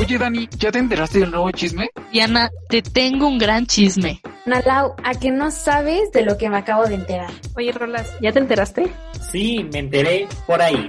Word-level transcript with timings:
Oye, 0.00 0.16
Dani, 0.16 0.48
¿ya 0.56 0.72
te 0.72 0.78
enteraste 0.78 1.18
del 1.18 1.30
nuevo 1.30 1.50
chisme? 1.50 1.90
Diana, 2.10 2.48
te 2.70 2.80
tengo 2.80 3.26
un 3.28 3.36
gran 3.36 3.66
chisme. 3.66 4.22
Nalau, 4.46 4.94
¿a 5.04 5.12
que 5.12 5.30
no 5.30 5.50
sabes 5.50 6.10
de 6.12 6.22
lo 6.22 6.38
que 6.38 6.48
me 6.48 6.56
acabo 6.56 6.86
de 6.86 6.94
enterar? 6.94 7.30
Oye, 7.54 7.70
Rolas, 7.70 8.10
¿ya 8.22 8.32
te 8.32 8.38
enteraste? 8.38 8.90
Sí, 9.30 9.62
me 9.70 9.80
enteré 9.80 10.26
por 10.46 10.62
ahí. 10.62 10.86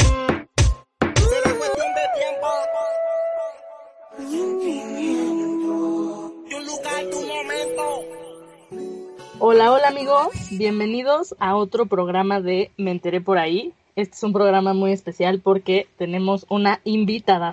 Hola, 9.40 9.74
hola 9.74 9.88
amigos, 9.90 10.30
bienvenidos 10.52 11.36
a 11.40 11.58
otro 11.58 11.86
programa 11.88 12.40
de 12.40 12.72
Me 12.78 12.92
enteré 12.92 13.20
por 13.20 13.38
ahí. 13.38 13.74
Este 13.98 14.16
es 14.16 14.24
un 14.24 14.32
programa 14.32 14.74
muy 14.74 14.94
especial 14.94 15.42
porque 15.42 15.90
tenemos 15.98 16.46
una 16.48 16.80
invitada. 16.86 17.52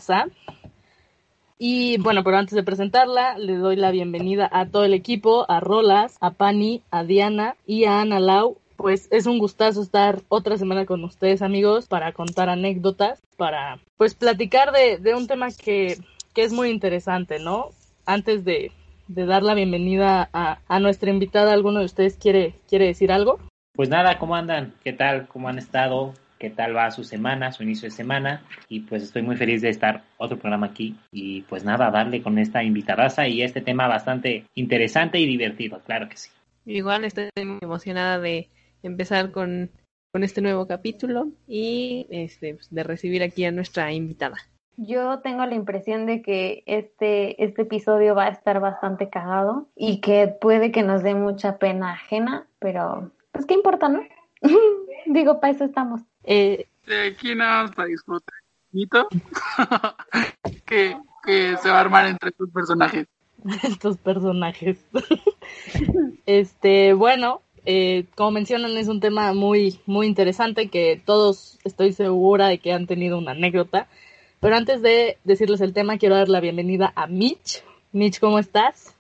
Y 1.59 1.99
bueno, 1.99 2.23
pero 2.23 2.37
antes 2.37 2.55
de 2.55 2.63
presentarla, 2.63 3.37
le 3.37 3.57
doy 3.57 3.75
la 3.75 3.91
bienvenida 3.91 4.49
a 4.53 4.67
todo 4.67 4.85
el 4.85 4.95
equipo, 4.95 5.45
a 5.51 5.59
Rolas, 5.59 6.17
a 6.21 6.31
Pani, 6.31 6.83
a 6.93 7.03
Diana 7.03 7.57
y 7.67 7.85
a 7.85 8.01
Ana 8.01 8.21
Lau. 8.21 8.59
Pues 8.77 9.09
es 9.11 9.27
un 9.27 9.41
gustazo 9.41 9.83
estar 9.83 10.21
otra 10.29 10.57
semana 10.57 10.87
con 10.87 11.03
ustedes, 11.03 11.43
amigos, 11.43 11.89
para 11.89 12.13
contar 12.13 12.49
anécdotas, 12.49 13.21
para 13.37 13.81
pues 13.97 14.15
platicar 14.15 14.71
de, 14.71 14.99
de 14.99 15.17
un 15.17 15.27
tema 15.27 15.49
que, 15.51 15.99
que 16.33 16.45
es 16.45 16.53
muy 16.53 16.71
interesante, 16.71 17.41
¿no? 17.41 17.71
Antes 18.07 18.45
de, 18.45 18.71
de 19.09 19.27
dar 19.27 19.43
la 19.43 19.55
bienvenida 19.55 20.31
a, 20.33 20.61
a, 20.69 20.79
nuestra 20.79 21.11
invitada, 21.11 21.53
¿alguno 21.53 21.81
de 21.81 21.87
ustedes 21.87 22.17
quiere, 22.17 22.55
quiere 22.69 22.87
decir 22.87 23.11
algo? 23.11 23.41
Pues 23.75 23.89
nada, 23.89 24.17
¿cómo 24.21 24.37
andan? 24.37 24.75
¿Qué 24.85 24.93
tal? 24.93 25.27
¿Cómo 25.27 25.49
han 25.49 25.59
estado? 25.59 26.15
¿Qué 26.39 26.51
tal 26.51 26.77
va 26.77 26.91
su 26.93 27.03
semana, 27.03 27.51
su 27.51 27.65
inicio 27.65 27.89
de 27.89 27.91
semana? 27.91 28.45
Y 28.69 28.81
pues 28.81 29.03
estoy 29.03 29.23
muy 29.23 29.37
feliz 29.37 29.61
de 29.61 29.71
estar 29.71 30.05
otro 30.19 30.39
programa 30.39 30.69
aquí 30.69 30.97
y 31.11 31.43
pues 31.43 31.65
nada, 31.65 31.91
darle 31.91 32.23
con 32.23 32.39
esta 32.39 32.63
invitadaza 32.63 33.27
y 33.27 33.43
este 33.43 33.61
tema 33.61 33.89
bastante 33.89 34.45
interesante 34.55 35.19
y 35.19 35.27
divertido, 35.27 35.81
claro 35.85 36.09
que 36.09 36.17
sí. 36.17 36.31
Igual 36.65 37.05
estoy 37.05 37.29
muy 37.45 37.59
emocionada 37.61 38.21
de 38.21 38.49
empezar 38.85 39.33
con, 39.33 39.71
con 40.13 40.23
este 40.23 40.41
nuevo 40.41 40.67
capítulo 40.67 41.29
y 41.49 42.07
este, 42.11 42.55
pues, 42.55 42.73
de 42.73 42.85
recibir 42.85 43.23
aquí 43.25 43.45
a 43.45 43.51
nuestra 43.51 43.93
invitada. 43.93 44.37
Yo 44.77 45.19
tengo 45.19 45.45
la 45.45 45.57
impresión 45.57 46.07
de 46.07 46.23
que 46.23 46.63
este, 46.67 47.43
este 47.43 47.63
episodio 47.63 48.15
va 48.15 48.27
a 48.27 48.31
estar 48.31 48.61
bastante 48.61 49.11
cagado 49.11 49.67
y 49.75 50.01
que 50.01 50.29
puede 50.29 50.71
que 50.71 50.85
nos 50.85 51.03
dé 51.03 51.17
mucha 51.17 51.59
pena 51.59 51.95
ajena, 51.95 52.47
pero 52.61 53.11
pues 53.33 53.45
qué 53.45 53.55
importa, 53.55 53.89
¿no? 53.89 54.03
Digo, 55.07 55.41
para 55.41 55.53
eso 55.53 55.65
estamos. 55.65 56.03
Eh, 56.31 56.67
De 56.87 57.07
aquí 57.07 57.35
nada 57.35 57.63
más 57.63 57.75
para 57.75 57.89
disfrutar. 57.89 58.35
Que, 60.67 60.95
que 61.25 61.57
se 61.57 61.71
va 61.71 61.79
a 61.79 61.81
armar 61.81 62.07
entre 62.07 62.29
estos 62.29 62.51
personajes. 62.51 63.07
estos 63.63 63.97
personajes. 63.97 64.77
este, 66.27 66.93
bueno, 66.93 67.41
eh, 67.65 68.05
como 68.15 68.33
mencionan, 68.33 68.77
es 68.77 68.89
un 68.89 69.01
tema 69.01 69.33
muy, 69.33 69.81
muy 69.87 70.07
interesante 70.07 70.69
que 70.69 71.01
todos 71.03 71.59
estoy 71.65 71.95
segura 71.95 72.49
de 72.49 72.59
que 72.59 72.75
han 72.75 72.87
tenido 72.87 73.17
una 73.17 73.33
anécdota. 73.33 73.89
Pero 74.41 74.55
antes 74.55 74.83
de 74.83 75.17
decirles 75.25 75.63
el 75.63 75.73
tema, 75.73 75.97
quiero 75.97 76.17
dar 76.17 76.29
la 76.29 76.41
bienvenida 76.41 76.93
a 76.95 77.07
Mitch. 77.07 77.65
Mitch, 77.93 78.21
¿cómo 78.21 78.39
estás? 78.39 78.95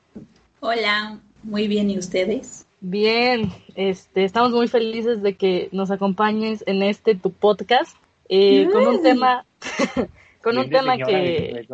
Hola, 0.60 1.20
muy 1.42 1.68
bien, 1.68 1.90
¿y 1.90 1.98
ustedes? 1.98 2.66
Bien, 2.80 3.50
este, 3.74 4.24
estamos 4.24 4.52
muy 4.52 4.68
felices 4.68 5.20
de 5.20 5.34
que 5.34 5.68
nos 5.72 5.90
acompañes 5.90 6.62
en 6.66 6.82
este 6.82 7.16
tu 7.16 7.32
podcast 7.32 7.96
eh, 8.28 8.68
con 8.72 8.86
un 8.86 9.02
tema, 9.02 9.44
con 10.42 10.58
un 10.58 10.70
tema 10.70 10.96
que, 10.96 11.66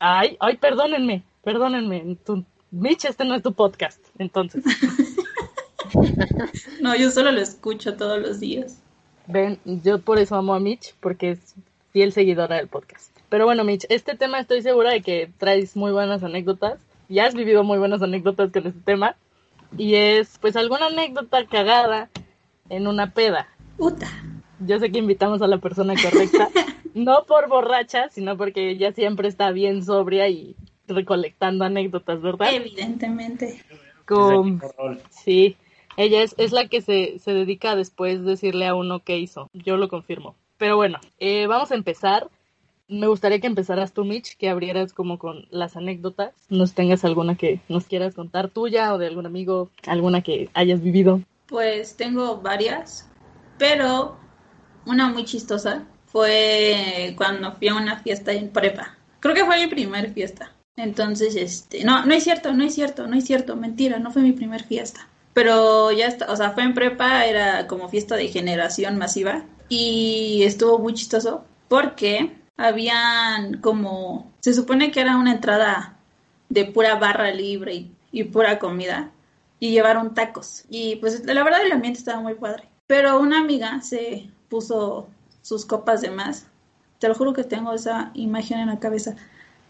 ay, 0.00 0.36
ay, 0.40 0.56
perdónenme, 0.56 1.22
perdónenme, 1.44 2.16
tu, 2.24 2.44
Mitch, 2.72 3.04
este 3.04 3.24
no 3.24 3.36
es 3.36 3.42
tu 3.42 3.52
podcast, 3.52 4.04
entonces. 4.18 4.64
no, 6.80 6.96
yo 6.96 7.10
solo 7.12 7.30
lo 7.30 7.40
escucho 7.40 7.96
todos 7.96 8.20
los 8.20 8.40
días. 8.40 8.82
Ven, 9.28 9.60
yo 9.64 10.00
por 10.00 10.18
eso 10.18 10.34
amo 10.34 10.54
a 10.54 10.60
Mitch, 10.60 10.94
porque 11.00 11.32
es 11.32 11.54
fiel 11.92 12.12
seguidora 12.12 12.56
del 12.56 12.66
podcast. 12.66 13.16
Pero 13.28 13.44
bueno, 13.44 13.62
Mitch, 13.62 13.86
este 13.90 14.16
tema 14.16 14.40
estoy 14.40 14.62
segura 14.62 14.90
de 14.90 15.02
que 15.02 15.30
traes 15.38 15.76
muy 15.76 15.92
buenas 15.92 16.24
anécdotas. 16.24 16.80
Ya 17.08 17.26
has 17.26 17.34
vivido 17.34 17.62
muy 17.62 17.78
buenas 17.78 18.02
anécdotas 18.02 18.50
con 18.50 18.66
este 18.66 18.80
tema. 18.80 19.16
Y 19.76 19.94
es, 19.94 20.38
pues, 20.38 20.56
alguna 20.56 20.86
anécdota 20.86 21.46
cagada 21.46 22.10
en 22.68 22.86
una 22.86 23.12
peda. 23.12 23.48
Puta. 23.76 24.08
Yo 24.60 24.78
sé 24.78 24.90
que 24.90 24.98
invitamos 24.98 25.42
a 25.42 25.46
la 25.46 25.58
persona 25.58 25.94
correcta. 25.94 26.48
no 26.94 27.24
por 27.26 27.48
borracha, 27.48 28.08
sino 28.08 28.36
porque 28.36 28.70
ella 28.70 28.92
siempre 28.92 29.28
está 29.28 29.50
bien 29.50 29.84
sobria 29.84 30.28
y 30.28 30.56
recolectando 30.86 31.64
anécdotas, 31.64 32.20
¿verdad? 32.20 32.48
Evidentemente. 32.52 33.62
Con... 34.04 34.60
Sí. 35.10 35.56
Ella 35.96 36.22
es, 36.22 36.34
es 36.38 36.52
la 36.52 36.68
que 36.68 36.80
se, 36.80 37.18
se 37.18 37.32
dedica 37.32 37.72
a 37.72 37.76
después 37.76 38.24
decirle 38.24 38.66
a 38.66 38.74
uno 38.74 39.00
qué 39.00 39.18
hizo. 39.18 39.50
Yo 39.52 39.76
lo 39.76 39.88
confirmo. 39.88 40.36
Pero 40.56 40.76
bueno, 40.76 40.98
eh, 41.18 41.46
vamos 41.46 41.70
a 41.72 41.74
empezar. 41.74 42.28
Me 42.88 43.06
gustaría 43.06 43.38
que 43.38 43.46
empezaras 43.46 43.92
tú, 43.92 44.04
Mitch, 44.04 44.36
que 44.38 44.48
abrieras 44.48 44.94
como 44.94 45.18
con 45.18 45.46
las 45.50 45.76
anécdotas. 45.76 46.32
Nos 46.48 46.72
tengas 46.72 47.04
alguna 47.04 47.36
que 47.36 47.60
nos 47.68 47.84
quieras 47.84 48.14
contar 48.14 48.48
tuya 48.48 48.94
o 48.94 48.98
de 48.98 49.06
algún 49.06 49.26
amigo, 49.26 49.70
alguna 49.86 50.22
que 50.22 50.48
hayas 50.54 50.82
vivido. 50.82 51.20
Pues 51.46 51.96
tengo 51.96 52.38
varias, 52.38 53.08
pero 53.58 54.16
una 54.86 55.10
muy 55.10 55.24
chistosa 55.26 55.86
fue 56.06 57.14
cuando 57.16 57.52
fui 57.52 57.68
a 57.68 57.74
una 57.74 57.98
fiesta 57.98 58.32
en 58.32 58.48
prepa. 58.48 58.96
Creo 59.20 59.34
que 59.34 59.44
fue 59.44 59.58
mi 59.58 59.66
primer 59.66 60.12
fiesta. 60.12 60.52
Entonces, 60.76 61.36
este, 61.36 61.84
no, 61.84 62.06
no 62.06 62.14
es 62.14 62.24
cierto, 62.24 62.52
no 62.52 62.64
es 62.64 62.74
cierto, 62.74 63.06
no 63.06 63.16
es 63.16 63.24
cierto, 63.24 63.56
mentira, 63.56 63.98
no 63.98 64.12
fue 64.12 64.22
mi 64.22 64.32
primer 64.32 64.62
fiesta. 64.62 65.06
Pero 65.34 65.92
ya 65.92 66.06
está, 66.06 66.32
o 66.32 66.36
sea, 66.36 66.52
fue 66.52 66.62
en 66.62 66.74
prepa, 66.74 67.26
era 67.26 67.66
como 67.66 67.88
fiesta 67.88 68.16
de 68.16 68.28
generación 68.28 68.96
masiva 68.96 69.44
y 69.68 70.42
estuvo 70.44 70.78
muy 70.78 70.94
chistoso 70.94 71.44
porque 71.68 72.32
habían 72.58 73.60
como, 73.60 74.30
se 74.40 74.52
supone 74.52 74.90
que 74.90 75.00
era 75.00 75.16
una 75.16 75.32
entrada 75.32 75.96
de 76.50 76.66
pura 76.66 76.96
barra 76.96 77.32
libre 77.32 77.74
y, 77.74 77.92
y, 78.12 78.24
pura 78.24 78.58
comida 78.58 79.10
y 79.60 79.70
llevaron 79.70 80.14
tacos 80.14 80.64
y 80.68 80.96
pues 80.96 81.24
la 81.24 81.42
verdad 81.44 81.64
el 81.64 81.72
ambiente 81.72 82.00
estaba 82.00 82.20
muy 82.20 82.34
padre. 82.34 82.68
Pero 82.86 83.20
una 83.20 83.38
amiga 83.38 83.80
se 83.80 84.30
puso 84.48 85.08
sus 85.42 85.64
copas 85.64 86.00
de 86.00 86.10
más. 86.10 86.46
Te 86.98 87.08
lo 87.08 87.14
juro 87.14 87.32
que 87.32 87.44
tengo 87.44 87.72
esa 87.72 88.10
imagen 88.14 88.58
en 88.58 88.68
la 88.68 88.80
cabeza. 88.80 89.14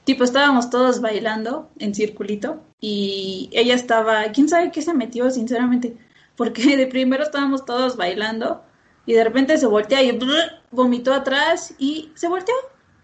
Tipo, 0.04 0.24
estábamos 0.24 0.70
todos 0.70 1.00
bailando 1.00 1.68
en 1.78 1.94
circulito 1.94 2.62
y 2.80 3.50
ella 3.52 3.74
estaba, 3.74 4.22
quién 4.32 4.48
sabe 4.48 4.70
qué 4.70 4.80
se 4.80 4.94
metió, 4.94 5.30
sinceramente, 5.30 5.96
porque 6.36 6.76
de 6.76 6.86
primero 6.86 7.24
estábamos 7.24 7.66
todos 7.66 7.96
bailando 7.96 8.62
y 9.04 9.12
de 9.12 9.24
repente 9.24 9.58
se 9.58 9.66
voltea 9.66 10.02
y 10.02 10.18
vomitó 10.70 11.12
atrás 11.12 11.74
y 11.78 12.10
se 12.14 12.28
volteó 12.28 12.54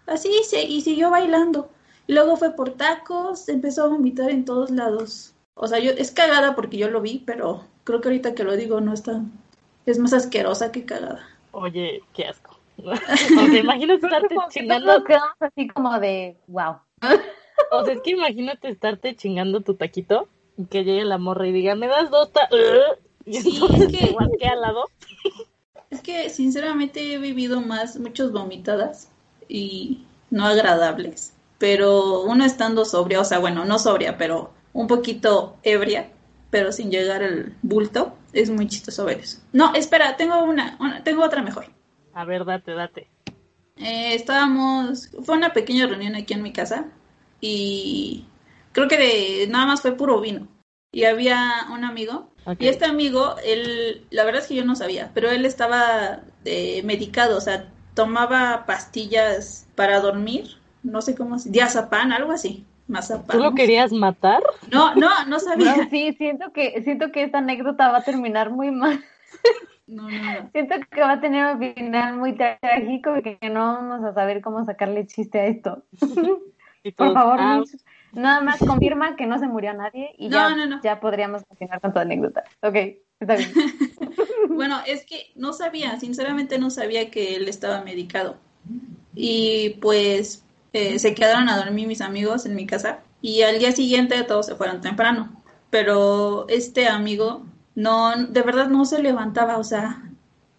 así 0.07 0.31
se, 0.43 0.63
y 0.63 0.81
siguió 0.81 1.09
bailando. 1.09 1.69
Luego 2.07 2.37
fue 2.37 2.55
por 2.55 2.71
tacos, 2.71 3.49
empezó 3.49 3.83
a 3.83 3.87
vomitar 3.87 4.29
en 4.29 4.45
todos 4.45 4.69
lados. 4.69 5.33
O 5.55 5.67
sea, 5.67 5.79
yo 5.79 5.91
es 5.91 6.11
cagada 6.11 6.55
porque 6.55 6.77
yo 6.77 6.89
lo 6.89 7.01
vi, 7.01 7.23
pero 7.25 7.63
creo 7.83 8.01
que 8.01 8.09
ahorita 8.09 8.35
que 8.35 8.43
lo 8.43 8.55
digo 8.55 8.81
no 8.81 8.93
es 8.93 9.03
tan 9.03 9.31
es 9.85 9.99
más 9.99 10.13
asquerosa 10.13 10.71
que 10.71 10.85
cagada. 10.85 11.27
Oye, 11.51 12.01
qué 12.13 12.25
asco. 12.25 12.57
o 12.77 12.95
sea, 12.95 13.59
imagínate 13.59 14.05
estarte 14.05 14.35
chingando. 14.49 15.03
quedamos 15.03 15.35
así 15.39 15.67
como 15.67 15.99
de 15.99 16.37
wow. 16.47 16.77
o 17.71 17.85
sea, 17.85 17.93
es 17.93 18.01
que 18.01 18.11
imagínate 18.11 18.67
estarte 18.69 19.15
chingando 19.15 19.61
tu 19.61 19.75
taquito 19.75 20.27
y 20.57 20.65
que 20.65 20.83
llegue 20.83 21.05
la 21.05 21.17
morra 21.17 21.47
y 21.47 21.53
diga, 21.53 21.75
me 21.75 21.87
das 21.87 22.09
dos 22.09 22.31
ta 22.31 22.49
y 23.25 23.41
sí, 23.41 23.55
entonces 23.55 23.93
es 23.93 24.37
que 24.39 24.47
al 24.47 24.61
lado. 24.61 24.85
Es 25.89 26.01
que 26.01 26.29
sinceramente 26.29 27.13
he 27.13 27.17
vivido 27.17 27.61
más, 27.61 27.97
muchas 27.97 28.31
vomitadas 28.31 29.09
y 29.47 30.05
no 30.29 30.45
agradables. 30.45 31.33
Pero 31.57 32.21
uno 32.21 32.45
estando 32.45 32.85
sobria, 32.85 33.21
o 33.21 33.25
sea, 33.25 33.39
bueno, 33.39 33.65
no 33.65 33.79
sobria, 33.79 34.17
pero 34.17 34.53
un 34.73 34.87
poquito 34.87 35.57
ebria, 35.63 36.11
pero 36.49 36.71
sin 36.71 36.91
llegar 36.91 37.23
al 37.23 37.55
bulto, 37.61 38.15
es 38.33 38.49
muy 38.49 38.67
chistoso 38.67 39.05
ver 39.05 39.19
eso. 39.19 39.39
No, 39.53 39.73
espera, 39.73 40.17
tengo 40.17 40.43
una, 40.43 40.77
una 40.79 41.03
tengo 41.03 41.23
otra 41.23 41.41
mejor. 41.41 41.67
A 42.13 42.25
ver, 42.25 42.45
date, 42.45 42.73
date. 42.73 43.07
Eh, 43.77 44.15
estábamos, 44.15 45.11
fue 45.23 45.35
una 45.35 45.53
pequeña 45.53 45.87
reunión 45.87 46.15
aquí 46.15 46.33
en 46.33 46.43
mi 46.43 46.53
casa 46.53 46.85
y 47.41 48.25
creo 48.71 48.87
que 48.87 48.97
de, 48.97 49.47
nada 49.47 49.65
más 49.65 49.81
fue 49.81 49.93
puro 49.93 50.19
vino. 50.19 50.47
Y 50.91 51.03
había 51.03 51.67
un 51.73 51.83
amigo 51.83 52.29
Okay. 52.45 52.67
Y 52.67 52.69
este 52.69 52.85
amigo, 52.85 53.35
él, 53.43 54.05
la 54.11 54.23
verdad 54.23 54.43
es 54.43 54.47
que 54.47 54.55
yo 54.55 54.63
no 54.63 54.75
sabía, 54.75 55.09
pero 55.15 55.31
él 55.31 55.45
estaba 55.45 56.21
eh, 56.45 56.83
medicado, 56.83 57.37
o 57.37 57.41
sea, 57.41 57.71
tomaba 57.95 58.65
pastillas 58.67 59.67
para 59.75 59.99
dormir, 59.99 60.57
no 60.83 61.01
sé 61.01 61.15
cómo, 61.15 61.37
diazapán, 61.37 62.11
algo 62.11 62.31
así, 62.31 62.63
mazapán. 62.87 63.37
¿Tú 63.37 63.43
lo 63.43 63.55
querías 63.55 63.91
matar? 63.91 64.43
No, 64.71 64.93
no, 64.95 65.09
no 65.27 65.39
sabía. 65.39 65.75
No, 65.77 65.89
sí, 65.89 66.13
siento 66.13 66.51
que, 66.53 66.81
siento 66.83 67.11
que 67.11 67.23
esta 67.23 67.39
anécdota 67.39 67.91
va 67.91 67.99
a 67.99 68.03
terminar 68.03 68.51
muy 68.51 68.69
mal. 68.69 69.03
No, 69.87 70.09
no. 70.09 70.49
Siento 70.51 70.75
que 70.89 71.01
va 71.01 71.13
a 71.13 71.21
tener 71.21 71.55
un 71.55 71.59
final 71.59 72.17
muy 72.17 72.35
trágico 72.35 73.17
y 73.17 73.21
que 73.21 73.49
no 73.49 73.75
vamos 73.75 74.03
a 74.03 74.13
saber 74.13 74.41
cómo 74.41 74.65
sacarle 74.65 75.05
chiste 75.05 75.39
a 75.39 75.45
esto. 75.45 75.83
Por 76.97 77.13
favor, 77.13 77.37
ah, 77.39 77.57
Mitch, 77.59 77.81
nada 78.11 78.41
más 78.41 78.59
confirma 78.59 79.15
que 79.15 79.25
no 79.25 79.37
se 79.39 79.47
murió 79.47 79.73
nadie 79.73 80.13
y 80.17 80.29
No, 80.29 80.37
ya, 80.37 80.55
no, 80.55 80.65
no. 80.67 80.81
ya 80.81 80.99
podríamos 80.99 81.43
continuar 81.45 81.81
con 81.81 81.93
tu 81.93 81.99
anécdota. 81.99 82.43
Ok, 82.61 82.75
Bueno, 84.49 84.79
es 84.85 85.05
que 85.05 85.31
no 85.35 85.53
sabía, 85.53 85.99
sinceramente 85.99 86.57
no 86.57 86.69
sabía 86.69 87.11
que 87.11 87.35
él 87.35 87.47
estaba 87.49 87.81
medicado. 87.81 88.37
Y 89.13 89.71
pues 89.81 90.43
eh, 90.73 90.99
se 90.99 91.13
quedaron 91.13 91.49
a 91.49 91.57
dormir 91.57 91.87
mis 91.87 92.01
amigos 92.01 92.45
en 92.45 92.55
mi 92.55 92.65
casa 92.65 92.99
y 93.21 93.41
al 93.41 93.59
día 93.59 93.71
siguiente 93.71 94.23
todos 94.23 94.45
se 94.45 94.55
fueron 94.55 94.81
temprano. 94.81 95.41
Pero 95.69 96.47
este 96.47 96.87
amigo 96.87 97.45
no, 97.75 98.15
de 98.15 98.41
verdad 98.41 98.69
no 98.69 98.85
se 98.85 99.01
levantaba, 99.01 99.57
o 99.57 99.63
sea, 99.63 100.09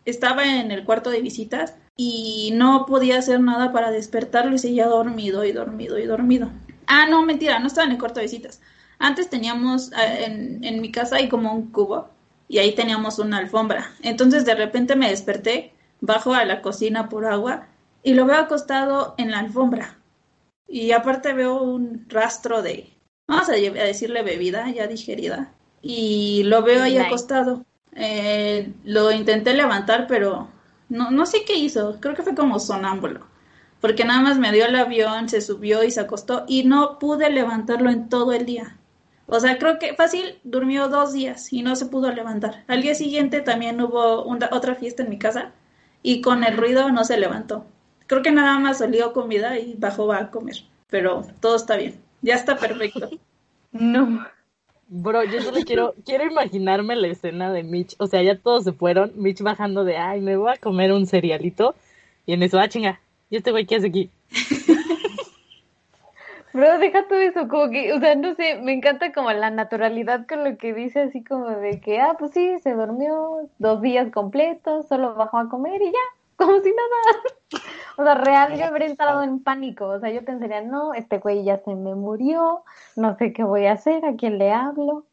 estaba 0.05 0.45
en 0.45 0.71
el 0.71 0.85
cuarto 0.85 1.11
de 1.11 1.23
visitas 1.23 1.75
y 1.97 2.53
no 2.55 2.85
podía 2.87 3.19
hacer 3.19 3.41
nada 3.41 3.73
para 3.73 3.91
despertarlo 3.91 4.55
y 4.55 4.59
seguía 4.59 4.87
dormido 4.87 5.45
y 5.45 5.53
dormido 5.53 5.99
y 5.99 6.05
dormido. 6.05 6.51
Ah, 6.87 7.07
no, 7.09 7.23
mentira, 7.23 7.59
no 7.59 7.67
estaba 7.67 7.87
en 7.87 7.93
el 7.93 7.99
cuarto 7.99 8.21
de 8.21 8.27
visitas. 8.27 8.61
Antes 8.99 9.31
teníamos 9.31 9.93
eh, 9.93 10.25
en, 10.27 10.65
en 10.65 10.81
mi 10.81 10.93
casa 10.93 11.17
hay 11.17 11.29
como 11.29 11.53
un 11.53 11.71
cubo 11.71 12.16
y 12.49 12.59
ahí 12.59 12.75
teníamos 12.75 13.19
una 13.19 13.39
alfombra. 13.39 13.93
Entonces 14.03 14.45
de 14.45 14.55
repente 14.55 14.97
me 14.97 15.11
desperté, 15.11 15.73
bajo 16.01 16.35
a 16.35 16.45
la 16.45 16.63
cocina 16.63 17.09
por 17.09 17.27
agua 17.27 17.69
y 18.03 18.15
lo 18.15 18.27
veo 18.27 18.37
acostado 18.37 19.15
en 19.19 19.31
la 19.31 19.39
alfombra. 19.41 19.99
Y 20.69 20.93
aparte 20.93 21.33
veo 21.33 21.63
un 21.63 22.07
rastro 22.09 22.63
de, 22.63 22.91
vamos 23.27 23.49
a 23.49 23.53
decirle 23.53 24.23
bebida 24.23 24.71
ya 24.71 24.87
digerida. 24.87 25.53
Y 25.83 26.43
lo 26.45 26.63
veo 26.63 26.83
ahí 26.83 26.95
Nice. 26.95 27.07
acostado. 27.07 27.65
Eh, 27.95 28.73
lo 28.85 29.11
intenté 29.13 29.55
levantar, 29.55 30.07
pero 30.07 30.49
no, 30.89 31.11
no 31.11 31.27
sé 31.27 31.45
qué 31.45 31.55
hizo. 31.55 31.99
Creo 32.01 32.15
que 32.15 32.23
fue 32.23 32.35
como 32.35 32.59
sonámbulo. 32.59 33.27
Porque 33.81 34.05
nada 34.05 34.21
más 34.23 34.39
me 34.39 34.53
dio 34.53 34.67
el 34.67 34.75
avión, 34.77 35.29
se 35.29 35.41
subió 35.41 35.85
y 35.85 35.91
se 35.91 36.01
acostó 36.01 36.45
y 36.49 36.65
no 36.65 36.99
pude 36.99 37.31
levantarlo 37.31 37.91
en 37.91 38.09
todo 38.09 38.33
el 38.33 38.47
día. 38.47 38.77
O 39.29 39.41
sea, 39.41 39.59
creo 39.59 39.79
que 39.79 39.95
fácil 39.95 40.39
durmió 40.45 40.89
dos 40.89 41.13
días 41.13 41.53
y 41.53 41.63
no 41.63 41.75
se 41.77 41.87
pudo 41.87 42.13
levantar. 42.13 42.65
Al 42.69 42.83
día 42.83 42.95
siguiente 42.95 43.41
también 43.41 43.81
hubo 43.81 44.25
una- 44.25 44.49
otra 44.53 44.75
fiesta 44.77 45.03
en 45.03 45.11
mi 45.11 45.19
casa 45.19 45.53
y 46.03 46.21
con 46.21 46.45
el 46.45 46.57
ruido 46.57 46.91
no 46.91 47.05
se 47.05 47.19
levantó. 47.19 47.67
Creo 48.07 48.23
que 48.23 48.31
nada 48.31 48.59
más 48.61 48.81
olió 48.81 49.13
comida 49.13 49.59
y 49.59 49.75
bajó 49.75 50.13
a 50.13 50.31
comer. 50.31 50.57
Pero 50.89 51.27
todo 51.41 51.57
está 51.57 51.77
bien. 51.77 51.97
Ya 52.23 52.35
está 52.35 52.57
perfecto. 52.57 53.11
No. 53.73 54.25
Bro, 54.89 55.25
yo 55.25 55.43
solo 55.43 55.59
quiero, 55.67 55.95
quiero 56.07 56.25
imaginarme 56.25 56.95
la 56.97 57.09
escena 57.09 57.53
de 57.53 57.63
Mitch. 57.65 57.95
O 57.99 58.07
sea, 58.07 58.23
ya 58.23 58.39
todos 58.39 58.65
se 58.65 58.73
fueron. 58.73 59.13
Mitch 59.17 59.43
bajando 59.43 59.85
de, 59.85 59.97
ay, 59.99 60.21
me 60.23 60.37
voy 60.37 60.53
a 60.53 60.57
comer 60.57 60.93
un 60.93 61.07
cerealito. 61.07 61.75
Y 62.25 62.33
en 62.33 62.43
eso, 62.45 62.59
ah, 62.59 62.69
chinga. 62.69 63.01
¿Y 63.29 63.37
este 63.37 63.51
güey 63.51 63.67
qué 63.67 63.77
hace 63.77 63.89
aquí? 63.89 64.11
Bro, 66.57 66.79
deja 66.79 67.07
todo 67.07 67.19
eso, 67.19 67.49
como 67.49 67.69
que, 67.69 67.93
o 67.93 68.01
sea, 68.01 68.15
no 68.15 68.35
sé, 68.35 68.59
me 68.63 68.73
encanta 68.73 69.13
como 69.13 69.31
la 69.31 69.51
naturalidad 69.51 70.27
con 70.27 70.43
lo 70.43 70.57
que 70.57 70.73
dice, 70.73 71.01
así 71.01 71.23
como 71.23 71.51
de 71.51 71.83
que, 71.83 72.01
ah, 72.01 72.17
pues 72.19 72.31
sí, 72.31 72.59
se 72.61 72.73
durmió 72.73 73.51
dos 73.59 73.83
días 73.83 74.11
completos, 74.11 74.89
solo 74.89 75.15
bajó 75.15 75.37
a 75.37 75.51
comer 75.51 75.83
y 75.83 75.93
ya, 75.93 75.99
como 76.37 76.59
si 76.63 76.71
nada. 76.71 77.63
O 77.99 78.05
sea, 78.05 78.15
real, 78.15 78.59
yo 78.59 78.65
habría 78.65 78.87
entrado 78.87 79.23
en 79.23 79.43
pánico, 79.43 79.87
o 79.87 80.01
sea, 80.01 80.09
yo 80.11 80.25
pensaría, 80.25 80.63
no, 80.63 80.95
este 80.95 81.19
güey 81.19 81.45
ya 81.45 81.59
se 81.59 81.75
me 81.75 81.95
murió, 81.95 82.65
no 82.97 83.15
sé 83.19 83.35
qué 83.35 83.45
voy 83.45 83.67
a 83.67 83.73
hacer, 83.73 84.07
a 84.07 84.17
quién 84.17 84.39
le 84.39 84.51
hablo. 84.51 85.05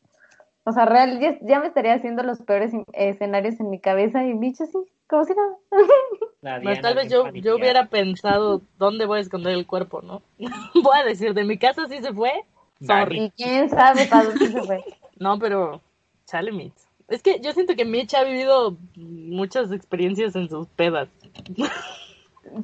O 0.64 0.72
sea, 0.72 0.86
real, 0.86 1.20
ya, 1.20 1.38
ya 1.42 1.60
me 1.60 1.68
estaría 1.68 1.96
haciendo 1.96 2.24
los 2.24 2.42
peores 2.42 2.72
escenarios 2.94 3.60
en 3.60 3.70
mi 3.70 3.82
cabeza 3.82 4.24
y 4.24 4.32
bicho 4.32 4.64
así, 4.64 4.78
como 5.14 5.26
si 5.26 5.34
Pues 5.70 6.62
Diana 6.62 6.82
tal 6.82 6.96
vez 6.96 7.08
yo, 7.08 7.30
yo 7.34 7.56
hubiera 7.56 7.86
pensado 7.86 8.64
dónde 8.80 9.06
voy 9.06 9.20
a 9.20 9.22
esconder 9.22 9.54
el 9.54 9.68
cuerpo, 9.68 10.02
¿no? 10.02 10.24
voy 10.74 10.98
a 10.98 11.04
decir, 11.04 11.36
de 11.36 11.44
mi 11.44 11.58
casa 11.58 11.88
sí 11.88 12.00
se 12.02 12.12
fue. 12.14 12.32
Sorry. 12.82 13.26
Y 13.26 13.30
quién 13.32 13.70
sabe 13.70 14.08
para 14.08 14.26
dónde 14.26 14.48
se 14.48 14.62
fue. 14.64 14.84
No, 15.16 15.38
pero 15.38 15.80
chale, 16.26 16.52
Mitch. 16.52 16.74
Es 17.08 17.22
que 17.22 17.40
yo 17.40 17.54
siento 17.54 17.76
que 17.76 17.86
Mitch 17.86 18.16
ha 18.16 18.24
vivido 18.24 18.76
muchas 18.96 19.72
experiencias 19.72 20.36
en 20.36 20.50
sus 20.50 20.68
pedas. 20.68 21.08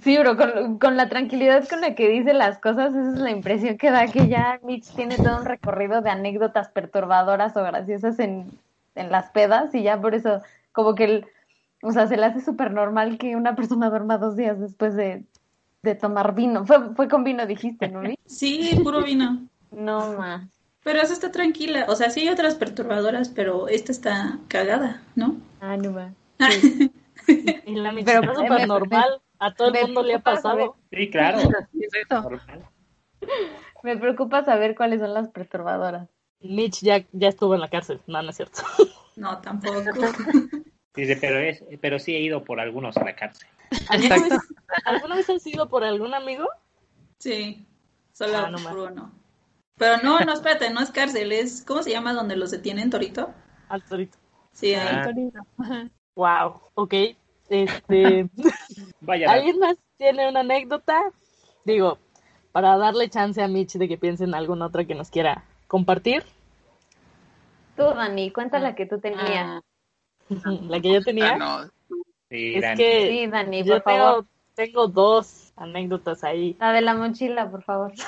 Sí, 0.01 0.17
bro, 0.17 0.35
con, 0.35 0.77
con 0.77 0.97
la 0.97 1.07
tranquilidad 1.07 1.67
con 1.69 1.79
la 1.79 1.95
que 1.95 2.09
dice 2.09 2.33
las 2.33 2.59
cosas, 2.59 2.93
esa 2.93 3.13
es 3.13 3.17
la 3.17 3.31
impresión 3.31 3.77
que 3.77 3.89
da 3.89 4.07
que 4.07 4.27
ya 4.27 4.59
Mitch 4.61 4.93
tiene 4.93 5.15
todo 5.15 5.37
un 5.37 5.45
recorrido 5.45 6.01
de 6.01 6.09
anécdotas 6.09 6.67
perturbadoras 6.67 7.55
o 7.55 7.63
graciosas 7.63 8.19
en, 8.19 8.51
en 8.95 9.09
las 9.09 9.31
pedas 9.31 9.73
y 9.73 9.81
ya 9.81 9.99
por 9.99 10.15
eso, 10.15 10.41
como 10.73 10.95
que, 10.95 11.05
el, 11.05 11.27
o 11.81 11.91
sea, 11.91 12.07
se 12.07 12.17
le 12.17 12.25
hace 12.25 12.41
súper 12.41 12.71
normal 12.71 13.17
que 13.17 13.35
una 13.35 13.55
persona 13.55 13.89
duerma 13.89 14.17
dos 14.17 14.35
días 14.35 14.59
después 14.59 14.95
de, 14.95 15.25
de 15.81 15.95
tomar 15.95 16.35
vino. 16.35 16.65
Fue, 16.65 16.93
fue 16.95 17.07
con 17.07 17.23
vino, 17.23 17.45
dijiste, 17.45 17.87
¿no? 17.87 18.01
Vi? 18.01 18.17
Sí, 18.25 18.79
puro 18.83 19.03
vino. 19.03 19.47
No, 19.71 20.13
ma. 20.17 20.49
Pero 20.83 21.01
esa 21.01 21.13
está 21.13 21.31
tranquila. 21.31 21.85
O 21.89 21.95
sea, 21.95 22.09
sí 22.09 22.21
hay 22.21 22.29
otras 22.29 22.55
perturbadoras, 22.55 23.29
pero 23.29 23.67
esta 23.67 23.91
está 23.91 24.39
cagada, 24.47 25.01
¿no? 25.15 25.37
Ah, 25.61 25.77
no, 25.77 25.91
la 26.39 27.91
Mitch 27.91 28.05
Pero, 28.05 28.21
está 28.21 28.31
eh, 28.31 28.35
súper 28.35 28.67
normal. 28.67 29.21
A 29.39 29.53
todo 29.53 29.73
el 29.73 29.85
mundo 29.85 30.03
le 30.03 30.15
ha 30.15 30.19
pasado. 30.19 30.75
Sí, 30.91 31.09
claro. 31.09 31.39
Es. 31.39 31.49
Me 33.83 33.97
preocupa 33.97 34.43
saber 34.43 34.75
cuáles 34.75 34.99
son 34.99 35.13
las 35.13 35.29
perturbadoras. 35.29 36.09
Mitch 36.41 36.81
ya, 36.81 37.05
ya 37.11 37.27
estuvo 37.27 37.55
en 37.55 37.61
la 37.61 37.69
cárcel. 37.69 38.01
No, 38.07 38.21
no 38.21 38.29
es 38.29 38.37
cierto. 38.37 38.61
No, 39.15 39.39
tampoco. 39.39 39.81
Dice, 40.99 41.17
pero 41.17 41.39
es, 41.39 41.63
pero 41.81 41.99
sí 41.99 42.15
he 42.15 42.19
ido 42.19 42.43
por 42.43 42.59
algunos 42.59 42.97
a 42.97 43.03
la 43.03 43.15
cárcel. 43.15 43.47
¿Alguna 43.89 44.15
vez, 44.17 44.33
¿Alguna 44.85 45.15
vez 45.15 45.29
has 45.29 45.45
ido 45.47 45.69
por 45.69 45.83
algún 45.83 46.13
amigo? 46.13 46.47
Sí, 47.17 47.65
solo 48.13 48.37
Ah, 48.37 48.49
no 48.51 48.57
por 48.57 48.91
uno. 48.91 49.11
Pero 49.77 49.97
no, 50.03 50.19
no, 50.19 50.33
espérate, 50.33 50.69
no 50.71 50.81
es 50.81 50.91
cárcel, 50.91 51.31
es, 51.31 51.63
¿cómo 51.65 51.83
se 51.83 51.91
llama 51.91 52.13
donde 52.13 52.35
los 52.35 52.51
detienen, 52.51 52.89
Torito? 52.89 53.33
Al 53.69 53.81
torito. 53.83 54.17
Sí, 54.51 54.73
ahí. 54.73 55.31
Ah. 55.57 55.87
Wow, 56.15 56.61
ok. 56.73 56.93
Este, 57.49 58.29
Vaya, 59.01 59.31
¿Alguien 59.31 59.57
más 59.59 59.77
tiene 59.97 60.27
una 60.27 60.41
anécdota? 60.41 61.01
Digo, 61.63 61.97
para 62.51 62.77
darle 62.77 63.09
chance 63.09 63.41
a 63.41 63.47
Mitch 63.47 63.73
de 63.73 63.87
que 63.87 63.97
piense 63.97 64.25
en 64.25 64.35
alguna 64.35 64.65
otra 64.65 64.85
que 64.85 64.95
nos 64.95 65.09
quiera 65.09 65.45
compartir. 65.67 66.23
Tú, 67.77 67.83
Dani, 67.83 68.31
cuenta 68.31 68.59
la 68.59 68.75
que 68.75 68.85
tú 68.85 68.99
tenías. 68.99 69.63
La 70.29 70.79
que 70.79 70.93
yo 70.93 71.01
tenía. 71.01 71.33
Ah, 71.33 71.37
no. 71.37 71.69
sí, 72.29 72.55
es 72.55 72.61
Dani. 72.61 72.77
que 72.77 73.07
Sí, 73.09 73.27
Dani, 73.27 73.63
yo 73.63 73.73
por 73.75 73.83
favor. 73.83 74.13
tengo, 74.13 74.27
tengo 74.55 74.87
dos 74.87 75.53
anécdotas 75.55 76.23
ahí. 76.23 76.55
La 76.59 76.71
de 76.73 76.81
la 76.81 76.93
mochila, 76.93 77.49
por 77.49 77.63
favor. 77.63 77.93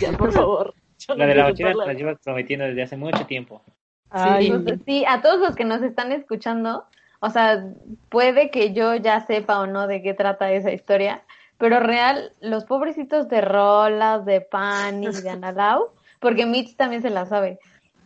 Ya, 0.00 0.12
por 0.12 0.32
favor. 0.32 0.74
Yo 0.98 1.16
La 1.16 1.26
no 1.26 1.30
de 1.30 1.34
la 1.34 1.48
mochila 1.48 1.74
la 1.74 1.92
llevas 1.92 2.18
prometiendo 2.22 2.64
desde 2.64 2.82
hace 2.82 2.96
mucho 2.96 3.26
tiempo. 3.26 3.62
Ay, 4.10 4.52
Pues, 4.62 4.78
sí, 4.86 5.04
a 5.08 5.20
todos 5.20 5.40
los 5.40 5.56
que 5.56 5.64
nos 5.64 5.82
están 5.82 6.12
escuchando, 6.12 6.84
o 7.18 7.30
sea, 7.30 7.64
puede 8.08 8.50
que 8.50 8.72
yo 8.72 8.94
ya 8.94 9.20
sepa 9.26 9.58
o 9.60 9.66
no 9.66 9.88
de 9.88 10.02
qué 10.02 10.14
trata 10.14 10.52
esa 10.52 10.70
historia, 10.70 11.24
pero 11.58 11.80
real, 11.80 12.32
los 12.40 12.64
pobrecitos 12.64 13.28
de 13.28 13.40
Rolas, 13.40 14.24
de 14.24 14.40
Pan 14.40 15.02
y 15.02 15.08
de 15.08 15.30
Analau, 15.30 15.90
porque 16.20 16.46
Mitch 16.46 16.76
también 16.76 17.02
se 17.02 17.10
la 17.10 17.26
sabe, 17.26 17.58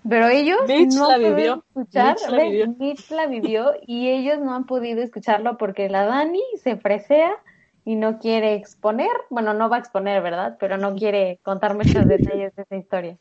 pero 0.08 0.28
ellos 0.28 0.58
Mitch 0.66 0.94
no 0.94 1.08
la 1.10 1.18
vivió. 1.18 1.64
escuchar, 1.68 2.16
Mitch 2.16 2.30
la 2.30 2.42
vivió. 2.42 2.66
Mitch 2.78 3.10
la 3.10 3.26
vivió 3.26 3.72
y 3.86 4.08
ellos 4.08 4.38
no 4.38 4.54
han 4.54 4.66
podido 4.66 5.02
escucharlo 5.02 5.56
porque 5.58 5.88
la 5.88 6.04
Dani 6.04 6.42
se 6.62 6.76
fresea 6.76 7.36
y 7.84 7.94
no 7.94 8.18
quiere 8.18 8.54
exponer, 8.54 9.10
bueno, 9.30 9.54
no 9.54 9.68
va 9.68 9.76
a 9.76 9.78
exponer, 9.78 10.20
¿verdad? 10.20 10.56
Pero 10.58 10.76
no 10.76 10.94
quiere 10.96 11.38
contar 11.42 11.76
muchos 11.76 12.06
detalles 12.08 12.54
de 12.56 12.62
esa 12.62 12.76
historia. 12.76 13.16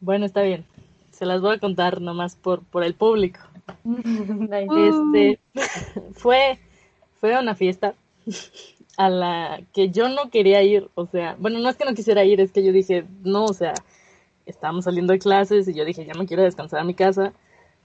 Bueno, 0.00 0.26
está 0.26 0.42
bien. 0.42 0.64
Se 1.12 1.24
las 1.24 1.40
voy 1.40 1.56
a 1.56 1.60
contar 1.60 2.00
nomás 2.00 2.34
por, 2.34 2.64
por 2.64 2.82
el 2.82 2.94
público. 2.94 3.40
Este 3.84 5.38
fue, 6.14 6.58
fue 7.20 7.38
una 7.38 7.54
fiesta 7.54 7.94
a 8.96 9.08
la 9.08 9.60
que 9.72 9.90
yo 9.90 10.08
no 10.08 10.30
quería 10.30 10.62
ir, 10.62 10.88
o 10.94 11.06
sea, 11.06 11.36
bueno, 11.38 11.58
no 11.60 11.68
es 11.68 11.76
que 11.76 11.84
no 11.84 11.94
quisiera 11.94 12.24
ir, 12.24 12.40
es 12.40 12.52
que 12.52 12.64
yo 12.64 12.72
dije, 12.72 13.04
no, 13.22 13.44
o 13.44 13.54
sea, 13.54 13.74
estábamos 14.46 14.84
saliendo 14.84 15.12
de 15.12 15.18
clases 15.18 15.68
y 15.68 15.74
yo 15.74 15.84
dije, 15.84 16.04
ya 16.04 16.14
me 16.14 16.26
quiero 16.26 16.42
descansar 16.42 16.80
a 16.80 16.84
mi 16.84 16.94
casa. 16.94 17.32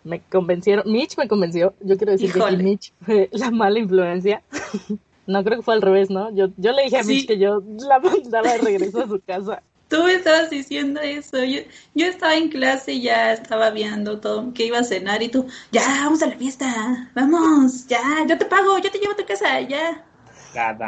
Me 0.03 0.21
convencieron, 0.21 0.89
Mitch 0.91 1.17
me 1.17 1.27
convenció, 1.27 1.73
yo 1.81 1.97
quiero 1.97 2.13
decir 2.13 2.31
que 2.31 2.39
Híjole. 2.39 2.63
Mitch 2.63 2.93
fue 3.01 3.29
la 3.31 3.51
mala 3.51 3.79
influencia. 3.79 4.41
No, 5.27 5.43
creo 5.43 5.57
que 5.57 5.63
fue 5.63 5.73
al 5.73 5.81
revés, 5.81 6.09
¿no? 6.09 6.33
Yo, 6.33 6.47
yo 6.55 6.71
le 6.71 6.83
dije 6.83 6.99
a 6.99 7.03
Sí. 7.03 7.15
Mitch 7.15 7.27
que 7.27 7.37
yo 7.37 7.61
la 7.85 7.99
mandaba 7.99 8.53
de 8.53 8.59
regreso 8.59 9.01
a 9.01 9.07
su 9.07 9.19
casa. 9.19 9.61
Tú 9.89 10.03
me 10.03 10.13
estabas 10.13 10.49
diciendo 10.49 11.01
eso. 11.01 11.43
Yo, 11.43 11.59
yo 11.95 12.05
estaba 12.07 12.35
en 12.35 12.49
clase 12.49 12.93
y 12.93 13.01
ya 13.01 13.33
estaba 13.33 13.69
viendo 13.71 14.21
todo 14.21 14.53
que 14.53 14.65
iba 14.65 14.79
a 14.79 14.83
cenar 14.83 15.21
y 15.23 15.29
tú, 15.29 15.45
ya, 15.71 15.81
vamos 16.03 16.21
a 16.23 16.27
la 16.27 16.37
fiesta, 16.37 17.11
vamos, 17.15 17.87
ya, 17.87 18.25
yo 18.27 18.37
te 18.37 18.45
pago, 18.45 18.77
yo 18.79 18.91
te 18.91 18.99
llevo 18.99 19.13
a 19.13 19.15
tu 19.15 19.25
casa, 19.25 19.61
ya. 19.61 20.03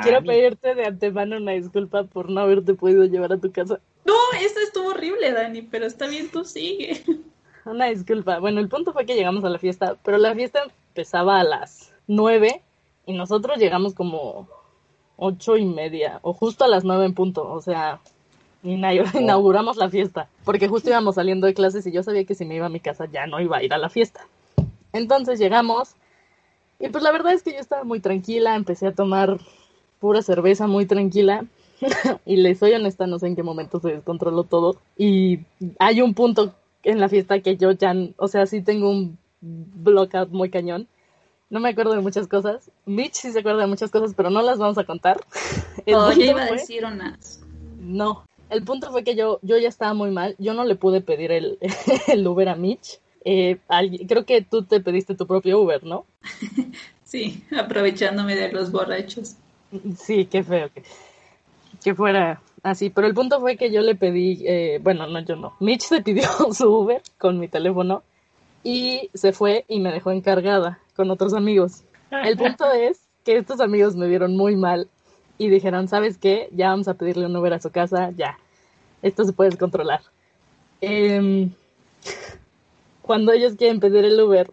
Quiero 0.01 0.23
pedirte 0.23 0.73
de 0.73 0.85
antemano 0.85 1.37
una 1.37 1.51
disculpa 1.51 2.03
por 2.03 2.29
no 2.29 2.41
haberte 2.41 2.73
podido 2.73 3.05
llevar 3.05 3.33
a 3.33 3.37
tu 3.37 3.51
casa. 3.51 3.79
No, 4.05 4.13
eso 4.39 4.59
estuvo 4.59 4.89
horrible, 4.89 5.31
Dani, 5.31 5.61
pero 5.63 5.85
está 5.85 6.07
bien, 6.07 6.29
tú 6.29 6.43
sigue. 6.45 7.03
Una 7.65 7.85
disculpa. 7.87 8.39
Bueno, 8.39 8.59
el 8.59 8.69
punto 8.69 8.93
fue 8.93 9.05
que 9.05 9.15
llegamos 9.15 9.43
a 9.43 9.49
la 9.49 9.59
fiesta, 9.59 9.95
pero 10.03 10.17
la 10.17 10.33
fiesta 10.33 10.63
empezaba 10.89 11.39
a 11.39 11.43
las 11.43 11.91
nueve 12.07 12.61
y 13.05 13.13
nosotros 13.13 13.57
llegamos 13.57 13.93
como 13.93 14.47
ocho 15.17 15.57
y 15.57 15.65
media 15.65 16.19
o 16.23 16.33
justo 16.33 16.63
a 16.63 16.67
las 16.67 16.83
nueve 16.83 17.05
en 17.05 17.13
punto. 17.13 17.47
O 17.51 17.61
sea, 17.61 17.99
Ina- 18.63 18.93
Inauguramos 19.19 19.77
la 19.77 19.89
fiesta, 19.89 20.29
porque 20.45 20.67
justo 20.67 20.89
íbamos 20.89 21.15
saliendo 21.15 21.45
de 21.47 21.53
clases 21.53 21.85
y 21.85 21.91
yo 21.91 22.01
sabía 22.03 22.23
que 22.25 22.35
si 22.35 22.45
me 22.45 22.55
iba 22.55 22.65
a 22.65 22.69
mi 22.69 22.79
casa 22.79 23.05
ya 23.11 23.27
no 23.27 23.39
iba 23.39 23.57
a 23.57 23.63
ir 23.63 23.73
a 23.73 23.77
la 23.77 23.89
fiesta. 23.89 24.25
Entonces 24.93 25.37
llegamos 25.39 25.95
y 26.79 26.89
pues 26.89 27.03
la 27.03 27.11
verdad 27.11 27.33
es 27.33 27.43
que 27.43 27.51
yo 27.53 27.59
estaba 27.59 27.83
muy 27.83 27.99
tranquila, 27.99 28.55
empecé 28.55 28.87
a 28.87 28.93
tomar 28.95 29.37
pura 29.99 30.21
cerveza 30.21 30.65
muy 30.65 30.85
tranquila 30.85 31.45
y 32.25 32.37
les 32.37 32.59
soy 32.59 32.73
honesta, 32.73 33.07
no 33.07 33.19
sé 33.19 33.27
en 33.27 33.35
qué 33.35 33.43
momento 33.43 33.79
se 33.79 33.89
descontroló 33.89 34.43
todo 34.43 34.77
y 34.97 35.39
hay 35.79 36.01
un 36.01 36.13
punto 36.13 36.53
en 36.83 36.99
la 36.99 37.09
fiesta 37.09 37.39
que 37.41 37.57
yo 37.57 37.71
ya, 37.71 37.93
o 38.17 38.27
sea, 38.27 38.45
sí 38.45 38.61
tengo 38.61 38.89
un 38.89 39.17
blockout 39.41 40.29
muy 40.31 40.49
cañón. 40.49 40.87
No 41.49 41.59
me 41.59 41.69
acuerdo 41.69 41.93
de 41.93 42.01
muchas 42.01 42.27
cosas. 42.27 42.69
Mitch 42.85 43.15
sí 43.15 43.31
se 43.31 43.39
acuerda 43.39 43.61
de 43.61 43.67
muchas 43.67 43.89
cosas, 43.89 44.13
pero 44.15 44.29
no 44.29 44.41
las 44.41 44.59
vamos 44.59 44.77
a 44.77 44.83
contar. 44.85 45.19
Oh, 45.91 46.11
yo 46.11 46.21
iba 46.23 46.43
a 46.43 46.51
decir 46.51 46.85
unas. 46.85 47.39
no, 47.79 48.25
el 48.49 48.63
punto 48.63 48.91
fue 48.91 49.03
que 49.03 49.15
yo, 49.15 49.39
yo 49.41 49.57
ya 49.57 49.69
estaba 49.69 49.93
muy 49.93 50.11
mal. 50.11 50.35
Yo 50.37 50.53
no 50.53 50.63
le 50.65 50.75
pude 50.75 51.01
pedir 51.01 51.31
el, 51.31 51.57
el 52.07 52.27
Uber 52.27 52.49
a 52.49 52.55
Mitch. 52.55 52.99
Eh, 53.25 53.57
alguien- 53.67 54.07
creo 54.07 54.25
que 54.25 54.41
tú 54.41 54.63
te 54.63 54.79
pediste 54.81 55.15
tu 55.15 55.25
propio 55.25 55.59
Uber, 55.61 55.83
¿no? 55.83 56.05
Sí, 57.03 57.43
aprovechándome 57.57 58.35
de 58.35 58.51
los 58.51 58.71
borrachos. 58.71 59.35
Sí, 59.97 60.25
qué 60.25 60.43
feo 60.43 60.69
que, 60.73 60.83
que 61.83 61.95
fuera 61.95 62.41
así. 62.63 62.89
Pero 62.89 63.07
el 63.07 63.13
punto 63.13 63.39
fue 63.39 63.57
que 63.57 63.71
yo 63.71 63.81
le 63.81 63.95
pedí, 63.95 64.43
eh, 64.45 64.79
bueno, 64.81 65.07
no, 65.07 65.19
yo 65.21 65.35
no. 65.35 65.55
Mitch 65.59 65.81
se 65.81 66.01
pidió 66.01 66.27
su 66.53 66.69
Uber 66.69 67.01
con 67.17 67.39
mi 67.39 67.47
teléfono 67.47 68.03
y 68.63 69.09
se 69.13 69.31
fue 69.31 69.65
y 69.67 69.79
me 69.79 69.91
dejó 69.91 70.11
encargada 70.11 70.79
con 70.95 71.09
otros 71.11 71.33
amigos. 71.33 71.83
El 72.11 72.37
punto 72.37 72.71
es 72.71 73.01
que 73.23 73.37
estos 73.37 73.59
amigos 73.59 73.95
me 73.95 74.07
vieron 74.07 74.35
muy 74.35 74.55
mal 74.55 74.89
y 75.37 75.49
dijeron, 75.49 75.87
¿sabes 75.87 76.17
qué? 76.17 76.49
Ya 76.51 76.69
vamos 76.69 76.87
a 76.87 76.95
pedirle 76.95 77.25
un 77.25 77.35
Uber 77.35 77.53
a 77.53 77.61
su 77.61 77.71
casa, 77.71 78.11
ya. 78.11 78.37
Esto 79.01 79.23
se 79.23 79.33
puede 79.33 79.57
controlar. 79.57 80.01
Em, 80.81 81.51
cuando 83.01 83.31
ellos 83.31 83.55
quieren 83.55 83.79
pedir 83.79 84.05
el 84.05 84.19
Uber, 84.19 84.51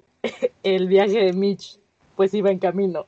el 0.62 0.86
viaje 0.86 1.24
de 1.24 1.32
Mitch 1.32 1.78
pues 2.16 2.32
iba 2.34 2.50
en 2.50 2.58
camino. 2.58 3.06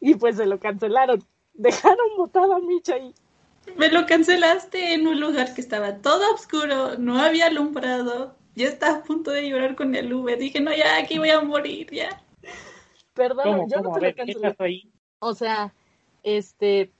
y 0.00 0.14
pues 0.16 0.36
se 0.36 0.46
lo 0.46 0.58
cancelaron. 0.58 1.24
Dejaron 1.54 2.16
botada 2.16 2.56
a 2.56 2.60
Mitch 2.60 2.90
ahí. 2.90 3.14
Me 3.76 3.88
lo 3.90 4.06
cancelaste 4.06 4.94
en 4.94 5.06
un 5.06 5.20
lugar 5.20 5.54
que 5.54 5.60
estaba 5.60 5.96
todo 5.98 6.34
oscuro, 6.34 6.98
no 6.98 7.18
había 7.18 7.46
alumbrado. 7.46 8.36
Yo 8.54 8.68
estaba 8.68 8.98
a 8.98 9.02
punto 9.02 9.30
de 9.30 9.48
llorar 9.48 9.74
con 9.74 9.94
el 9.94 10.12
Uber. 10.12 10.38
Dije, 10.38 10.60
no, 10.60 10.74
ya 10.74 10.98
aquí 10.98 11.18
voy 11.18 11.30
a 11.30 11.40
morir, 11.40 11.90
ya. 11.90 12.22
Perdón, 13.14 13.44
¿Cómo, 13.44 13.68
yo 13.68 13.80
no 13.80 13.92
te 13.92 13.98
A 13.98 14.00
lo 14.00 14.00
ver, 14.00 14.14
¿qué 14.14 14.34
cancelé. 14.34 14.56
ahí? 14.58 14.92
O 15.18 15.34
sea, 15.34 15.72
este, 16.22 16.92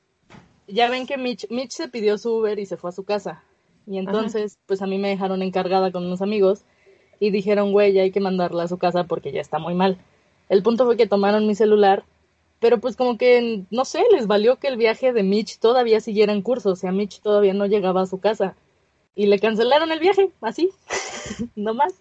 ya 0.66 0.88
ven 0.88 1.06
que 1.06 1.18
Mitch, 1.18 1.48
Mitch 1.50 1.72
se 1.72 1.88
pidió 1.88 2.18
su 2.18 2.34
Uber 2.34 2.58
y 2.58 2.66
se 2.66 2.76
fue 2.76 2.90
a 2.90 2.94
su 2.94 3.04
casa. 3.04 3.42
Y 3.86 3.98
entonces, 3.98 4.58
pues 4.66 4.80
a 4.82 4.86
mí 4.86 4.98
me 4.98 5.10
dejaron 5.10 5.42
encargada 5.42 5.92
con 5.92 6.06
unos 6.06 6.22
amigos 6.22 6.64
y 7.20 7.30
dijeron, 7.30 7.72
güey, 7.72 7.92
ya 7.92 8.02
hay 8.02 8.10
que 8.10 8.20
mandarla 8.20 8.64
a 8.64 8.68
su 8.68 8.78
casa 8.78 9.04
porque 9.04 9.30
ya 9.32 9.40
está 9.40 9.58
muy 9.58 9.74
mal. 9.74 9.98
El 10.48 10.62
punto 10.62 10.86
fue 10.86 10.96
que 10.96 11.06
tomaron 11.06 11.46
mi 11.46 11.54
celular, 11.54 12.04
pero 12.64 12.80
pues 12.80 12.96
como 12.96 13.18
que, 13.18 13.66
no 13.70 13.84
sé, 13.84 14.02
les 14.10 14.26
valió 14.26 14.58
que 14.58 14.68
el 14.68 14.78
viaje 14.78 15.12
de 15.12 15.22
Mitch 15.22 15.58
todavía 15.58 16.00
siguiera 16.00 16.32
en 16.32 16.40
curso, 16.40 16.70
o 16.70 16.76
sea, 16.76 16.92
Mitch 16.92 17.20
todavía 17.20 17.52
no 17.52 17.66
llegaba 17.66 18.00
a 18.00 18.06
su 18.06 18.20
casa. 18.20 18.56
Y 19.14 19.26
le 19.26 19.38
cancelaron 19.38 19.92
el 19.92 19.98
viaje, 20.00 20.30
así, 20.40 20.70
no 21.56 21.74
más. 21.74 21.92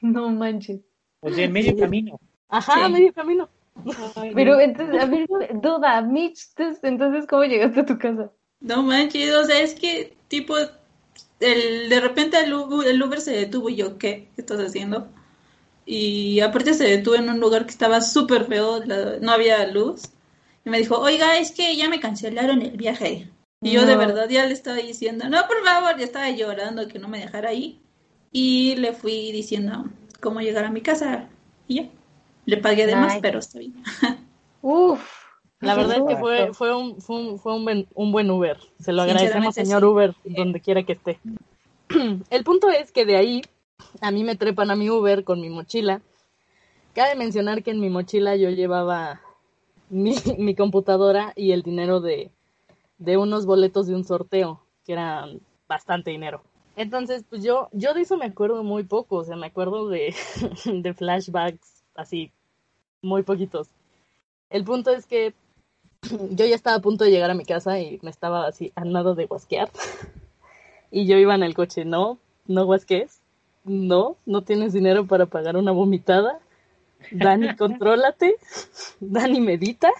No 0.00 0.28
manches. 0.28 0.80
Pues 1.20 1.38
en 1.38 1.52
medio 1.52 1.76
camino. 1.76 2.18
Ajá, 2.48 2.84
Sí. 2.84 2.92
medio 2.92 3.12
camino. 3.12 3.48
Pero 4.34 4.58
entonces, 4.58 5.00
a 5.00 5.06
ver, 5.06 5.28
duda, 5.62 6.02
Mitch, 6.02 6.48
entonces, 6.48 6.82
entonces, 6.82 7.26
¿cómo 7.28 7.44
llegaste 7.44 7.78
a 7.78 7.86
tu 7.86 7.96
casa? 7.96 8.32
No 8.58 8.82
manches, 8.82 9.32
o 9.32 9.44
sea, 9.44 9.60
es 9.60 9.72
que 9.76 10.16
tipo, 10.26 10.56
el, 11.38 11.88
de 11.88 12.00
repente 12.00 12.40
el 12.40 12.52
Uber, 12.52 12.88
el 12.88 13.00
Uber 13.00 13.20
se 13.20 13.36
detuvo 13.36 13.68
y 13.68 13.76
yo, 13.76 13.98
¿qué? 13.98 14.26
¿Qué 14.34 14.40
estás 14.40 14.58
haciendo? 14.58 15.06
Y 15.84 16.40
aparte 16.40 16.74
se 16.74 16.84
detuvo 16.84 17.16
en 17.16 17.28
un 17.28 17.40
lugar 17.40 17.64
que 17.64 17.72
estaba 17.72 18.00
súper 18.00 18.44
feo, 18.44 18.82
la- 18.84 19.18
no 19.20 19.32
había 19.32 19.66
luz. 19.66 20.02
Y 20.64 20.70
me 20.70 20.78
dijo, 20.78 20.98
oiga, 20.98 21.38
es 21.38 21.50
que 21.50 21.76
ya 21.76 21.88
me 21.88 21.98
cancelaron 22.00 22.62
el 22.62 22.76
viaje. 22.76 23.28
Y 23.60 23.72
yo 23.72 23.84
de 23.86 23.92
No. 23.94 23.98
verdad 23.98 24.28
ya 24.28 24.46
le 24.46 24.52
estaba 24.54 24.76
diciendo, 24.76 25.28
no, 25.28 25.38
por 25.46 25.64
favor, 25.64 25.96
ya 25.98 26.04
estaba 26.04 26.30
llorando 26.30 26.86
que 26.88 26.98
no 26.98 27.08
me 27.08 27.18
dejara 27.20 27.50
ahí. 27.50 27.80
Y 28.30 28.76
le 28.76 28.92
fui 28.92 29.32
diciendo 29.32 29.84
cómo 30.20 30.40
llegar 30.40 30.64
a 30.64 30.70
mi 30.70 30.80
casa. 30.80 31.28
Y 31.68 31.74
ya. 31.76 31.88
Le 32.46 32.56
pagué 32.56 32.86
de 32.86 32.96
más, 32.96 33.18
pero 33.20 33.38
está 33.38 33.58
bien. 33.58 33.74
Uf. 34.62 35.00
La 35.60 35.76
verdad 35.76 35.98
es 35.98 36.02
que 36.08 36.16
fue, 36.16 36.52
fue, 36.54 36.74
un, 36.74 37.00
fue, 37.00 37.16
un, 37.16 37.38
fue 37.38 37.54
un, 37.54 37.64
buen, 37.64 37.86
un 37.94 38.10
buen 38.10 38.28
Uber. 38.30 38.58
Se 38.80 38.92
lo 38.92 39.02
agradecemos, 39.02 39.54
señor 39.54 39.80
sí. 39.82 39.86
Uber, 39.86 40.14
donde 40.24 40.60
quiera 40.60 40.82
que 40.82 40.94
esté. 40.94 41.20
El 42.30 42.42
punto 42.44 42.68
es 42.68 42.90
que 42.90 43.04
de 43.04 43.16
ahí 43.16 43.42
a 44.00 44.10
mí 44.10 44.24
me 44.24 44.36
trepan 44.36 44.70
a 44.70 44.76
mi 44.76 44.90
Uber 44.90 45.24
con 45.24 45.40
mi 45.40 45.50
mochila. 45.50 46.02
Cabe 46.94 47.14
mencionar 47.14 47.62
que 47.62 47.70
en 47.70 47.80
mi 47.80 47.90
mochila 47.90 48.36
yo 48.36 48.50
llevaba 48.50 49.20
mi, 49.88 50.14
mi 50.38 50.54
computadora 50.54 51.32
y 51.36 51.52
el 51.52 51.62
dinero 51.62 52.00
de, 52.00 52.30
de 52.98 53.16
unos 53.16 53.46
boletos 53.46 53.86
de 53.86 53.94
un 53.94 54.04
sorteo, 54.04 54.60
que 54.84 54.92
eran 54.92 55.40
bastante 55.68 56.10
dinero. 56.10 56.42
Entonces, 56.76 57.24
pues 57.28 57.42
yo, 57.42 57.68
yo 57.72 57.92
de 57.94 58.02
eso 58.02 58.16
me 58.16 58.26
acuerdo 58.26 58.62
muy 58.62 58.84
poco, 58.84 59.16
o 59.16 59.24
sea, 59.24 59.36
me 59.36 59.46
acuerdo 59.46 59.88
de, 59.88 60.14
de 60.64 60.94
flashbacks 60.94 61.84
así, 61.94 62.32
muy 63.02 63.22
poquitos. 63.22 63.68
El 64.48 64.64
punto 64.64 64.90
es 64.90 65.06
que 65.06 65.34
yo 66.30 66.46
ya 66.46 66.54
estaba 66.54 66.76
a 66.76 66.82
punto 66.82 67.04
de 67.04 67.10
llegar 67.10 67.30
a 67.30 67.34
mi 67.34 67.44
casa 67.44 67.78
y 67.80 67.98
me 68.02 68.10
estaba 68.10 68.46
así 68.46 68.72
a 68.74 68.84
nada 68.84 69.14
de 69.14 69.26
guasquear. 69.26 69.70
Y 70.94 71.06
yo 71.06 71.16
iba 71.16 71.34
en 71.34 71.42
el 71.42 71.54
coche, 71.54 71.86
no, 71.86 72.18
no 72.46 72.66
guasques, 72.66 73.21
no, 73.64 74.16
no 74.26 74.42
tienes 74.42 74.72
dinero 74.72 75.06
para 75.06 75.26
pagar 75.26 75.56
una 75.56 75.72
vomitada. 75.72 76.40
Dani, 77.10 77.56
contrólate. 77.56 78.36
Dani, 79.00 79.40
medita. 79.40 79.90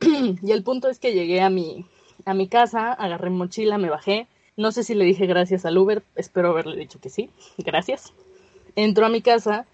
Y 0.42 0.52
el 0.52 0.62
punto 0.62 0.88
es 0.88 0.98
que 0.98 1.12
llegué 1.12 1.40
a 1.40 1.50
mi, 1.50 1.84
a 2.24 2.34
mi 2.34 2.48
casa, 2.48 2.92
agarré 2.92 3.30
mochila, 3.30 3.78
me 3.78 3.90
bajé. 3.90 4.28
No 4.56 4.72
sé 4.72 4.82
si 4.82 4.94
le 4.94 5.04
dije 5.04 5.26
gracias 5.26 5.64
al 5.64 5.78
Uber, 5.78 6.02
espero 6.16 6.50
haberle 6.50 6.76
dicho 6.76 7.00
que 7.00 7.08
sí, 7.08 7.30
gracias. 7.58 8.12
Entro 8.76 9.06
a 9.06 9.08
mi 9.08 9.22
casa 9.22 9.66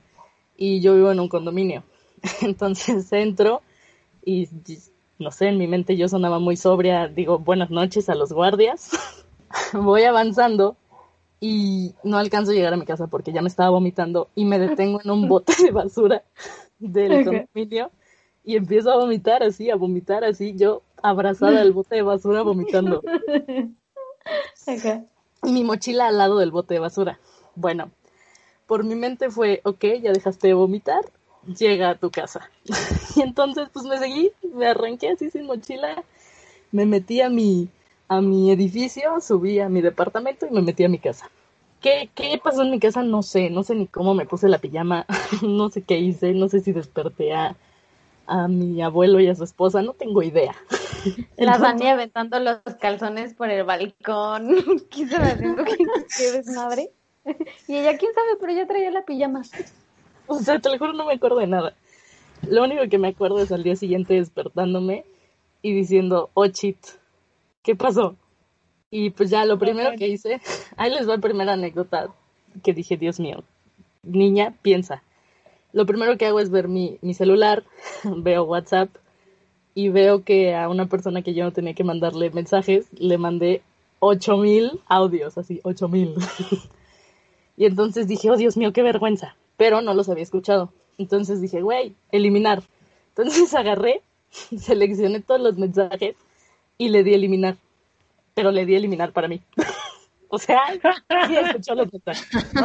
y 0.57 0.81
yo 0.81 0.95
vivo 0.95 1.11
en 1.11 1.21
un 1.21 1.29
condominio. 1.29 1.83
Entonces 2.41 3.13
entro 3.13 3.63
y 4.25 4.49
no 5.19 5.31
sé, 5.31 5.49
en 5.49 5.59
mi 5.59 5.67
mente 5.67 5.97
yo 5.97 6.09
sonaba 6.09 6.39
muy 6.39 6.57
sobria, 6.57 7.09
digo 7.09 7.39
buenas 7.39 7.71
noches 7.71 8.09
a 8.09 8.15
los 8.15 8.33
guardias. 8.33 8.91
Voy 9.73 10.03
avanzando 10.03 10.77
y 11.41 11.95
no 12.03 12.17
alcanzo 12.19 12.51
a 12.53 12.55
llegar 12.55 12.73
a 12.73 12.77
mi 12.77 12.87
casa 12.87 13.07
porque 13.09 13.33
ya 13.33 13.43
me 13.43 13.49
estaba 13.49 13.71
vomitando 13.71 14.29
y 14.35 14.45
me 14.45 14.59
detengo 14.59 15.01
en 15.03 15.11
un 15.11 15.29
bote 15.29 15.53
de 15.63 15.71
basura 15.71 16.23
del 16.79 17.13
Ok. 17.15 17.25
condominio 17.25 17.91
y 18.45 18.57
empiezo 18.57 18.93
a 18.93 18.97
vomitar 18.97 19.43
así, 19.43 19.71
a 19.71 19.77
vomitar 19.77 20.25
así, 20.25 20.55
yo 20.57 20.83
abrazada 21.03 21.61
al 21.61 21.73
bote 21.73 21.97
de 21.97 22.03
basura 22.03 22.43
vomitando 22.43 23.03
Acá. 24.67 25.05
y 25.43 25.53
mi 25.53 25.65
mochila 25.65 26.09
al 26.09 26.19
lado 26.19 26.39
del 26.39 26.51
bote 26.51 26.75
de 26.75 26.81
basura. 26.81 27.19
Bueno, 27.55 27.91
por 28.67 28.85
mi 28.85 28.95
mente 28.95 29.31
fue, 29.31 29.61
ok, 29.65 29.85
ya 30.03 30.13
dejaste 30.13 30.49
de 30.49 30.55
vomitar, 30.55 31.05
llega 31.59 31.91
a 31.91 31.95
tu 31.97 32.11
casa. 32.11 32.51
y 33.17 33.21
entonces 33.23 33.69
pues 33.73 33.85
me 33.87 33.99
seguí, 33.99 34.33
me 34.55 34.67
arranqué 34.67 35.11
así 35.11 35.31
sin 35.31 35.47
mochila, 35.47 36.03
me 36.73 36.87
metí 36.87 37.21
a 37.21 37.29
mi, 37.31 37.69
a 38.09 38.21
mi 38.21 38.51
edificio, 38.51 39.21
subí 39.21 39.61
a 39.61 39.69
mi 39.69 39.81
departamento 39.81 40.47
y 40.47 40.51
me 40.51 40.63
metí 40.63 40.85
a 40.85 40.89
mi 40.89 40.99
casa. 40.99 41.31
¿Qué, 41.81 42.11
¿Qué 42.15 42.41
pasó 42.43 42.63
en 42.63 42.71
mi 42.71 42.81
casa? 42.81 43.03
No 43.03 43.23
sé, 43.23 43.51
no 43.51 43.63
sé 43.63 43.75
ni 43.75 43.87
cómo 43.87 44.15
me 44.15 44.27
puse 44.27 44.49
la 44.49 44.59
pijama, 44.59 45.07
no 45.43 45.69
sé 45.69 45.83
qué 45.83 45.99
hice, 45.99 46.33
no 46.33 46.49
sé 46.49 46.61
si 46.61 46.73
desperté 46.73 47.35
a, 47.35 47.57
a 48.27 48.49
mi 48.49 48.83
abuelo 48.83 49.21
y 49.21 49.29
a 49.29 49.35
su 49.35 49.45
esposa, 49.45 49.83
no 49.83 49.93
tengo 49.93 50.23
idea. 50.23 50.55
La 51.37 51.59
Dani 51.59 51.89
aventando 51.89 52.41
los 52.41 52.59
calzones 52.81 53.35
por 53.35 53.51
el 53.51 53.65
balcón. 53.65 54.57
¿Qué 54.91 55.03
estaba 55.03 55.27
haciendo? 55.27 55.65
¿Qué, 55.65 55.77
qué 56.17 56.33
desmadre? 56.33 56.91
Y 57.67 57.77
ella, 57.77 57.99
quién 57.99 58.15
sabe, 58.15 58.37
pero 58.41 58.53
ya 58.53 58.69
traía 58.69 58.91
la 58.93 59.05
pijama. 59.05 59.43
O 60.29 60.39
sea, 60.39 60.61
te 60.61 60.69
lo 60.69 60.79
juro, 60.79 60.93
no 60.93 61.07
me 61.07 61.15
acuerdo 61.15 61.39
de 61.39 61.49
nada. 61.49 61.75
Lo 62.49 62.63
único 62.63 62.89
que 62.89 62.99
me 62.99 63.09
acuerdo 63.09 63.41
es 63.41 63.51
al 63.51 63.65
día 63.65 63.75
siguiente 63.75 64.15
despertándome 64.15 65.05
y 65.61 65.75
diciendo, 65.75 66.31
oh 66.35 66.47
shit, 66.47 66.79
¿qué 67.67 67.77
pasó? 67.77 68.17
Y 68.91 69.11
pues 69.11 69.29
ya 69.29 69.45
lo 69.45 69.59
primero 69.59 69.91
que 69.99 70.09
hice, 70.09 70.41
ahí 70.79 70.91
les 70.91 71.07
va 71.07 71.17
la 71.17 71.21
primera 71.21 71.53
anécdota 71.53 72.09
que 72.63 72.73
dije, 72.73 72.97
Dios 72.97 73.21
mío, 73.21 73.45
niña, 74.03 74.55
piensa. 74.63 75.03
Lo 75.75 75.85
primero 75.85 76.17
que 76.17 76.25
hago 76.25 76.41
es 76.41 76.49
ver 76.49 76.69
mi, 76.69 76.97
mi 77.03 77.13
celular, 77.13 77.65
veo 78.05 78.45
WhatsApp 78.45 78.89
y 79.75 79.91
veo 79.91 80.25
que 80.25 80.55
a 80.55 80.71
una 80.71 80.87
persona 80.87 81.21
que 81.21 81.35
yo 81.35 81.45
no 81.45 81.53
tenía 81.53 81.75
que 81.75 81.85
mandarle 81.85 82.31
mensajes, 82.31 82.87
le 82.95 83.19
mandé 83.19 83.61
8000 83.99 84.81
audios, 84.87 85.37
así, 85.37 85.61
8000. 85.63 86.15
y 87.59 87.67
entonces 87.67 88.09
dije, 88.09 88.31
oh 88.31 88.37
Dios 88.37 88.57
mío, 88.57 88.73
qué 88.73 88.83
vergüenza 88.83 89.37
pero 89.57 89.81
no 89.81 89.95
los 89.95 90.09
había 90.09 90.23
escuchado. 90.23 90.73
Entonces 90.99 91.41
dije, 91.41 91.63
güey, 91.63 91.95
eliminar. 92.11 92.63
Entonces 93.09 93.53
agarré, 93.55 94.03
seleccioné 94.31 95.21
todos 95.21 95.41
los 95.41 95.59
mensajes 95.59 96.17
y 96.79 96.89
le 96.89 97.03
di 97.03 97.15
eliminar. 97.15 97.57
pero 98.35 98.51
le 98.51 98.67
di 98.67 98.75
eliminar 98.75 99.13
para 99.13 99.29
mí. 99.29 99.41
o 100.29 100.39
sea, 100.39 100.61
sí 101.27 101.37
escuchó 101.37 101.75
lo 101.75 101.87
tonta. 101.87 102.13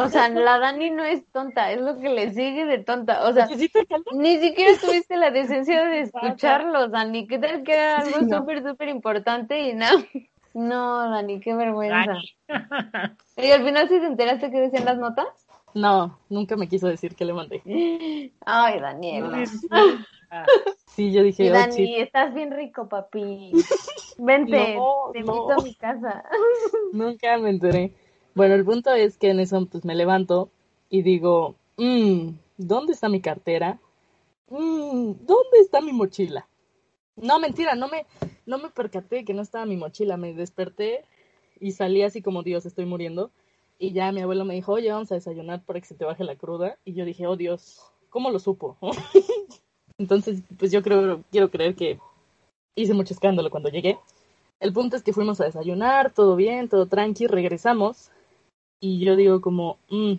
O 0.02 0.08
sea, 0.08 0.28
la 0.28 0.58
Dani 0.58 0.90
no 0.90 1.04
es 1.04 1.24
tonta, 1.32 1.72
es 1.72 1.80
lo 1.80 1.98
que 1.98 2.08
le 2.08 2.32
sigue 2.32 2.66
de 2.66 2.78
tonta. 2.78 3.26
O 3.26 3.32
sea, 3.32 3.46
sí 3.46 3.70
ni 4.12 4.38
siquiera 4.38 4.78
tuviste 4.78 5.16
la 5.16 5.30
decencia 5.30 5.84
de 5.84 6.00
escucharlos, 6.02 6.90
Dani. 6.90 7.26
¿Qué 7.26 7.38
tal 7.38 7.62
que 7.62 7.72
era 7.74 7.98
algo 7.98 8.20
súper, 8.20 8.62
súper 8.62 8.88
importante 8.88 9.60
y 9.60 9.74
no? 9.74 9.86
No, 10.54 11.08
Dani, 11.08 11.40
qué 11.40 11.54
vergüenza. 11.54 12.18
¿Y 13.38 13.50
al 13.50 13.64
final 13.64 13.88
sí 13.88 13.98
te 13.98 14.04
enteraste 14.04 14.50
que 14.50 14.60
decían 14.60 14.84
las 14.84 14.98
notas? 14.98 15.26
No, 15.72 16.18
nunca 16.28 16.56
me 16.56 16.68
quiso 16.68 16.88
decir 16.88 17.14
que 17.14 17.24
le 17.24 17.32
mandé. 17.32 17.62
Ay, 18.44 18.78
Daniela. 18.78 19.44
Sí, 20.94 21.12
yo 21.12 21.22
dije, 21.22 21.44
Y 21.44 21.48
oh, 21.48 21.52
Dani, 21.52 21.96
estás 21.96 22.34
bien 22.34 22.50
rico, 22.50 22.88
papi. 22.88 23.52
Vente, 24.18 24.76
No, 24.76 25.10
te 25.12 25.20
no. 25.20 25.32
invito 25.34 25.52
a 25.52 25.62
mi 25.62 25.74
casa. 25.74 26.24
Nunca 26.92 27.38
me 27.38 27.50
enteré. 27.50 27.92
Bueno, 28.34 28.54
el 28.54 28.64
punto 28.64 28.92
es 28.92 29.16
que 29.16 29.30
en 29.30 29.40
eso 29.40 29.64
pues 29.66 29.84
me 29.84 29.94
levanto 29.94 30.50
y 30.90 31.02
digo, 31.02 31.56
"Mm, 31.78 32.30
¿dónde 32.58 32.92
está 32.92 33.08
mi 33.08 33.20
cartera? 33.20 33.78
Mm, 34.48 35.12
¿dónde 35.20 35.58
está 35.60 35.80
mi 35.80 35.92
mochila? 35.92 36.46
No, 37.16 37.38
mentira, 37.38 37.74
no 37.74 37.88
me, 37.88 38.06
no 38.46 38.58
me 38.58 38.68
percaté 38.70 39.24
que 39.24 39.34
no 39.34 39.42
estaba 39.42 39.64
mi 39.66 39.76
mochila. 39.76 40.16
Me 40.16 40.34
desperté 40.34 41.04
y 41.60 41.72
salí 41.72 42.02
así 42.02 42.22
como 42.22 42.42
Dios, 42.42 42.66
estoy 42.66 42.84
muriendo. 42.84 43.30
Y 43.78 43.92
ya 43.92 44.12
mi 44.12 44.20
abuelo 44.20 44.44
me 44.44 44.54
dijo, 44.54 44.72
oye, 44.72 44.92
vamos 44.92 45.10
a 45.10 45.16
desayunar 45.16 45.64
para 45.64 45.80
que 45.80 45.86
se 45.86 45.94
te 45.94 46.04
baje 46.04 46.24
la 46.24 46.36
cruda. 46.36 46.78
Y 46.84 46.92
yo 46.94 47.04
dije, 47.04 47.26
oh 47.26 47.36
Dios, 47.36 47.80
¿cómo 48.10 48.30
lo 48.30 48.38
supo? 48.38 48.76
Entonces, 49.98 50.42
pues 50.58 50.72
yo 50.72 50.82
creo, 50.82 51.22
quiero 51.30 51.50
creer 51.50 51.74
que 51.74 51.98
hice 52.76 52.94
mucho 52.94 53.14
escándalo 53.14 53.50
cuando 53.50 53.68
llegué. 53.68 53.98
El 54.60 54.72
punto 54.72 54.96
es 54.96 55.02
que 55.02 55.12
fuimos 55.12 55.40
a 55.40 55.44
desayunar, 55.44 56.12
todo 56.12 56.36
bien, 56.36 56.68
todo 56.68 56.86
tranqui, 56.86 57.26
regresamos. 57.26 58.10
Y 58.80 59.04
yo 59.04 59.16
digo 59.16 59.40
como, 59.40 59.78
"Mm, 59.90 60.14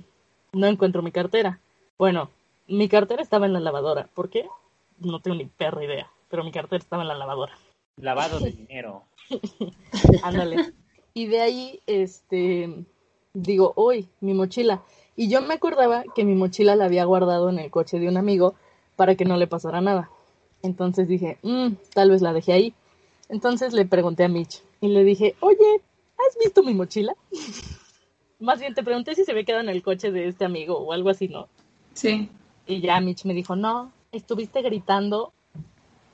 no 0.54 0.68
encuentro 0.68 1.02
mi 1.02 1.12
cartera. 1.12 1.60
Bueno, 1.98 2.30
mi 2.68 2.88
cartera 2.88 3.22
estaba 3.22 3.46
en 3.46 3.54
la 3.54 3.60
lavadora. 3.60 4.10
¿Por 4.14 4.30
qué? 4.30 4.48
No 5.00 5.20
tengo 5.20 5.36
ni 5.38 5.46
perra 5.46 5.84
idea. 5.84 6.10
Pero 6.30 6.44
mi 6.44 6.52
cartera 6.52 6.82
estaba 6.82 7.04
en 7.04 7.10
la 7.10 7.16
lavadora. 7.16 7.54
Lavado 7.98 8.40
de 8.40 8.52
dinero. 8.68 9.04
Ándale. 10.24 10.74
Y 11.14 11.28
de 11.28 11.42
ahí, 11.42 11.80
este, 11.86 12.86
digo, 13.34 13.74
uy, 13.76 14.08
mi 14.22 14.34
mochila. 14.34 14.84
Y 15.16 15.30
yo 15.30 15.42
me 15.42 15.54
acordaba 15.54 16.04
que 16.16 16.26
mi 16.26 16.34
mochila 16.34 16.76
la 16.76 16.86
había 16.86 17.06
guardado 17.06 17.50
en 17.50 17.60
el 17.60 17.70
coche 17.70 18.00
de 18.00 18.08
un 18.08 18.18
amigo 18.18 18.56
para 18.96 19.16
que 19.16 19.26
no 19.26 19.38
le 19.38 19.48
pasara 19.48 19.82
nada. 19.82 20.10
Entonces 20.62 21.08
dije, 21.08 21.38
"Mm, 21.42 21.74
tal 21.94 22.12
vez 22.12 22.22
la 22.22 22.34
dejé 22.34 22.54
ahí. 22.54 22.74
Entonces 23.30 23.74
le 23.74 23.86
pregunté 23.86 24.24
a 24.24 24.28
Mitch 24.28 24.62
y 24.82 24.90
le 24.90 25.04
dije, 25.04 25.36
oye, 25.40 25.82
¿has 26.18 26.38
visto 26.38 26.64
mi 26.64 26.74
mochila? 26.74 27.16
Más 28.40 28.60
bien 28.60 28.74
te 28.74 28.84
pregunté 28.84 29.16
si 29.16 29.24
se 29.24 29.32
había 29.32 29.46
quedado 29.46 29.64
en 29.64 29.70
el 29.70 29.82
coche 29.82 30.12
de 30.12 30.28
este 30.28 30.46
amigo 30.46 30.78
o 30.78 30.92
algo 30.92 31.10
así, 31.10 31.30
¿no? 31.30 31.48
Sí. 31.94 32.30
Y 32.68 32.82
ya 32.82 33.00
Mitch 33.00 33.26
me 33.26 33.34
dijo, 33.34 33.56
no, 33.56 33.92
estuviste 34.12 34.62
gritando, 34.62 35.32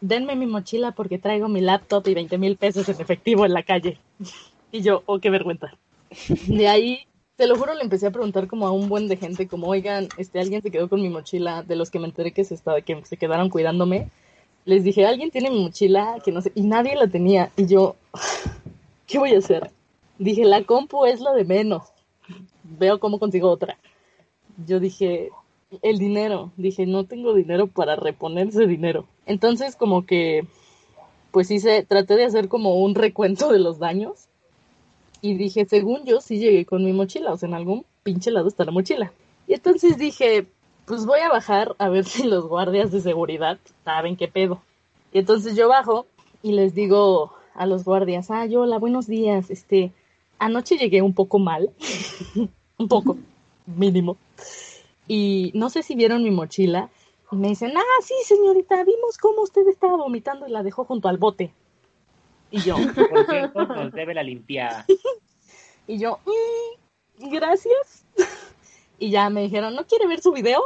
denme 0.01 0.35
mi 0.35 0.45
mochila 0.45 0.91
porque 0.91 1.17
traigo 1.17 1.47
mi 1.47 1.61
laptop 1.61 2.07
y 2.07 2.13
20 2.13 2.37
mil 2.37 2.55
pesos 2.57 2.87
en 2.89 3.01
efectivo 3.01 3.45
en 3.45 3.53
la 3.53 3.63
calle. 3.63 3.99
Y 4.71 4.81
yo, 4.83 5.01
oh, 5.07 5.17
qué 5.17 5.31
vergüenza. 5.31 5.73
De 6.45 6.67
ahí, 6.67 6.99
te 7.39 7.47
lo 7.47 7.55
juro, 7.55 7.73
le 7.73 7.83
empecé 7.83 8.05
a 8.05 8.11
preguntar 8.11 8.47
como 8.47 8.67
a 8.67 8.71
un 8.71 8.89
buen 8.89 9.07
de 9.07 9.15
gente, 9.15 9.47
como, 9.47 9.67
oigan, 9.67 10.09
este, 10.17 10.41
alguien 10.41 10.61
se 10.61 10.71
quedó 10.71 10.89
con 10.89 11.01
mi 11.01 11.07
mochila, 11.07 11.63
de 11.63 11.77
los 11.77 11.89
que 11.89 11.97
me 11.97 12.05
enteré 12.05 12.33
que 12.33 12.43
se, 12.43 12.53
estaba, 12.53 12.81
que 12.81 13.01
se 13.05 13.15
quedaron 13.15 13.49
cuidándome. 13.49 14.09
Les 14.65 14.83
dije, 14.83 15.05
alguien 15.05 15.31
tiene 15.31 15.49
mi 15.49 15.63
mochila, 15.63 16.17
que 16.21 16.33
no 16.33 16.41
sé, 16.41 16.51
y 16.53 16.63
nadie 16.63 16.97
la 16.97 17.07
tenía. 17.07 17.49
Y 17.55 17.65
yo, 17.65 17.95
¿qué 19.07 19.19
voy 19.19 19.35
a 19.35 19.37
hacer? 19.37 19.71
Dije, 20.17 20.43
la 20.43 20.65
compu 20.65 21.05
es 21.05 21.21
lo 21.21 21.33
de 21.33 21.45
menos. 21.45 21.83
Veo 22.63 22.99
cómo 22.99 23.19
consigo 23.19 23.49
otra. 23.49 23.77
Yo 24.67 24.81
dije, 24.81 25.29
el 25.81 25.97
dinero. 25.97 26.51
Dije, 26.57 26.85
no 26.85 27.05
tengo 27.05 27.33
dinero 27.33 27.67
para 27.67 27.95
reponer 27.95 28.49
ese 28.49 28.67
dinero. 28.67 29.05
Entonces, 29.25 29.77
como 29.77 30.05
que, 30.05 30.45
pues 31.31 31.49
hice, 31.51 31.83
traté 31.83 32.17
de 32.17 32.25
hacer 32.25 32.49
como 32.49 32.83
un 32.83 32.95
recuento 32.95 33.49
de 33.49 33.59
los 33.59 33.79
daños. 33.79 34.27
Y 35.21 35.35
dije, 35.35 35.65
según 35.65 36.05
yo, 36.05 36.21
sí 36.21 36.39
llegué 36.39 36.65
con 36.65 36.83
mi 36.83 36.93
mochila. 36.93 37.33
O 37.33 37.37
sea, 37.37 37.49
en 37.49 37.55
algún 37.55 37.85
pinche 38.03 38.31
lado 38.31 38.47
está 38.47 38.65
la 38.65 38.71
mochila. 38.71 39.11
Y 39.47 39.53
entonces 39.53 39.97
dije, 39.97 40.47
pues 40.85 41.05
voy 41.05 41.19
a 41.19 41.29
bajar 41.29 41.75
a 41.77 41.89
ver 41.89 42.05
si 42.05 42.23
los 42.23 42.47
guardias 42.47 42.91
de 42.91 43.01
seguridad 43.01 43.59
saben 43.83 44.15
qué 44.15 44.27
pedo. 44.27 44.61
Y 45.11 45.19
entonces 45.19 45.55
yo 45.55 45.69
bajo 45.69 46.05
y 46.41 46.53
les 46.53 46.73
digo 46.73 47.33
a 47.53 47.65
los 47.65 47.83
guardias, 47.83 48.31
ah, 48.31 48.45
hola, 48.55 48.77
buenos 48.77 49.07
días. 49.07 49.49
Este, 49.49 49.91
anoche 50.37 50.77
llegué 50.77 51.01
un 51.01 51.13
poco 51.13 51.39
mal. 51.39 51.71
un 52.77 52.87
poco, 52.87 53.17
mínimo. 53.65 54.17
Y 55.07 55.51
no 55.55 55.69
sé 55.69 55.83
si 55.83 55.95
vieron 55.95 56.23
mi 56.23 56.31
mochila. 56.31 56.89
Y 57.31 57.35
me 57.35 57.49
dicen, 57.49 57.73
ah, 57.75 58.01
sí, 58.03 58.13
señorita, 58.23 58.83
vimos 58.83 59.17
cómo 59.19 59.41
usted 59.41 59.67
estaba 59.67 59.97
vomitando 59.97 60.47
y 60.47 60.51
la 60.51 60.63
dejó 60.63 60.85
junto 60.85 61.09
al 61.09 61.17
bote. 61.17 61.53
Y 62.51 62.61
yo, 62.61 62.75
Por 63.09 63.25
cierto, 63.27 63.65
nos 63.65 63.91
debe 63.91 64.13
la 64.13 64.23
limpiada. 64.23 64.85
y 65.87 65.97
yo, 65.99 66.19
"Mm, 66.25 67.29
gracias. 67.29 68.05
Y 68.97 69.11
ya 69.11 69.29
me 69.29 69.41
dijeron, 69.43 69.75
¿no 69.75 69.85
quiere 69.85 70.07
ver 70.07 70.21
su 70.21 70.31
video? 70.31 70.61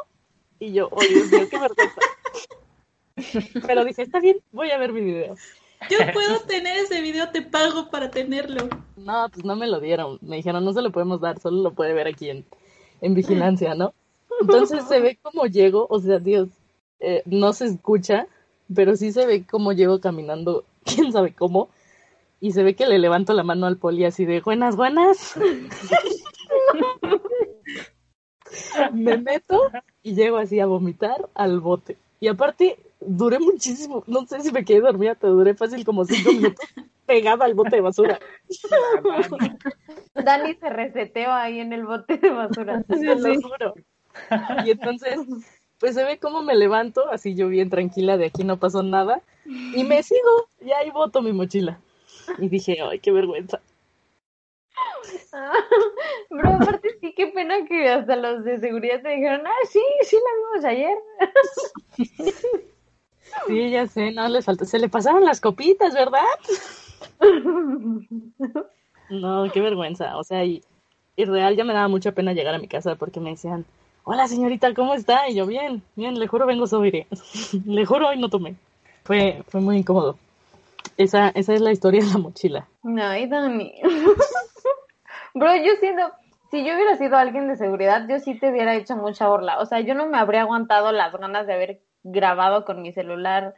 Y 0.60 0.74
yo, 0.74 0.88
oh 0.92 1.02
Dios 1.02 1.32
mío, 1.32 1.48
qué 1.50 1.60
vergüenza. 1.60 2.02
Pero 3.68 3.86
dije, 3.86 4.02
está 4.04 4.20
bien, 4.20 4.38
voy 4.52 4.72
a 4.72 4.78
ver 4.78 4.92
mi 4.94 5.02
video. 5.02 5.36
Yo 5.90 5.98
puedo 6.14 6.40
tener 6.42 6.78
ese 6.78 7.02
video, 7.02 7.30
te 7.32 7.42
pago 7.42 7.90
para 7.90 8.10
tenerlo. 8.10 8.70
No, 8.96 9.28
pues 9.32 9.44
no 9.46 9.56
me 9.56 9.68
lo 9.68 9.80
dieron. 9.82 10.18
Me 10.22 10.38
dijeron, 10.38 10.64
no 10.64 10.74
se 10.74 10.82
lo 10.82 10.92
podemos 10.92 11.20
dar, 11.20 11.40
solo 11.40 11.62
lo 11.62 11.74
puede 11.74 11.94
ver 11.94 12.08
aquí 12.08 12.30
en, 12.30 12.46
en 13.02 13.14
vigilancia, 13.14 13.76
¿no? 13.76 13.94
Entonces 14.42 14.86
se 14.88 15.00
ve 15.00 15.18
como 15.22 15.46
llego, 15.46 15.86
o 15.90 16.00
sea, 16.00 16.20
Dios, 16.20 16.50
eh, 17.00 17.22
no 17.26 17.54
se 17.54 17.66
escucha, 17.66 18.28
pero 18.74 18.96
sí 18.96 19.12
se 19.12 19.26
ve 19.26 19.46
como 19.46 19.74
llego 19.74 20.00
caminando, 20.00 20.64
quién 20.86 21.12
sabe 21.12 21.34
cómo, 21.34 21.70
y 22.40 22.52
se 22.52 22.64
ve 22.64 22.76
que 22.76 22.88
le 22.88 23.00
levanto 23.00 23.34
la 23.34 23.44
mano 23.44 23.66
al 23.66 23.78
poli 23.78 24.06
así 24.06 24.26
de, 24.26 24.42
buenas, 24.42 24.76
buenas. 24.76 25.36
me 28.94 29.18
meto 29.18 29.72
y 30.04 30.16
llego 30.16 30.38
así 30.38 30.60
a 30.60 30.66
vomitar 30.66 31.30
al 31.36 31.60
bote. 31.60 31.98
Y 32.20 32.28
aparte, 32.28 32.78
duré 33.00 33.40
muchísimo, 33.40 34.04
no 34.08 34.26
sé 34.26 34.42
si 34.42 34.52
me 34.52 34.66
quedé 34.66 34.82
dormida, 34.82 35.16
pero 35.16 35.34
duré 35.34 35.56
fácil 35.56 35.86
como 35.86 36.06
cinco 36.06 36.32
minutos 36.32 36.66
pegada 37.06 37.46
al 37.46 37.54
bote 37.54 37.78
de 37.78 37.82
basura. 37.82 38.20
Dani 40.14 40.56
se 40.56 40.70
reseteó 40.70 41.32
ahí 41.32 41.60
en 41.60 41.74
el 41.74 41.86
bote 41.86 42.18
de 42.18 42.30
basura. 42.30 42.84
Te 42.84 43.16
lo 43.16 43.42
juro. 43.42 43.74
Y 44.66 44.72
entonces, 44.72 45.18
pues 45.84 45.96
se 45.96 46.06
ve 46.06 46.18
cómo 46.18 46.42
me 46.42 46.56
levanto, 46.56 47.10
así 47.10 47.36
yo 47.36 47.50
bien 47.50 47.70
tranquila, 47.70 48.16
de 48.16 48.28
aquí 48.28 48.46
no 48.46 48.56
pasó 48.56 48.84
nada, 48.84 49.22
y 49.46 49.84
me 49.84 50.02
sigo, 50.02 50.48
y 50.62 50.72
ahí 50.72 50.90
boto 50.92 51.22
mi 51.22 51.34
mochila. 51.34 51.78
Y 52.38 52.48
dije, 52.48 52.78
ay, 52.82 53.00
qué 53.00 53.12
vergüenza. 53.12 53.60
Bro, 56.30 56.54
aparte 56.54 56.88
sí, 57.02 57.14
qué 57.18 57.28
pena 57.28 57.66
que 57.68 57.90
hasta 57.90 58.16
los 58.16 58.46
de 58.46 58.60
seguridad 58.60 59.02
te 59.02 59.10
dijeron, 59.10 59.46
ah, 59.46 59.68
sí, 59.70 59.82
sí 60.04 60.16
la 60.16 60.32
vimos 60.38 60.66
ayer. 60.72 60.98
Sí, 63.48 63.70
ya 63.70 63.86
sé, 63.86 64.12
no 64.12 64.30
les 64.30 64.46
falta, 64.46 64.64
se 64.64 64.80
le 64.80 64.88
pasaron 64.88 65.26
las 65.26 65.42
copitas, 65.42 65.94
¿verdad? 65.94 66.24
No, 69.10 69.52
qué 69.52 69.60
vergüenza, 69.60 70.16
o 70.16 70.24
sea, 70.24 70.46
y, 70.46 70.64
y 71.18 71.26
real 71.26 71.58
ya 71.58 71.66
me 71.66 71.74
daba 71.74 71.90
mucha 71.90 72.14
pena 72.14 72.32
llegar 72.32 72.56
a 72.56 72.60
mi 72.60 72.70
casa 72.70 72.96
porque 72.96 73.20
me 73.20 73.32
decían, 73.32 73.66
hola 74.04 74.28
señorita, 74.28 74.74
¿cómo 74.74 74.94
está? 74.94 75.30
Y 75.30 75.36
yo, 75.36 75.46
bien, 75.46 75.82
bien, 75.96 76.20
le 76.20 76.28
juro 76.28 76.46
vengo 76.46 76.68
sobre, 76.68 77.08
le 77.66 77.86
juro 77.86 78.10
hoy 78.10 78.20
no 78.20 78.30
tomé. 78.30 78.56
Fue, 79.04 79.44
fue 79.48 79.62
muy 79.62 79.78
incómodo. 79.78 80.18
Esa, 80.98 81.30
esa 81.30 81.54
es 81.54 81.62
la 81.62 81.72
historia 81.72 82.02
de 82.02 82.12
la 82.12 82.18
mochila. 82.18 82.68
Ay, 83.02 83.28
Dani. 83.28 83.74
Bro, 85.34 85.56
yo 85.58 85.72
siento, 85.80 86.12
si 86.52 86.64
yo 86.66 86.76
hubiera 86.76 86.98
sido 86.98 87.18
alguien 87.18 87.48
de 87.48 87.58
seguridad, 87.58 88.08
yo 88.08 88.20
sí 88.20 88.36
te 88.36 88.52
hubiera 88.52 88.76
hecho 88.76 88.96
mucha 88.96 89.28
burla. 89.28 89.60
O 89.60 89.66
sea, 89.66 89.80
yo 89.80 89.96
no 89.96 90.08
me 90.08 90.18
habría 90.18 90.42
aguantado 90.42 90.92
las 90.92 91.12
ganas 91.14 91.48
de 91.48 91.54
haber 91.54 91.82
grabado 92.04 92.66
con 92.66 92.82
mi 92.82 92.94
celular, 92.94 93.56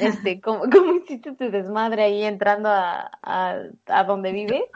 este, 0.00 0.40
como, 0.42 0.68
como 0.70 0.92
hiciste 0.96 1.32
tu 1.32 1.50
desmadre 1.50 2.04
ahí 2.04 2.24
entrando 2.24 2.68
a, 2.68 3.10
a, 3.22 3.56
a 3.86 4.04
donde 4.04 4.32
vive. 4.32 4.66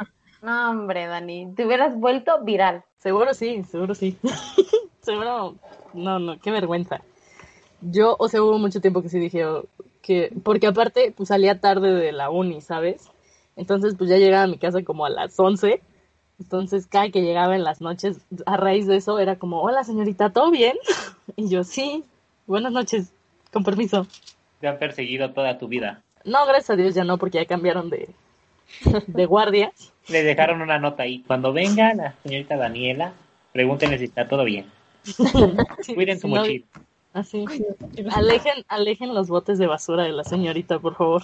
No, 0.43 0.71
hombre, 0.71 1.07
Dani, 1.07 1.53
te 1.55 1.67
hubieras 1.67 1.99
vuelto 1.99 2.43
viral. 2.43 2.85
Seguro 2.99 3.35
sí, 3.35 3.63
seguro 3.65 3.95
sí. 3.95 4.17
seguro, 5.01 5.57
no, 5.93 6.19
no, 6.19 6.39
qué 6.41 6.51
vergüenza. 6.51 7.03
Yo, 7.83 8.17
o 8.19 8.29
sea, 8.29 8.43
hubo 8.43 8.59
mucho 8.59 8.81
tiempo 8.81 9.03
que 9.03 9.09
sí 9.09 9.19
dije 9.19 9.45
oh, 9.47 9.65
que, 10.03 10.33
porque 10.43 10.67
aparte, 10.67 11.13
pues 11.17 11.29
salía 11.29 11.61
tarde 11.61 11.93
de 11.93 12.13
la 12.13 12.31
uni, 12.31 12.61
¿sabes? 12.61 13.11
Entonces, 13.57 13.95
pues 13.97 14.09
ya 14.09 14.17
llegaba 14.17 14.45
a 14.45 14.49
mi 14.49 14.59
casa 14.59 14.83
como 14.83 15.05
a 15.05 15.11
las 15.11 15.39
11. 15.39 15.83
Entonces, 16.39 16.87
cada 16.87 17.11
que 17.11 17.21
llegaba 17.21 17.55
en 17.55 17.65
las 17.65 17.83
noches, 17.83 18.19
a 18.47 18.57
raíz 18.57 18.87
de 18.87 18.97
eso, 18.97 19.19
era 19.19 19.37
como, 19.37 19.63
hola 19.63 19.85
señorita, 19.85 20.31
¿todo 20.31 20.51
bien? 20.51 20.77
Y 21.37 21.49
yo, 21.49 21.63
sí, 21.63 22.05
buenas 22.47 22.73
noches, 22.73 23.13
con 23.53 23.63
permiso. 23.63 24.07
Te 24.59 24.67
han 24.67 24.79
perseguido 24.79 25.33
toda 25.33 25.59
tu 25.59 25.69
vida. 25.69 26.03
No, 26.25 26.45
gracias 26.45 26.71
a 26.71 26.77
Dios 26.77 26.95
ya 26.95 27.05
no, 27.05 27.19
porque 27.19 27.39
ya 27.39 27.47
cambiaron 27.47 27.89
de, 27.89 28.09
de 29.07 29.27
guardias. 29.27 29.93
Le 30.09 30.23
dejaron 30.23 30.61
una 30.63 30.79
nota 30.79 31.03
ahí. 31.05 31.23
Cuando 31.27 31.53
venga 31.53 31.95
la 31.95 32.15
señorita 32.23 32.57
Daniela, 32.57 33.13
pregúntenle 33.53 33.99
si 33.99 34.05
está 34.05 34.29
todo 34.29 34.45
bien. 34.45 34.67
Cuiden 35.95 36.19
su 36.21 36.29
Si 36.29 36.35
no- 36.35 36.41
mochila. 36.41 36.67
Así. 37.13 37.45
Alejen, 38.13 38.65
alejen 38.69 39.15
los 39.15 39.29
botes 39.29 39.59
de 39.59 39.67
basura 39.67 40.05
de 40.05 40.13
la 40.13 40.25
señorita, 40.25 40.79
por 40.79 40.95
favor. 40.97 41.23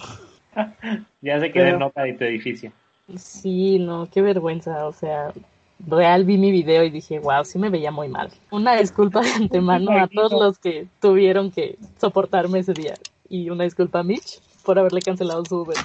Ya 1.21 1.39
se 1.39 1.51
quedó 1.51 1.65
en 1.65 1.69
Pero- 1.73 1.79
nota 1.79 2.01
de 2.01 2.13
tu 2.13 2.23
edificio. 2.23 2.71
Sí, 3.15 3.77
no, 3.77 4.09
qué 4.11 4.21
vergüenza. 4.23 4.87
O 4.87 4.91
sea, 4.91 5.31
real 5.85 6.25
vi 6.25 6.37
mi 6.37 6.51
video 6.51 6.83
y 6.83 6.89
dije, 6.89 7.19
wow, 7.19 7.45
sí 7.45 7.59
me 7.59 7.69
veía 7.69 7.91
muy 7.91 8.07
mal. 8.07 8.31
Una 8.49 8.75
disculpa 8.75 9.21
de 9.21 9.29
antemano 9.33 9.91
a 9.91 10.07
todos 10.07 10.31
los 10.31 10.57
que 10.57 10.87
tuvieron 10.99 11.51
que 11.51 11.77
soportarme 12.01 12.59
ese 12.59 12.73
día. 12.73 12.95
Y 13.29 13.49
una 13.51 13.65
disculpa 13.65 13.99
a 13.99 14.03
Mitch 14.03 14.41
por 14.65 14.79
haberle 14.79 15.01
cancelado 15.01 15.45
su 15.45 15.57
Uber. 15.61 15.77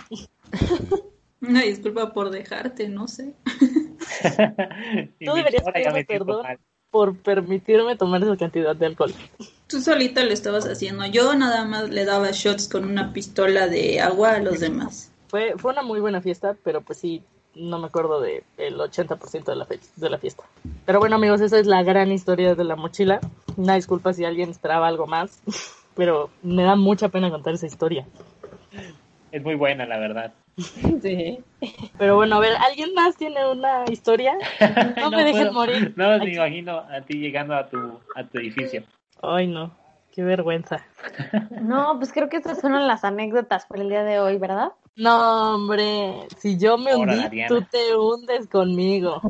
Una 1.43 1.63
disculpa 1.63 2.13
por 2.13 2.31
dejarte, 2.31 2.89
no 2.89 3.09
sé. 3.09 3.35
Tú 5.21 5.33
deberías 5.35 5.65
pedirme 5.73 6.05
perdón. 6.05 6.43
mal. 6.43 6.59
Por 6.91 7.17
permitirme 7.17 7.97
tomar 7.97 8.23
esa 8.23 8.37
cantidad 8.37 8.77
de 8.77 8.87
alcohol. 8.87 9.13
Tú 9.67 9.81
solita 9.81 10.23
lo 10.25 10.31
estabas 10.33 10.67
haciendo. 10.67 11.07
Yo 11.07 11.35
nada 11.35 11.65
más 11.65 11.89
le 11.89 12.05
daba 12.05 12.31
shots 12.33 12.69
con 12.69 12.85
una 12.85 13.13
pistola 13.13 13.67
de 13.67 14.01
agua 14.01 14.35
a 14.35 14.39
los 14.41 14.61
demás. 14.61 15.11
Fue, 15.29 15.55
fue 15.57 15.73
una 15.73 15.83
muy 15.83 16.01
buena 16.01 16.21
fiesta, 16.21 16.55
pero 16.63 16.83
pues 16.83 16.99
sí, 16.99 17.23
no 17.55 17.79
me 17.79 17.87
acuerdo 17.87 18.21
del 18.21 18.43
el 18.59 18.79
80% 18.79 19.45
de 19.45 19.57
la, 19.57 19.65
fe- 19.65 19.81
de 19.97 20.11
la 20.11 20.19
fiesta. 20.19 20.45
Pero 20.85 20.99
bueno, 20.99 21.17
amigos, 21.17 21.41
esa 21.41 21.59
es 21.59 21.67
la 21.67 21.83
gran 21.83 22.13
historia 22.13 22.55
de 22.55 22.65
la 22.65 22.77
mochila. 22.77 23.21
Una 23.57 23.77
disculpa 23.77 24.13
si 24.13 24.27
alguien 24.27 24.51
esperaba 24.51 24.87
algo 24.87 25.07
más, 25.07 25.41
pero 25.97 26.29
me 26.43 26.63
da 26.65 26.77
mucha 26.77 27.09
pena 27.09 27.31
contar 27.31 27.55
esa 27.55 27.67
historia. 27.67 28.07
Es 29.31 29.43
muy 29.43 29.55
buena, 29.55 29.87
la 29.87 29.99
verdad. 29.99 30.35
Sí. 31.03 31.39
Pero 31.99 32.17
bueno, 32.17 32.37
a 32.37 32.41
ver, 32.41 32.55
¿alguien 32.57 32.93
más 32.95 33.17
tiene 33.17 33.49
una 33.51 33.85
historia? 33.91 34.35
No, 35.01 35.11
me 35.11 35.25
dejen 35.25 35.33
puedo. 35.49 35.53
morir. 35.53 35.95
No, 35.97 36.19
me 36.19 36.35
imagino 36.35 36.79
a 36.79 37.01
ti 37.03 37.15
llegando 37.15 37.55
a 37.55 37.69
tu, 37.69 37.79
a 38.15 38.25
tu 38.25 38.39
edificio. 38.39 38.83
Ay, 39.23 39.47
no, 39.47 39.77
qué 40.13 40.23
vergüenza. 40.23 40.85
No, 41.63 41.97
pues 41.99 42.13
creo 42.13 42.29
que 42.29 42.37
estas 42.39 42.61
fueron 42.61 42.87
las 42.87 43.05
anécdotas 43.05 43.67
por 43.67 43.79
el 43.79 43.89
día 43.89 44.03
de 44.05 44.19
hoy, 44.19 44.37
¿verdad? 44.39 44.73
No, 44.97 45.55
hombre, 45.55 46.27
si 46.39 46.59
yo 46.59 46.77
me 46.77 46.93
Ahora, 46.93 47.15
hundí, 47.15 47.29
Diana. 47.29 47.49
tú 47.49 47.65
te 47.71 47.97
hundes 47.97 48.49
conmigo. 48.49 49.21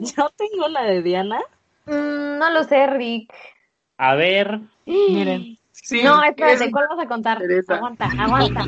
Yo 0.00 0.30
tengo 0.36 0.66
una 0.66 0.82
de 0.84 1.02
Diana. 1.02 1.40
Mm, 1.86 2.38
no 2.38 2.50
lo 2.50 2.64
sé, 2.64 2.86
Rick. 2.86 3.32
A 3.98 4.14
ver, 4.14 4.60
Miren, 4.86 5.58
Sí, 5.72 6.02
no, 6.02 6.22
es- 6.22 6.30
espérate, 6.30 6.70
¿cuál 6.70 6.86
vas 6.88 6.98
a 7.04 7.08
contar? 7.08 7.38
Teresa. 7.38 7.74
Aguanta, 7.74 8.08
aguanta. 8.18 8.64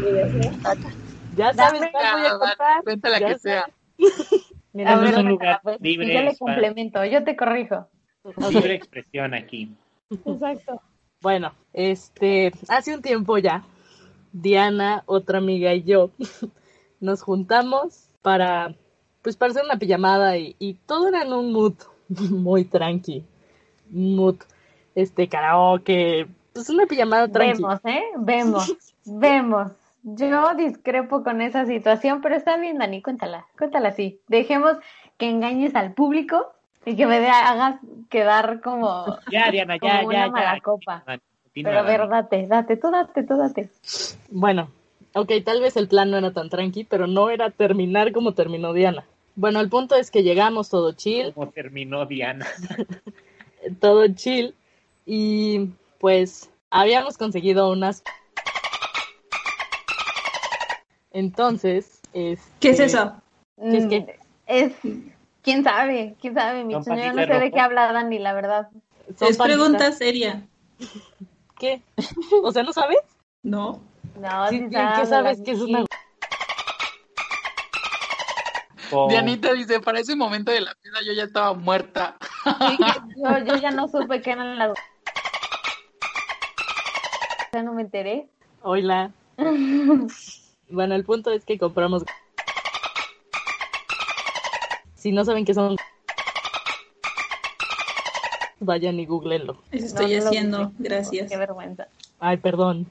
Ya 1.37 1.53
sabes 1.55 1.81
Dame 1.81 1.93
cuál 1.93 2.05
voy 2.13 2.21
a 2.27 2.33
la- 2.33 2.39
contar. 2.39 2.83
cuéntala 2.85 3.19
que 3.21 3.39
sea. 3.39 3.65
Mira, 4.73 4.95
A 4.95 4.99
ver, 4.99 5.11
es 5.11 5.17
un 5.19 5.29
lugar 5.29 5.61
pues, 5.63 5.81
libre 5.81 6.07
yo 6.13 6.21
le 6.21 6.27
para- 6.27 6.39
complemento, 6.39 7.05
yo 7.05 7.23
te 7.25 7.37
corrijo. 7.37 7.87
libre 8.51 8.75
expresión 8.75 9.35
aquí. 9.35 9.75
Exacto. 10.11 10.81
Bueno, 11.21 11.53
este, 11.73 12.53
hace 12.69 12.95
un 12.95 13.01
tiempo 13.03 13.39
ya, 13.39 13.63
Diana, 14.33 15.03
otra 15.07 15.39
amiga 15.39 15.73
y 15.75 15.85
yo 15.85 16.11
nos 17.01 17.23
juntamos 17.23 18.09
para, 18.21 18.75
pues, 19.23 19.37
para 19.37 19.53
hacer 19.53 19.65
una 19.65 19.79
pijamada 19.79 20.37
y, 20.37 20.57
y 20.59 20.75
todo 20.75 21.09
era 21.09 21.23
en 21.23 21.33
un 21.33 21.53
mood 21.53 21.75
muy 22.09 22.65
tranqui, 22.65 23.25
mood, 23.91 24.37
este, 24.95 25.29
karaoke, 25.29 26.27
pues 26.53 26.69
una 26.69 26.87
pijamada 26.87 27.29
tranqui. 27.29 27.63
Vemos, 27.63 27.81
¿eh? 27.85 28.03
Vemos, 28.19 28.77
vemos. 29.05 29.73
Yo 30.07 30.55
discrepo 30.55 31.25
con 31.25 31.41
esa 31.41 31.65
situación, 31.65 32.21
pero 32.21 32.37
está 32.37 32.59
bien, 32.59 32.77
Dani, 32.79 33.01
cuéntala, 33.01 33.47
cuéntala 33.57 33.89
así. 33.89 34.21
Dejemos 34.29 34.77
que 35.17 35.31
engañes 35.31 35.75
al 35.75 35.95
público 35.95 36.53
y 36.85 36.95
que 36.95 37.07
me 37.07 37.21
de- 37.21 37.29
hagas 37.29 37.81
quedar 38.11 38.61
como, 38.61 39.07
Ya, 39.33 39.51
Diana, 39.51 39.79
como 39.79 39.93
ya, 39.95 40.05
una 40.05 40.13
ya, 40.27 40.29
mala 40.29 40.55
ya. 40.57 40.61
copa. 40.61 41.03
Continúa, 41.45 41.71
Pero 41.73 41.79
a 41.79 41.83
ver, 41.83 42.09
date, 42.09 42.47
date, 42.47 42.77
tú 42.77 42.91
date, 42.91 43.23
tú 43.23 43.37
date. 43.39 43.71
Bueno, 44.31 44.69
ok, 45.15 45.33
tal 45.43 45.63
vez 45.63 45.75
el 45.79 45.89
plan 45.89 46.11
no 46.11 46.19
era 46.19 46.33
tan 46.35 46.51
tranqui, 46.51 46.85
pero 46.85 47.07
no 47.07 47.31
era 47.31 47.49
terminar 47.51 48.13
como 48.13 48.35
terminó 48.35 48.75
Diana. 48.75 49.05
Bueno, 49.37 49.61
el 49.61 49.71
punto 49.71 49.95
es 49.97 50.11
que 50.11 50.23
llegamos 50.23 50.69
todo 50.69 50.93
chill, 50.93 51.33
¿Cómo 51.33 51.49
terminó 51.51 52.05
Diana? 52.05 52.47
todo 53.81 54.07
chill 54.09 54.55
y 55.07 55.71
pues 55.99 56.51
habíamos 56.71 57.17
conseguido 57.17 57.71
unas 57.71 58.03
entonces 61.15 62.03
este, 62.13 62.45
¿Qué 62.61 62.71
es 62.71 62.81
eso? 62.81 63.15
¿Qué 63.57 63.77
es 63.79 63.87
Mm, 63.87 63.89
qué? 63.89 64.19
Es, 64.47 64.73
quién 65.43 65.65
sabe, 65.65 66.17
quién 66.21 66.35
sabe, 66.35 66.65
mi 66.65 66.75
Son 66.75 66.85
yo 66.85 67.13
no 67.15 67.25
sé 67.25 67.39
de 67.39 67.51
qué 67.51 67.61
habla 67.61 67.93
Dani, 67.93 68.19
la 68.19 68.35
verdad. 68.35 68.69
son 69.17 69.29
Es 69.29 69.39
pregunta 69.39 69.93
seria. 69.93 70.47
¿qué? 71.59 71.81
o 72.43 72.51
sea 72.53 72.63
no 72.65 72.73
sabes 72.73 72.99
No. 73.43 73.81
No, 74.21 74.49
Sí, 74.49 74.69
sabe, 74.71 74.93
¿qué 75.01 75.07
sabes 75.07 75.41
que 75.41 75.53
es 75.53 75.61
una 75.61 75.85
Con- 78.91 79.09
Dianita 79.09 79.53
dice, 79.53 79.81
para 79.81 80.01
ese 80.01 80.15
momento 80.17 80.51
de 80.53 80.61
la 80.61 80.75
vida 80.83 80.99
yo 81.07 81.13
ya 81.13 81.25
estaba 81.25 81.55
muerta. 81.55 82.17
Sí, 82.45 82.77
yo, 83.17 83.39
yo 83.39 83.61
ya 83.61 83.71
no 83.71 83.89
supe 83.89 84.21
qué 84.21 84.33
eran 84.33 84.59
las. 84.59 84.73
Ya 87.53 87.63
no 87.63 87.73
me 87.73 87.83
enteré. 87.83 88.29
Hola. 88.63 89.13
bueno 90.75 90.95
el 90.95 91.05
punto 91.05 91.31
es 91.31 91.45
que 91.45 91.59
compramos 91.59 92.05
si 94.95 95.13
no 95.13 95.25
saben 95.25 95.45
qué 95.45 95.55
son 95.55 95.77
vayan 98.61 98.99
y 98.99 99.07
googleenlo 99.07 99.59
Eso 99.71 99.87
estoy 99.87 100.17
No, 100.17 100.25
haciendo. 100.27 100.73
Gracias. 100.79 101.31
Qué 101.31 101.37
vergüenza. 101.37 101.89
Ay, 102.19 102.39
perdón. 102.39 102.91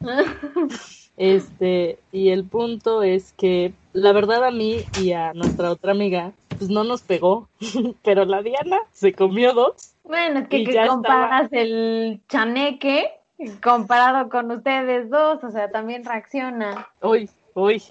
Este, 1.16 1.98
y 2.12 2.28
el 2.28 2.44
punto 2.44 3.02
es 3.02 3.32
que 3.32 3.72
la 3.94 4.12
verdad 4.12 4.44
a 4.44 4.50
mí 4.50 4.80
y 4.98 5.12
a 5.12 5.32
nuestra 5.32 5.70
otra 5.70 5.92
amiga, 5.92 6.32
pues 6.58 6.68
no 6.68 6.84
nos 6.84 7.00
pegó, 7.00 7.48
pero 8.04 8.26
la 8.26 8.42
Diana 8.42 8.76
se 8.92 9.14
comió 9.14 9.54
dos. 9.54 9.94
Bueno, 10.04 10.40
es 10.40 10.48
que, 10.48 10.64
que 10.64 10.86
comparas 10.86 11.50
el 11.52 12.20
chaneque 12.28 13.15
comparado 13.62 14.28
con 14.28 14.50
ustedes 14.50 15.10
dos, 15.10 15.42
o 15.44 15.50
sea, 15.50 15.70
también 15.70 16.04
reacciona. 16.04 16.88
Uy, 17.02 17.30
uy. 17.54 17.82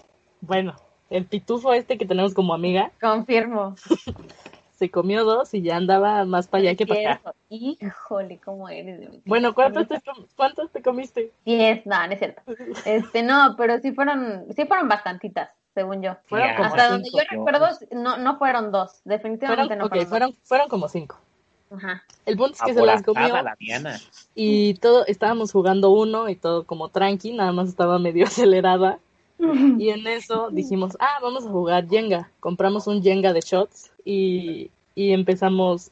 Bueno, 0.42 0.76
el 1.10 1.26
pitufo 1.26 1.74
este 1.74 1.98
que 1.98 2.06
tenemos 2.06 2.34
como 2.34 2.54
amiga 2.54 2.92
Confirmo. 3.00 3.76
se 4.76 4.92
comió 4.92 5.24
dos 5.24 5.54
y 5.54 5.62
ya 5.62 5.78
andaba 5.78 6.26
más 6.26 6.48
para 6.48 6.62
allá 6.64 6.76
que 6.76 6.86
para 6.86 7.14
acá. 7.14 7.34
Híjole, 7.50 8.40
cómo 8.44 8.70
eres. 8.70 9.00
de 9.00 9.22
Bueno, 9.26 9.54
¿cuántos 9.54 9.88
te, 9.88 10.02
¿cuántos 10.36 10.72
te 10.72 10.82
comiste? 10.82 11.32
Diez, 11.46 11.86
no, 11.86 12.06
no 12.06 12.14
es 12.14 12.20
cierto. 12.20 12.42
Este, 12.86 13.24
no, 13.24 13.56
pero 13.58 13.80
sí 13.80 13.94
fueron, 13.94 14.46
sí 14.56 14.66
fueron 14.66 14.88
bastantitas, 14.88 15.50
según 15.74 16.02
yo. 16.02 16.18
Fueron 16.26 16.56
como 16.56 16.70
Hasta 16.70 16.90
donde 16.90 17.10
yo 17.10 17.24
recuerdo, 17.30 17.70
no, 17.92 18.18
no 18.18 18.38
fueron 18.38 18.72
dos, 18.72 19.02
definitivamente 19.06 19.76
Fueron, 19.76 19.80
no 19.80 19.90
fueron, 19.90 20.08
fueron, 20.08 20.34
fueron 20.44 20.70
como 20.70 20.90
cinco. 20.90 21.18
Ajá. 21.72 22.04
El 22.26 22.38
punto 22.38 22.54
es 22.54 22.62
que 22.62 22.74
se 22.74 22.86
las 22.86 23.04
comió 23.04 23.28
la 23.28 23.56
Diana. 23.60 24.00
y 24.36 24.76
todo, 24.76 25.06
estábamos 25.06 25.52
jugando 25.52 25.90
uno 25.90 26.30
y 26.30 26.36
todo 26.36 26.64
como 26.64 26.90
tranqui, 26.90 27.34
nada 27.34 27.52
más 27.52 27.70
estaba 27.70 28.00
medio 28.00 28.26
acelerada. 28.28 29.00
Y 29.38 29.90
en 29.90 30.08
eso 30.08 30.50
dijimos, 30.50 30.96
ah, 31.00 31.20
vamos 31.22 31.46
a 31.46 31.50
jugar 31.50 31.90
Jenga. 31.90 32.32
Compramos 32.40 32.88
un 32.88 33.04
Jenga 33.04 33.34
de 33.34 33.42
shots 33.42 33.92
y, 34.06 34.72
y 34.96 35.12
empezamos. 35.12 35.92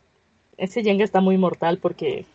Ese 0.56 0.82
Jenga 0.82 1.04
está 1.04 1.20
muy 1.20 1.38
mortal 1.38 1.78
porque 1.78 2.26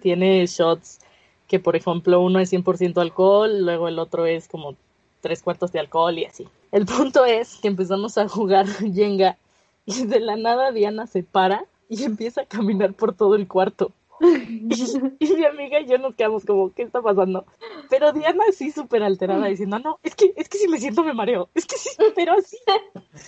tiene 0.00 0.46
shots 0.46 1.00
que, 1.48 1.58
por 1.58 1.74
ejemplo, 1.74 2.20
uno 2.20 2.38
es 2.38 2.52
100% 2.52 3.00
alcohol, 3.00 3.64
luego 3.64 3.88
el 3.88 3.98
otro 3.98 4.24
es 4.24 4.46
como 4.46 4.76
tres 5.20 5.42
cuartos 5.42 5.72
de 5.72 5.80
alcohol 5.80 6.18
y 6.18 6.26
así. 6.26 6.46
El 6.70 6.86
punto 6.86 7.24
es 7.24 7.56
que 7.56 7.68
empezamos 7.68 8.16
a 8.18 8.28
jugar 8.28 8.66
Jenga 8.94 9.36
y 9.84 10.06
de 10.06 10.20
la 10.20 10.36
nada 10.36 10.70
Diana 10.70 11.06
se 11.06 11.22
para 11.22 11.64
y 11.92 12.04
empieza 12.04 12.40
a 12.40 12.46
caminar 12.46 12.94
por 12.94 13.14
todo 13.14 13.34
el 13.34 13.46
cuarto. 13.46 13.92
Y 15.18 15.34
mi 15.34 15.44
amiga 15.44 15.80
y 15.80 15.86
yo 15.86 15.98
nos 15.98 16.14
quedamos 16.14 16.44
como, 16.44 16.72
¿qué 16.72 16.82
está 16.82 17.02
pasando? 17.02 17.44
Pero 17.90 18.12
Diana 18.12 18.44
sí 18.52 18.70
súper 18.70 19.02
alterada 19.02 19.46
diciendo, 19.46 19.78
no, 19.80 19.98
es 20.02 20.14
que, 20.14 20.32
es 20.36 20.48
que 20.48 20.58
si 20.58 20.68
me 20.68 20.78
siento 20.78 21.02
me 21.02 21.12
mareo, 21.12 21.48
es 21.54 21.66
que 21.66 21.76
sí, 21.76 21.90
pero 22.14 22.34
así. 22.34 22.56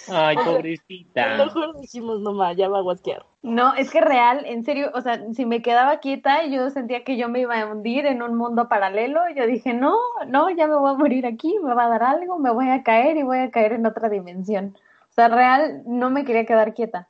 Ay, 0.09 0.37
A 0.39 0.45
lo 0.45 0.53
pobrecita. 0.53 1.37
mejor 1.37 1.81
dijimos, 1.81 2.21
no 2.21 2.33
ma, 2.33 2.53
ya 2.53 2.69
va 2.69 2.79
a 2.79 2.83
guasquear. 2.83 3.27
No, 3.43 3.75
es 3.75 3.91
que 3.91 4.01
real, 4.01 4.45
en 4.47 4.65
serio, 4.65 4.91
o 4.95 5.01
sea, 5.01 5.21
si 5.35 5.45
me 5.45 5.63
quedaba 5.63 5.99
quieta, 5.99 6.47
yo 6.47 6.71
sentía 6.71 7.05
que 7.05 7.17
yo 7.17 7.29
me 7.29 7.41
iba 7.41 7.61
a 7.61 7.67
hundir 7.67 8.07
en 8.07 8.23
un 8.23 8.37
mundo 8.37 8.69
paralelo. 8.69 9.21
Yo 9.37 9.47
dije, 9.47 9.75
no, 9.75 9.97
no, 10.29 10.49
ya 10.51 10.67
me 10.67 10.77
voy 10.77 10.93
a 10.93 10.97
morir 10.97 11.27
aquí, 11.27 11.57
me 11.63 11.75
va 11.75 11.85
a 11.85 11.89
dar 11.89 12.05
algo, 12.05 12.39
me 12.39 12.51
voy 12.53 12.71
a 12.71 12.83
caer 12.83 13.17
y 13.17 13.23
voy 13.23 13.39
a 13.39 13.51
caer 13.51 13.73
en 13.73 13.85
otra 13.85 14.09
dimensión. 14.09 14.77
O 15.11 15.13
sea, 15.13 15.29
real, 15.29 15.83
no 15.87 16.11
me 16.11 16.25
quería 16.25 16.47
quedar 16.47 16.73
quieta. 16.73 17.09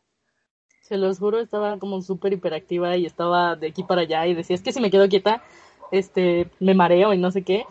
Se 0.94 0.98
los 0.98 1.18
juro, 1.18 1.40
estaba 1.40 1.78
como 1.78 2.00
súper 2.02 2.32
hiperactiva 2.34 2.96
y 2.96 3.06
estaba 3.06 3.56
de 3.56 3.68
aquí 3.68 3.82
para 3.84 4.02
allá 4.02 4.26
y 4.26 4.34
decía, 4.34 4.54
es 4.56 4.62
que 4.62 4.72
si 4.72 4.80
me 4.80 4.90
quedo 4.90 5.08
quieta, 5.08 5.42
este, 5.90 6.50
me 6.60 6.74
mareo 6.74 7.12
y 7.14 7.18
no 7.18 7.30
sé 7.30 7.42
qué. 7.42 7.66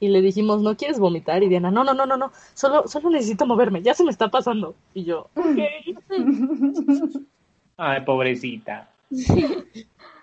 y 0.00 0.08
le 0.08 0.20
dijimos, 0.22 0.62
¿no 0.62 0.76
quieres 0.76 0.98
vomitar? 1.00 1.42
Y 1.42 1.48
Diana, 1.48 1.70
no, 1.70 1.84
no, 1.84 1.94
no, 1.94 2.06
no, 2.06 2.16
no, 2.16 2.32
solo, 2.54 2.88
solo 2.88 3.10
necesito 3.10 3.46
moverme, 3.46 3.82
ya 3.82 3.94
se 3.94 4.04
me 4.04 4.10
está 4.10 4.30
pasando. 4.30 4.74
Y 4.94 5.04
yo, 5.04 5.30
ok. 5.36 5.58
Ay, 7.76 8.00
pobrecita. 8.04 8.88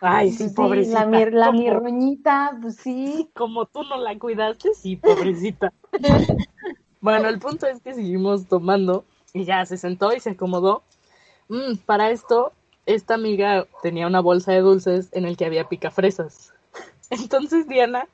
Ay, 0.01 0.31
sí, 0.31 0.49
Sí, 0.49 0.55
pobrecita. 0.55 1.01
la, 1.01 1.05
mir- 1.05 1.33
la 1.33 1.51
mirroñita, 1.51 2.57
pues 2.61 2.77
sí. 2.77 3.29
como 3.35 3.65
tú 3.65 3.83
no 3.83 3.97
la 3.97 4.17
cuidaste, 4.17 4.73
sí, 4.73 4.95
pobrecita. 4.95 5.73
bueno, 7.01 7.27
el 7.29 7.39
punto 7.39 7.67
es 7.67 7.81
que 7.81 7.93
seguimos 7.93 8.47
tomando 8.47 9.05
y 9.33 9.45
ya 9.45 9.65
se 9.65 9.77
sentó 9.77 10.13
y 10.13 10.19
se 10.19 10.31
acomodó. 10.31 10.83
Mm, 11.49 11.77
para 11.85 12.11
esto, 12.11 12.53
esta 12.85 13.15
amiga 13.15 13.67
tenía 13.83 14.07
una 14.07 14.21
bolsa 14.21 14.51
de 14.53 14.61
dulces 14.61 15.09
en 15.11 15.25
el 15.25 15.35
que 15.35 15.45
había 15.45 15.67
picafresas. 15.67 16.53
Entonces 17.09 17.67
Diana, 17.67 18.07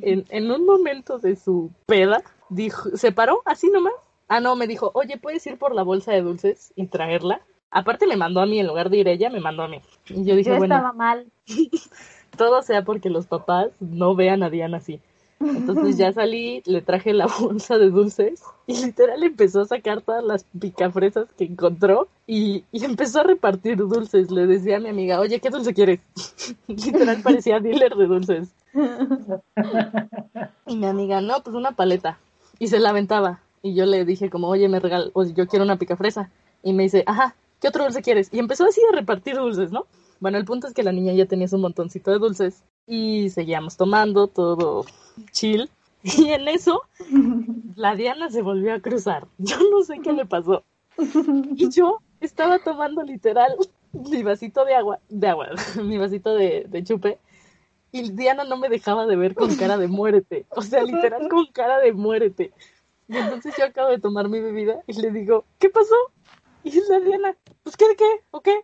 en, 0.00 0.24
en 0.28 0.50
un 0.50 0.66
momento 0.66 1.18
de 1.18 1.36
su 1.36 1.70
peda, 1.86 2.22
dijo, 2.48 2.96
se 2.96 3.12
paró 3.12 3.42
así 3.44 3.70
nomás. 3.70 3.92
Ah, 4.28 4.40
no, 4.40 4.56
me 4.56 4.66
dijo, 4.66 4.90
oye, 4.94 5.18
¿puedes 5.18 5.46
ir 5.46 5.58
por 5.58 5.74
la 5.74 5.82
bolsa 5.82 6.12
de 6.12 6.22
dulces 6.22 6.72
y 6.76 6.86
traerla? 6.86 7.40
Aparte 7.70 8.06
me 8.06 8.16
mandó 8.16 8.40
a 8.40 8.46
mí, 8.46 8.58
en 8.58 8.66
lugar 8.66 8.90
de 8.90 8.98
ir 8.98 9.08
ella, 9.08 9.30
me 9.30 9.40
mandó 9.40 9.62
a 9.62 9.68
mí. 9.68 9.80
Y 10.08 10.24
yo 10.24 10.36
dije, 10.36 10.50
Yo 10.50 10.56
bueno, 10.56 10.74
estaba 10.74 10.92
mal. 10.92 11.26
todo 12.36 12.62
sea 12.62 12.82
porque 12.82 13.10
los 13.10 13.26
papás 13.26 13.68
no 13.80 14.14
vean 14.14 14.42
a 14.42 14.50
Diana 14.50 14.78
así. 14.78 15.00
Entonces 15.40 15.96
ya 15.96 16.12
salí, 16.12 16.62
le 16.66 16.82
traje 16.82 17.14
la 17.14 17.26
bolsa 17.40 17.78
de 17.78 17.88
dulces 17.88 18.42
y 18.66 18.84
literal 18.84 19.22
empezó 19.22 19.62
a 19.62 19.64
sacar 19.64 20.02
todas 20.02 20.22
las 20.22 20.44
picafresas 20.44 21.28
que 21.38 21.44
encontró 21.44 22.08
y, 22.26 22.64
empezó 22.72 23.20
a 23.20 23.24
repartir 23.24 23.78
dulces. 23.78 24.30
Le 24.30 24.46
decía 24.46 24.76
a 24.76 24.80
mi 24.80 24.90
amiga, 24.90 25.18
oye, 25.18 25.40
¿qué 25.40 25.48
dulce 25.48 25.72
quieres? 25.72 26.00
literal 26.66 27.22
parecía 27.22 27.58
dealer 27.58 27.94
de 27.94 28.06
dulces. 28.06 28.48
Y 30.66 30.76
mi 30.76 30.86
amiga, 30.86 31.22
no, 31.22 31.42
pues 31.42 31.56
una 31.56 31.72
paleta. 31.72 32.18
Y 32.58 32.68
se 32.68 32.78
la 32.78 32.90
aventaba. 32.90 33.40
Y 33.62 33.74
yo 33.74 33.86
le 33.86 34.04
dije 34.04 34.28
como, 34.28 34.48
oye, 34.48 34.68
me 34.68 34.78
regal, 34.78 35.10
o 35.14 35.24
yo 35.24 35.46
quiero 35.46 35.64
una 35.64 35.76
picafresa. 35.76 36.30
Y 36.62 36.74
me 36.74 36.82
dice, 36.82 37.02
ajá, 37.06 37.34
¿qué 37.60 37.68
otro 37.68 37.84
dulce 37.84 38.02
quieres? 38.02 38.28
Y 38.30 38.38
empezó 38.38 38.66
así 38.66 38.82
a 38.92 38.94
repartir 38.94 39.36
dulces, 39.36 39.72
¿no? 39.72 39.86
Bueno, 40.20 40.36
el 40.36 40.44
punto 40.44 40.66
es 40.66 40.74
que 40.74 40.82
la 40.82 40.92
niña 40.92 41.14
ya 41.14 41.24
tenía 41.24 41.48
su 41.48 41.56
montoncito 41.56 42.10
de 42.10 42.18
dulces 42.18 42.62
y 42.90 43.30
seguíamos 43.30 43.76
tomando 43.76 44.26
todo 44.26 44.84
chill. 45.30 45.70
Y 46.02 46.30
en 46.30 46.48
eso, 46.48 46.82
la 47.76 47.94
Diana 47.94 48.30
se 48.30 48.40
volvió 48.40 48.74
a 48.74 48.80
cruzar. 48.80 49.28
Yo 49.38 49.58
no 49.70 49.82
sé 49.82 50.00
qué 50.00 50.12
le 50.12 50.24
pasó. 50.24 50.64
Y 51.56 51.70
yo 51.70 52.00
estaba 52.20 52.58
tomando 52.58 53.02
literal 53.02 53.54
mi 53.92 54.22
vasito 54.22 54.64
de 54.64 54.74
agua, 54.74 54.98
de 55.08 55.28
agua, 55.28 55.48
mi 55.82 55.98
vasito 55.98 56.34
de, 56.34 56.66
de 56.68 56.84
chupe. 56.84 57.18
Y 57.92 58.10
Diana 58.12 58.44
no 58.44 58.56
me 58.56 58.68
dejaba 58.68 59.06
de 59.06 59.16
ver 59.16 59.34
con 59.34 59.54
cara 59.56 59.78
de 59.78 59.88
muérete. 59.88 60.46
O 60.50 60.62
sea, 60.62 60.82
literal 60.82 61.28
con 61.28 61.46
cara 61.52 61.78
de 61.78 61.92
muérete. 61.92 62.52
Y 63.08 63.16
entonces 63.16 63.54
yo 63.58 63.64
acabo 63.64 63.90
de 63.90 63.98
tomar 63.98 64.28
mi 64.28 64.40
bebida 64.40 64.82
y 64.86 65.00
le 65.00 65.10
digo, 65.10 65.44
¿qué 65.58 65.70
pasó? 65.70 65.96
Y 66.64 66.80
la 66.88 67.00
Diana, 67.00 67.36
pues 67.62 67.76
qué 67.76 67.88
de 67.88 67.96
qué, 67.96 68.10
o 68.30 68.40
qué. 68.40 68.60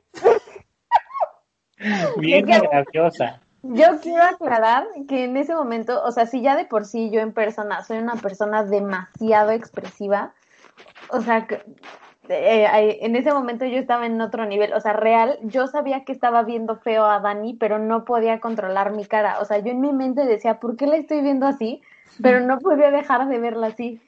Bien 2.18 2.44
graciosa. 2.44 3.40
Yo 3.74 4.00
quiero 4.00 4.22
aclarar 4.24 4.86
que 5.08 5.24
en 5.24 5.36
ese 5.36 5.54
momento, 5.54 6.02
o 6.04 6.12
sea, 6.12 6.26
si 6.26 6.42
ya 6.42 6.56
de 6.56 6.64
por 6.64 6.84
sí 6.84 7.10
yo 7.10 7.20
en 7.20 7.32
persona 7.32 7.82
soy 7.82 7.98
una 7.98 8.16
persona 8.16 8.64
demasiado 8.64 9.50
expresiva, 9.50 10.32
o 11.10 11.20
sea, 11.20 11.46
que- 11.46 11.62
eh, 12.28 12.98
en 13.02 13.14
ese 13.14 13.32
momento 13.32 13.64
yo 13.64 13.78
estaba 13.78 14.06
en 14.06 14.20
otro 14.20 14.46
nivel, 14.46 14.72
o 14.72 14.80
sea, 14.80 14.92
real, 14.92 15.38
yo 15.42 15.66
sabía 15.68 16.04
que 16.04 16.12
estaba 16.12 16.42
viendo 16.42 16.76
feo 16.76 17.04
a 17.06 17.20
Dani, 17.20 17.54
pero 17.54 17.78
no 17.78 18.04
podía 18.04 18.40
controlar 18.40 18.92
mi 18.92 19.04
cara, 19.04 19.38
o 19.40 19.44
sea, 19.44 19.58
yo 19.58 19.70
en 19.70 19.80
mi 19.80 19.92
mente 19.92 20.24
decía, 20.26 20.58
¿por 20.58 20.76
qué 20.76 20.86
la 20.86 20.96
estoy 20.96 21.20
viendo 21.20 21.46
así? 21.46 21.82
Pero 22.22 22.40
no 22.40 22.58
podía 22.58 22.90
dejar 22.90 23.28
de 23.28 23.38
verla 23.38 23.68
así. 23.68 24.00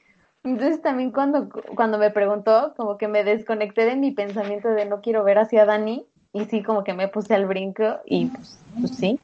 Entonces 0.44 0.81
también 0.83 1.11
cuando, 1.12 1.49
cuando 1.75 1.99
me 1.99 2.11
preguntó, 2.11 2.75
como 2.77 2.97
que 2.97 3.07
me 3.07 3.23
desconecté 3.23 3.85
de 3.85 3.97
mi 3.97 4.11
pensamiento 4.12 4.68
de 4.68 4.85
no 4.87 5.01
quiero 5.01 5.23
ver 5.25 5.38
hacia 5.38 5.64
Dani, 5.64 6.07
y 6.33 6.44
sí, 6.47 6.62
como 6.62 6.85
que 6.85 6.94
me 6.94 7.09
puse 7.09 7.35
al 7.35 7.47
brinco, 7.47 8.01
y 8.05 8.27
pues, 8.27 8.59
pues 8.81 8.97
sí. 8.97 9.21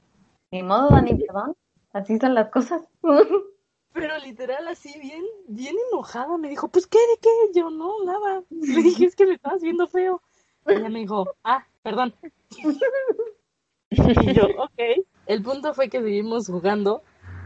Ni 0.54 0.62
modo, 0.62 0.88
Dani, 0.88 1.16
perdón. 1.16 1.56
Así 1.92 2.16
son 2.16 2.34
las 2.34 2.48
cosas. 2.48 2.88
Pero 3.92 4.18
literal 4.18 4.68
así, 4.68 4.96
bien, 5.00 5.24
bien 5.48 5.74
enojada, 5.90 6.38
me 6.38 6.48
dijo, 6.48 6.68
pues 6.68 6.86
qué, 6.86 6.98
de 6.98 7.18
qué, 7.20 7.58
yo 7.58 7.70
no, 7.70 8.04
nada. 8.04 8.44
Le 8.50 8.82
dije, 8.84 9.06
es 9.06 9.16
que 9.16 9.26
me 9.26 9.34
estabas 9.34 9.62
viendo 9.62 9.88
feo. 9.88 10.22
Ella 10.66 10.88
me 10.90 11.00
dijo, 11.00 11.26
ah, 11.42 11.66
perdón. 11.82 12.14
Y 12.50 14.32
yo, 14.32 14.44
ok. 14.58 15.04
El 15.26 15.42
punto 15.42 15.74
fue 15.74 15.88
que 15.88 16.00
seguimos 16.00 16.46
jugando 16.46 17.02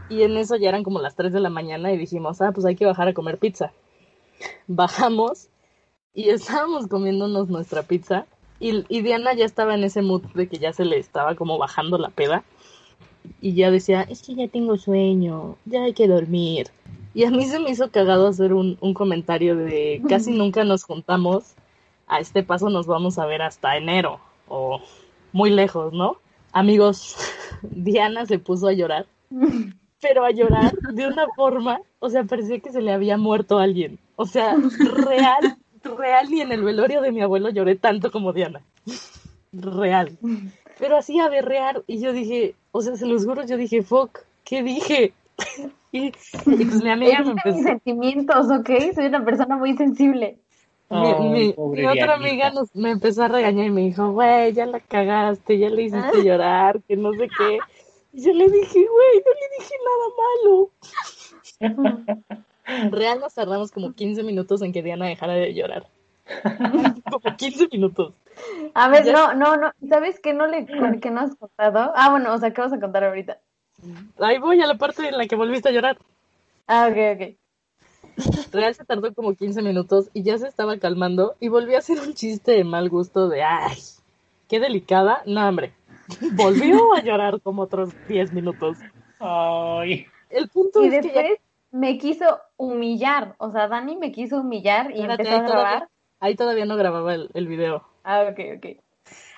y 0.07 0.21
en 0.21 0.37
eso 0.37 0.55
ya 0.55 0.69
eran 0.69 0.83
como 0.83 0.99
las 0.99 1.15
3 1.15 1.33
de 1.33 1.39
la 1.39 1.49
mañana 1.49 1.91
y 1.91 1.97
dijimos, 1.97 2.41
ah, 2.41 2.51
pues 2.51 2.63
hay 2.67 2.75
que 2.75 2.85
bajar 2.85 3.07
a 3.07 3.13
comer 3.15 3.39
pizza. 3.39 3.73
Bajamos 4.67 5.49
y 6.13 6.29
estábamos 6.29 6.87
comiéndonos 6.87 7.49
nuestra 7.49 7.81
pizza 7.81 8.27
y, 8.59 8.85
y 8.87 9.01
Diana 9.01 9.33
ya 9.33 9.45
estaba 9.45 9.73
en 9.73 9.83
ese 9.83 10.03
mood 10.03 10.25
de 10.35 10.47
que 10.47 10.59
ya 10.59 10.73
se 10.73 10.85
le 10.85 10.99
estaba 10.99 11.33
como 11.33 11.57
bajando 11.57 11.97
la 11.97 12.09
peda 12.09 12.43
y 13.41 13.53
ya 13.53 13.71
decía, 13.71 14.01
es 14.01 14.21
que 14.21 14.35
ya 14.35 14.47
tengo 14.47 14.77
sueño, 14.77 15.57
ya 15.65 15.83
hay 15.83 15.93
que 15.93 16.07
dormir. 16.07 16.67
Y 17.13 17.23
a 17.23 17.31
mí 17.31 17.45
se 17.45 17.59
me 17.59 17.71
hizo 17.71 17.89
cagado 17.91 18.27
hacer 18.27 18.53
un, 18.53 18.77
un 18.81 18.93
comentario 18.93 19.55
de 19.55 20.01
casi 20.07 20.31
nunca 20.37 20.63
nos 20.63 20.83
juntamos, 20.83 21.55
a 22.07 22.19
este 22.19 22.43
paso 22.43 22.69
nos 22.69 22.87
vamos 22.87 23.19
a 23.19 23.25
ver 23.25 23.41
hasta 23.41 23.77
enero 23.77 24.19
o 24.47 24.81
muy 25.31 25.51
lejos, 25.51 25.93
¿no? 25.93 26.17
Amigos, 26.51 27.15
Diana 27.61 28.25
se 28.25 28.39
puso 28.39 28.67
a 28.67 28.73
llorar, 28.73 29.05
pero 30.01 30.25
a 30.25 30.31
llorar 30.31 30.73
de 30.93 31.07
una 31.07 31.27
forma, 31.35 31.81
o 31.99 32.09
sea, 32.09 32.23
parecía 32.23 32.59
que 32.59 32.71
se 32.71 32.81
le 32.81 32.91
había 32.91 33.17
muerto 33.17 33.59
alguien. 33.59 33.99
O 34.15 34.25
sea, 34.25 34.55
real, 34.95 35.57
real, 35.83 36.29
ni 36.29 36.41
en 36.41 36.51
el 36.51 36.63
velorio 36.63 37.01
de 37.01 37.11
mi 37.11 37.21
abuelo 37.21 37.49
lloré 37.49 37.75
tanto 37.75 38.11
como 38.11 38.33
Diana. 38.33 38.61
Real. 39.51 40.17
Pero 40.79 40.97
así 40.97 41.19
a 41.19 41.29
berrear, 41.29 41.83
y 41.87 41.99
yo 41.99 42.13
dije, 42.13 42.55
o 42.71 42.81
sea, 42.81 42.95
se 42.95 43.05
los 43.05 43.25
juro, 43.25 43.45
yo 43.45 43.57
dije, 43.57 43.83
fuck, 43.83 44.19
¿qué 44.43 44.63
dije? 44.63 45.13
Y, 45.91 46.05
y 46.05 46.11
pues 46.65 46.83
mi 46.83 46.89
amiga 46.91 47.21
me 47.23 47.31
Evita 47.31 47.41
mis 47.45 47.55
empezó, 47.55 47.63
sentimientos, 47.63 48.45
¿ok? 48.51 48.69
Soy 48.93 49.07
una 49.07 49.25
persona 49.25 49.57
muy 49.57 49.75
sensible. 49.75 50.37
mi, 50.87 51.55
otra 51.57 52.13
amiga 52.13 52.51
nos, 52.51 52.75
me 52.75 52.91
empezó 52.91 53.23
a 53.23 53.27
regañar 53.27 53.65
y 53.65 53.71
me 53.71 53.81
dijo, 53.81 54.11
güey, 54.11 54.53
ya 54.53 54.67
la 54.67 54.81
cagaste, 54.81 55.57
ya 55.57 55.67
le 55.71 55.81
hiciste 55.83 56.23
llorar, 56.23 56.79
que 56.87 56.95
no 56.95 57.11
sé 57.13 57.27
qué. 57.35 57.57
Y 58.13 58.23
yo 58.23 58.33
le 58.33 58.49
dije, 58.49 58.85
güey, 58.87 59.23
no 59.25 59.31
le 59.33 59.47
dije 59.57 59.75
nada 61.59 61.75
malo. 61.97 62.91
Real 62.91 63.19
nos 63.19 63.33
tardamos 63.33 63.71
como 63.71 63.93
15 63.93 64.21
minutos 64.21 64.61
en 64.61 64.71
que 64.71 64.83
Diana 64.83 65.07
dejara 65.07 65.33
de 65.33 65.55
llorar. 65.55 65.87
como 67.09 67.35
15 67.35 67.67
minutos. 67.71 68.13
A 68.73 68.89
ver, 68.89 69.05
Ya- 69.05 69.13
no, 69.13 69.33
no, 69.33 69.57
no. 69.57 69.71
¿Sabes 69.87 70.19
qué 70.19 70.33
no 70.33 70.47
le 70.47 70.65
que 70.65 71.11
no 71.11 71.21
has 71.21 71.35
contado? 71.35 71.91
Ah, 71.95 72.09
bueno, 72.11 72.33
o 72.33 72.37
sea, 72.37 72.51
¿qué 72.51 72.61
vas 72.61 72.73
a 72.73 72.79
contar 72.79 73.03
ahorita? 73.03 73.39
Ahí 74.19 74.37
voy 74.37 74.61
a 74.61 74.67
la 74.67 74.77
parte 74.77 75.07
en 75.07 75.17
la 75.17 75.25
que 75.27 75.35
volviste 75.35 75.69
a 75.69 75.71
llorar. 75.71 75.97
Ah, 76.67 76.87
ok, 76.89 76.97
ok. 77.15 77.35
Real 78.51 78.75
se 78.75 78.83
tardó 78.83 79.13
como 79.13 79.33
15 79.33 79.61
minutos 79.61 80.09
y 80.13 80.23
ya 80.23 80.37
se 80.37 80.47
estaba 80.47 80.77
calmando 80.77 81.35
y 81.39 81.47
volvió 81.47 81.75
a 81.75 81.79
hacer 81.79 81.99
un 81.99 82.13
chiste 82.13 82.51
de 82.51 82.63
mal 82.63 82.89
gusto 82.89 83.29
de, 83.29 83.43
ay, 83.43 83.77
qué 84.47 84.59
delicada. 84.59 85.21
No, 85.25 85.47
hombre, 85.47 85.73
volvió 86.33 86.93
a 86.95 87.01
llorar 87.01 87.41
como 87.41 87.63
otros 87.63 87.91
10 88.07 88.33
minutos. 88.33 88.77
Ay. 89.19 90.05
El 90.29 90.49
punto 90.49 90.83
Y 90.83 90.87
es 90.87 91.01
que 91.01 91.13
ya 91.13 91.21
después 91.21 91.39
me 91.71 91.97
quiso 91.97 92.39
humillar. 92.57 93.35
O 93.37 93.51
sea, 93.51 93.67
Dani 93.67 93.95
me 93.97 94.11
quiso 94.11 94.41
humillar 94.41 94.91
y 94.91 95.01
Espérate, 95.01 95.23
empezó 95.23 95.35
a 95.35 95.47
grabar. 95.47 95.89
Ahí 96.19 96.35
todavía 96.35 96.65
no 96.65 96.75
grababa 96.75 97.13
el, 97.15 97.29
el 97.33 97.47
video. 97.47 97.83
Ah, 98.03 98.27
ok, 98.31 98.39
ok. 98.57 98.65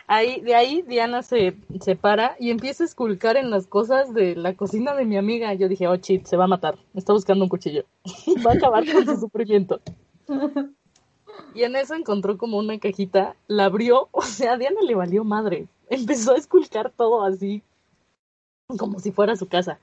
Ahí, 0.07 0.41
de 0.41 0.55
ahí 0.55 0.81
Diana 0.81 1.23
se, 1.23 1.55
se 1.79 1.95
para 1.95 2.35
y 2.37 2.49
empieza 2.49 2.83
a 2.83 2.87
esculcar 2.87 3.37
en 3.37 3.49
las 3.49 3.67
cosas 3.67 4.13
de 4.13 4.35
la 4.35 4.55
cocina 4.55 4.93
de 4.93 5.05
mi 5.05 5.15
amiga. 5.17 5.53
Yo 5.53 5.69
dije, 5.69 5.87
oh 5.87 5.95
shit, 5.95 6.25
se 6.25 6.37
va 6.37 6.45
a 6.45 6.47
matar. 6.47 6.77
Está 6.93 7.13
buscando 7.13 7.45
un 7.45 7.49
cuchillo. 7.49 7.85
va 8.45 8.51
a 8.51 8.55
acabar 8.55 8.83
con 8.91 9.05
su 9.05 9.17
sufrimiento. 9.17 9.79
Y 11.53 11.63
en 11.63 11.75
eso 11.75 11.95
encontró 11.95 12.37
como 12.37 12.57
una 12.57 12.79
cajita, 12.79 13.35
la 13.47 13.65
abrió, 13.65 14.09
o 14.11 14.21
sea, 14.21 14.53
a 14.53 14.57
Diana 14.57 14.81
le 14.81 14.95
valió 14.95 15.23
madre. 15.23 15.67
Empezó 15.89 16.33
a 16.33 16.37
esculcar 16.37 16.91
todo 16.91 17.23
así, 17.23 17.61
como 18.77 18.99
si 18.99 19.11
fuera 19.11 19.35
su 19.35 19.47
casa. 19.47 19.79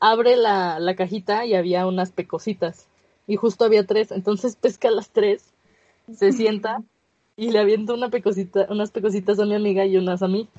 Abre 0.00 0.36
la, 0.36 0.78
la 0.78 0.94
cajita 0.94 1.44
y 1.44 1.54
había 1.54 1.86
unas 1.86 2.12
pecositas. 2.12 2.86
Y 3.26 3.36
justo 3.36 3.64
había 3.64 3.86
tres, 3.86 4.10
entonces 4.10 4.56
pesca 4.56 4.90
las 4.90 5.10
tres, 5.10 5.52
se 6.14 6.32
sienta 6.32 6.82
y 7.36 7.50
le 7.50 7.60
avienta 7.60 7.94
una 7.94 8.10
pecosita, 8.10 8.66
unas 8.68 8.90
pecositas 8.90 9.38
a 9.38 9.46
mi 9.46 9.54
amiga 9.54 9.84
y 9.86 9.96
unas 9.96 10.22
a 10.22 10.28
mí. 10.28 10.48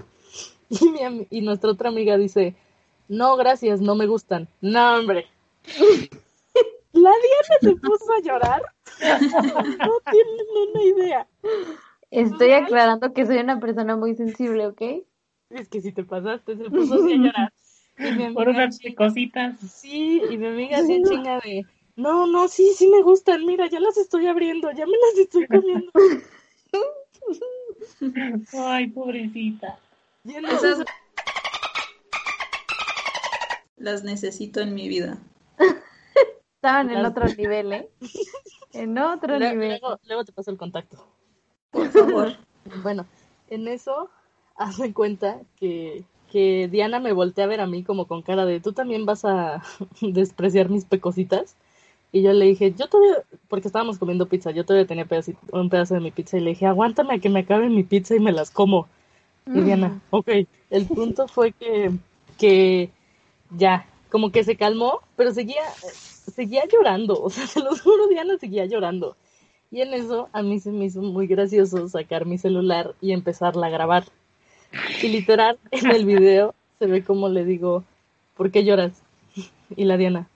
Y, 0.71 0.87
mi 0.87 1.27
y 1.31 1.41
nuestra 1.41 1.71
otra 1.71 1.89
amiga 1.89 2.15
dice, 2.15 2.55
no, 3.07 3.35
gracias, 3.37 3.81
no 3.81 3.95
me 3.95 4.05
gustan. 4.05 4.47
No, 4.61 4.97
hombre. 4.97 5.25
La 6.93 7.11
Diana 7.11 7.57
se 7.61 7.75
puso 7.75 8.13
a 8.13 8.21
llorar. 8.21 8.61
No 9.01 9.93
tienen 10.11 10.69
una 10.69 10.83
idea. 10.83 11.27
Estoy 12.11 12.51
aclarando 12.51 13.13
que 13.13 13.25
soy 13.25 13.37
una 13.37 13.59
persona 13.59 13.95
muy 13.95 14.15
sensible, 14.15 14.67
¿ok? 14.67 14.81
Es 15.49 15.69
que 15.69 15.81
si 15.81 15.91
te 15.91 16.03
pasaste, 16.03 16.55
se 16.55 16.69
puso 16.69 16.95
así 16.95 17.13
a 17.13 17.17
llorar. 17.17 17.53
Y 17.97 18.11
mi 18.11 18.33
Por 18.33 18.49
unas 18.49 18.79
cositas. 18.95 19.59
sí, 19.59 20.21
y 20.29 20.37
mi 20.37 20.47
amiga 20.47 20.81
bien 20.81 21.03
chinga 21.03 21.39
de, 21.39 21.65
no, 21.99 22.25
no, 22.27 22.47
sí, 22.47 22.73
sí 22.75 22.87
me 22.87 23.01
gustan, 23.01 23.45
mira, 23.45 23.67
ya 23.67 23.79
las 23.79 23.97
estoy 23.97 24.27
abriendo, 24.27 24.71
ya 24.71 24.85
me 24.85 24.93
las 24.97 25.17
estoy 25.17 25.47
comiendo. 25.47 25.91
Ay, 28.53 28.87
pobrecita. 28.87 29.77
Esas 30.25 30.85
las 33.77 34.03
necesito 34.03 34.61
en 34.61 34.73
mi 34.73 34.87
vida. 34.87 35.17
Estaban 36.55 36.89
en 36.89 37.05
otro 37.05 37.25
nivel, 37.27 37.71
¿eh? 37.73 37.89
En 38.73 38.97
otro 38.97 39.37
Luego, 39.39 39.53
nivel. 39.53 39.79
luego- 39.81 39.99
luego 40.07 40.25
te 40.25 40.31
paso 40.33 40.51
el 40.51 40.57
contacto. 40.57 41.05
Por 41.71 41.89
favor. 41.89 42.33
Bueno, 42.83 43.05
en 43.49 43.67
eso, 43.67 44.09
hazme 44.55 44.93
cuenta 44.93 45.39
que, 45.59 46.03
que 46.31 46.67
Diana 46.67 46.99
me 46.99 47.13
voltea 47.13 47.45
a 47.45 47.47
ver 47.47 47.61
a 47.61 47.67
mí 47.67 47.83
como 47.83 48.05
con 48.05 48.21
cara 48.21 48.45
de, 48.45 48.59
¿tú 48.59 48.73
también 48.73 49.05
vas 49.07 49.25
a 49.25 49.63
despreciar 50.01 50.69
mis 50.69 50.85
pecositas? 50.85 51.55
Y 52.11 52.21
yo 52.23 52.33
le 52.33 52.45
dije, 52.45 52.73
yo 52.75 52.87
todavía, 52.87 53.17
porque 53.47 53.67
estábamos 53.67 53.99
comiendo 53.99 54.25
pizza, 54.25 54.51
yo 54.51 54.65
todavía 54.65 54.87
tenía 54.87 55.05
pedacito- 55.05 55.39
un 55.51 55.69
pedazo 55.69 55.93
de 55.93 55.99
mi 55.99 56.11
pizza 56.11 56.37
y 56.37 56.41
le 56.41 56.51
dije, 56.51 56.65
aguántame 56.65 57.15
a 57.15 57.19
que 57.19 57.29
me 57.29 57.41
acabe 57.41 57.69
mi 57.69 57.83
pizza 57.83 58.15
y 58.15 58.19
me 58.19 58.31
las 58.31 58.49
como. 58.51 58.87
Y 59.47 59.61
Diana, 59.61 60.01
ok. 60.09 60.29
El 60.69 60.85
punto 60.85 61.27
fue 61.27 61.51
que, 61.53 61.91
que 62.37 62.89
ya, 63.57 63.85
como 64.11 64.31
que 64.31 64.43
se 64.43 64.55
calmó, 64.55 65.01
pero 65.15 65.31
seguía, 65.33 65.63
seguía 65.81 66.63
llorando. 66.71 67.21
O 67.21 67.29
sea, 67.29 67.45
se 67.47 67.59
lo 67.59 67.75
juro, 67.77 68.07
Diana 68.07 68.37
seguía 68.39 68.65
llorando. 68.65 69.15
Y 69.71 69.81
en 69.81 69.93
eso 69.93 70.29
a 70.33 70.41
mí 70.41 70.59
se 70.59 70.71
me 70.71 70.85
hizo 70.85 71.01
muy 71.01 71.27
gracioso 71.27 71.87
sacar 71.89 72.25
mi 72.25 72.37
celular 72.39 72.95
y 73.01 73.11
empezarla 73.11 73.67
a 73.67 73.71
grabar. 73.71 74.05
Y 75.01 75.07
literal, 75.09 75.57
en 75.71 75.91
el 75.91 76.05
video 76.05 76.53
se 76.79 76.87
ve 76.87 77.03
como 77.03 77.29
le 77.29 77.45
digo, 77.45 77.83
¿por 78.35 78.51
qué 78.51 78.63
lloras? 78.63 78.93
Y 79.75 79.85
la 79.85 79.97
Diana, 79.97 80.27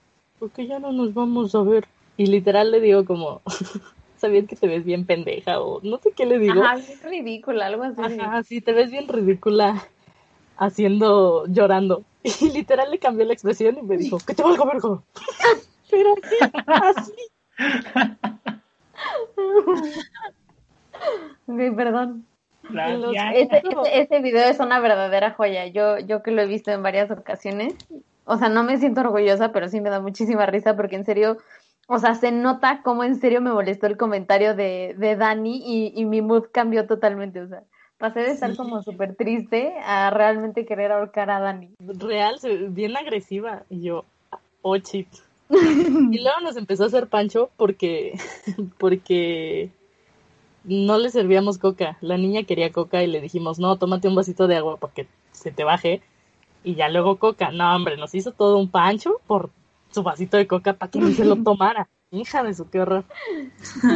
porque 0.44 0.66
ya 0.66 0.78
no 0.78 0.92
nos 0.92 1.14
vamos 1.14 1.54
a 1.54 1.62
ver. 1.62 1.86
Y 2.18 2.26
literal 2.26 2.70
le 2.70 2.78
digo 2.80 3.06
como, 3.06 3.40
¿sabías 4.18 4.46
que 4.46 4.56
te 4.56 4.66
ves 4.66 4.84
bien 4.84 5.06
pendeja? 5.06 5.58
O 5.58 5.80
no 5.82 5.96
sé 5.96 6.12
qué 6.12 6.26
le 6.26 6.38
digo. 6.38 6.62
Ajá, 6.62 6.74
es 6.76 7.02
ridícula, 7.02 7.64
algo 7.66 7.82
así. 7.84 8.20
Ajá, 8.20 8.42
sí, 8.42 8.60
te 8.60 8.74
ves 8.74 8.90
bien 8.90 9.08
ridícula 9.08 9.82
haciendo, 10.58 11.46
llorando. 11.46 12.02
Y 12.42 12.50
literal 12.50 12.90
le 12.90 12.98
cambió 12.98 13.24
la 13.24 13.32
expresión 13.32 13.78
y 13.78 13.82
me 13.82 13.96
dijo, 13.96 14.18
que 14.18 14.34
te 14.34 14.42
valga 14.42 14.66
vergo. 14.66 15.02
Pero 15.90 16.14
así, 16.22 16.36
así. 16.66 17.12
Ok, 21.46 21.76
perdón. 21.76 22.26
Los- 22.70 23.16
ese, 23.34 23.62
ese 23.92 24.20
video 24.20 24.44
es 24.48 24.60
una 24.60 24.78
verdadera 24.80 25.30
joya. 25.32 25.66
Yo, 25.68 25.98
yo 26.00 26.22
que 26.22 26.32
lo 26.32 26.42
he 26.42 26.46
visto 26.46 26.70
en 26.70 26.82
varias 26.82 27.10
ocasiones. 27.10 27.74
O 28.24 28.36
sea, 28.38 28.48
no 28.48 28.64
me 28.64 28.78
siento 28.78 29.00
orgullosa, 29.02 29.52
pero 29.52 29.68
sí 29.68 29.80
me 29.80 29.90
da 29.90 30.00
muchísima 30.00 30.46
risa 30.46 30.76
porque 30.76 30.96
en 30.96 31.04
serio, 31.04 31.38
o 31.88 31.98
sea, 31.98 32.14
se 32.14 32.32
nota 32.32 32.80
cómo 32.82 33.04
en 33.04 33.16
serio 33.16 33.40
me 33.40 33.52
molestó 33.52 33.86
el 33.86 33.96
comentario 33.96 34.54
de, 34.54 34.94
de 34.98 35.16
Dani 35.16 35.62
y, 35.64 35.92
y 35.94 36.04
mi 36.06 36.22
mood 36.22 36.44
cambió 36.52 36.86
totalmente. 36.86 37.40
O 37.42 37.48
sea, 37.48 37.62
pasé 37.98 38.20
de 38.20 38.30
estar 38.32 38.50
Sí. 38.50 38.56
como 38.56 38.82
súper 38.82 39.14
triste 39.14 39.74
a 39.84 40.10
realmente 40.10 40.64
querer 40.66 40.92
ahorcar 40.92 41.30
a 41.30 41.40
Dani. 41.40 41.70
real, 41.78 42.38
bien 42.70 42.96
agresiva. 42.96 43.62
Y 43.68 43.82
yo, 43.82 44.04
oh 44.62 44.76
shit. 44.76 45.08
Y 45.50 46.22
luego 46.22 46.40
nos 46.42 46.56
empezó 46.56 46.84
a 46.84 46.86
hacer 46.86 47.06
pancho 47.08 47.50
porque, 47.56 48.18
porque 48.78 49.70
no 50.64 50.98
le 50.98 51.10
servíamos 51.10 51.58
coca. 51.58 51.98
La 52.00 52.16
niña 52.16 52.44
quería 52.44 52.72
coca 52.72 53.02
y 53.02 53.06
le 53.06 53.20
dijimos, 53.20 53.58
no, 53.58 53.76
tómate 53.76 54.08
un 54.08 54.14
vasito 54.14 54.46
de 54.46 54.56
agua 54.56 54.78
para 54.78 54.94
que 54.94 55.06
se 55.32 55.50
te 55.52 55.64
baje. 55.64 56.00
Y 56.64 56.74
ya 56.74 56.88
luego 56.88 57.18
coca. 57.18 57.50
No, 57.52 57.76
hombre, 57.76 57.96
nos 57.96 58.14
hizo 58.14 58.32
todo 58.32 58.58
un 58.58 58.70
pancho 58.70 59.20
por 59.26 59.50
su 59.90 60.02
vasito 60.02 60.36
de 60.36 60.46
coca 60.46 60.72
para 60.72 60.90
que 60.90 60.98
ni 60.98 61.14
se 61.14 61.24
lo 61.24 61.36
tomara. 61.44 61.88
Hija 62.10 62.42
de 62.42 62.54
su, 62.54 62.68
qué 62.70 62.80
horror. 62.80 63.04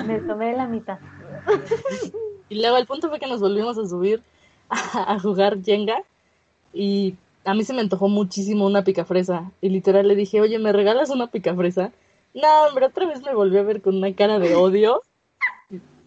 Me 0.06 0.20
tomé 0.20 0.54
la 0.54 0.66
mitad. 0.66 0.98
Y 2.48 2.60
luego 2.60 2.76
el 2.76 2.86
punto 2.86 3.08
fue 3.08 3.18
que 3.18 3.26
nos 3.26 3.40
volvimos 3.40 3.78
a 3.78 3.86
subir 3.86 4.22
a, 4.68 5.14
a 5.14 5.18
jugar 5.18 5.62
Jenga 5.62 6.02
y 6.72 7.16
a 7.44 7.54
mí 7.54 7.64
se 7.64 7.72
me 7.72 7.80
antojó 7.80 8.08
muchísimo 8.08 8.66
una 8.66 8.84
picafresa 8.84 9.50
y 9.60 9.70
literal 9.70 10.06
le 10.06 10.14
dije, 10.14 10.40
oye, 10.40 10.58
¿me 10.58 10.72
regalas 10.72 11.10
una 11.10 11.28
picafresa? 11.28 11.92
No, 12.34 12.48
hombre, 12.68 12.86
otra 12.86 13.06
vez 13.06 13.22
me 13.22 13.34
volvió 13.34 13.60
a 13.60 13.64
ver 13.64 13.80
con 13.80 13.96
una 13.96 14.14
cara 14.14 14.38
de 14.38 14.54
odio. 14.54 15.02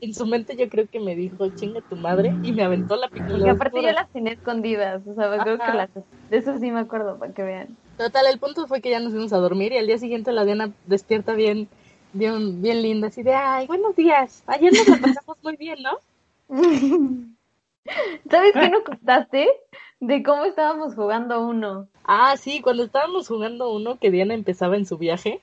En 0.01 0.13
su 0.15 0.25
mente 0.25 0.55
yo 0.55 0.67
creo 0.67 0.87
que 0.87 0.99
me 0.99 1.15
dijo, 1.15 1.47
chinga 1.49 1.79
tu 1.81 1.95
madre, 1.95 2.33
y 2.43 2.51
me 2.51 2.63
aventó 2.63 2.95
la 2.95 3.07
Porque 3.07 3.23
picafresa. 3.23 3.51
aparte 3.51 3.81
yo 3.83 3.91
las 3.91 4.09
tenía 4.09 4.33
escondidas. 4.33 5.05
O 5.05 5.13
sea, 5.13 5.37
creo 5.43 5.57
que 5.59 5.73
las. 5.73 5.89
De 6.29 6.37
eso 6.37 6.57
sí 6.57 6.71
me 6.71 6.79
acuerdo, 6.79 7.17
para 7.19 7.33
que 7.33 7.43
vean. 7.43 7.77
Total, 7.97 8.25
el 8.25 8.39
punto 8.39 8.65
fue 8.67 8.81
que 8.81 8.89
ya 8.89 8.99
nos 8.99 9.11
fuimos 9.13 9.31
a 9.31 9.37
dormir 9.37 9.73
y 9.73 9.77
al 9.77 9.85
día 9.85 9.99
siguiente 9.99 10.31
la 10.31 10.43
Diana 10.43 10.71
despierta 10.87 11.33
bien, 11.33 11.69
bien, 12.13 12.61
bien 12.61 12.81
linda, 12.81 13.07
así 13.09 13.21
de, 13.21 13.35
ay, 13.35 13.67
buenos 13.67 13.95
días, 13.95 14.43
ayer 14.47 14.73
nos 14.73 14.87
la 14.87 14.97
pasamos 14.97 15.37
muy 15.43 15.55
bien, 15.55 15.77
¿no? 15.83 15.91
¿Sabes 18.29 18.53
qué 18.53 18.69
no 18.69 18.83
contaste? 18.83 19.49
De 19.99 20.23
cómo 20.23 20.45
estábamos 20.45 20.95
jugando 20.95 21.45
uno. 21.45 21.87
Ah, 22.03 22.35
sí, 22.37 22.61
cuando 22.61 22.83
estábamos 22.83 23.27
jugando 23.27 23.71
uno 23.71 23.99
que 23.99 24.09
Diana 24.09 24.33
empezaba 24.33 24.77
en 24.77 24.87
su 24.87 24.97
viaje, 24.97 25.41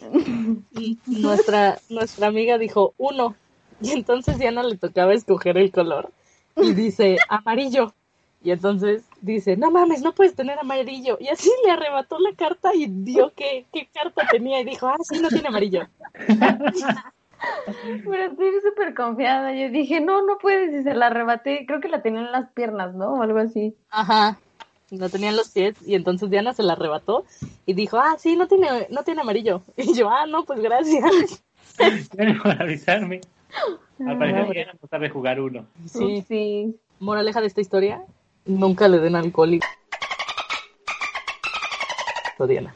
nuestra, 1.06 1.78
nuestra 1.90 2.28
amiga 2.28 2.56
dijo 2.56 2.94
uno, 2.96 3.34
y 3.80 3.92
entonces 3.92 4.38
Diana 4.38 4.62
le 4.62 4.76
tocaba 4.76 5.14
escoger 5.14 5.56
el 5.58 5.70
color, 5.70 6.10
y 6.56 6.74
dice 6.74 7.16
amarillo, 7.28 7.94
y 8.42 8.52
entonces 8.52 9.04
dice, 9.20 9.56
no 9.56 9.70
mames, 9.70 10.02
no 10.02 10.12
puedes 10.12 10.34
tener 10.34 10.58
amarillo, 10.58 11.18
y 11.20 11.28
así 11.28 11.50
le 11.64 11.72
arrebató 11.72 12.18
la 12.18 12.32
carta 12.34 12.74
y 12.74 12.86
dio 12.86 13.32
qué, 13.34 13.66
qué 13.72 13.88
carta 13.92 14.26
tenía, 14.30 14.60
y 14.60 14.64
dijo, 14.64 14.86
ah, 14.86 14.96
sí, 15.02 15.20
no 15.20 15.28
tiene 15.28 15.48
amarillo. 15.48 15.88
Pero 18.04 18.24
estoy 18.24 18.50
súper 18.62 18.94
confiada. 18.94 19.54
Yo 19.54 19.70
dije, 19.70 20.00
no, 20.00 20.22
no 20.26 20.38
puedes. 20.38 20.80
Y 20.80 20.82
se 20.82 20.94
la 20.94 21.06
arrebaté. 21.06 21.64
Creo 21.66 21.80
que 21.80 21.88
la 21.88 22.02
tenía 22.02 22.20
en 22.20 22.32
las 22.32 22.50
piernas, 22.50 22.94
¿no? 22.94 23.14
O 23.14 23.22
algo 23.22 23.38
así. 23.38 23.74
Ajá. 23.90 24.38
Lo 24.90 25.08
tenía 25.10 25.28
en 25.28 25.36
los 25.36 25.50
pies 25.50 25.76
y 25.86 25.94
entonces 25.94 26.30
Diana 26.30 26.54
se 26.54 26.62
la 26.62 26.72
arrebató 26.72 27.26
y 27.66 27.74
dijo, 27.74 27.98
ah, 27.98 28.16
sí, 28.18 28.36
no 28.36 28.48
tiene, 28.48 28.86
no 28.90 29.02
tiene 29.02 29.20
amarillo. 29.20 29.62
Y 29.76 29.92
yo, 29.94 30.08
ah, 30.08 30.26
no, 30.26 30.44
pues 30.44 30.60
gracias. 30.60 31.44
Por 32.42 32.62
avisarme. 32.62 33.20
Al 34.06 34.18
parecer 34.18 34.46
no. 34.46 34.52
Diana 34.52 34.72
no 34.80 34.88
sabe 34.88 35.10
jugar 35.10 35.40
uno. 35.40 35.66
Sí, 35.86 36.22
Sí. 36.28 36.76
moraleja 37.00 37.40
de 37.40 37.46
esta 37.48 37.60
historia, 37.60 38.04
nunca 38.44 38.88
le 38.88 38.98
den 38.98 39.16
alcohol 39.16 39.54
y... 39.54 39.60
Diana. 42.46 42.72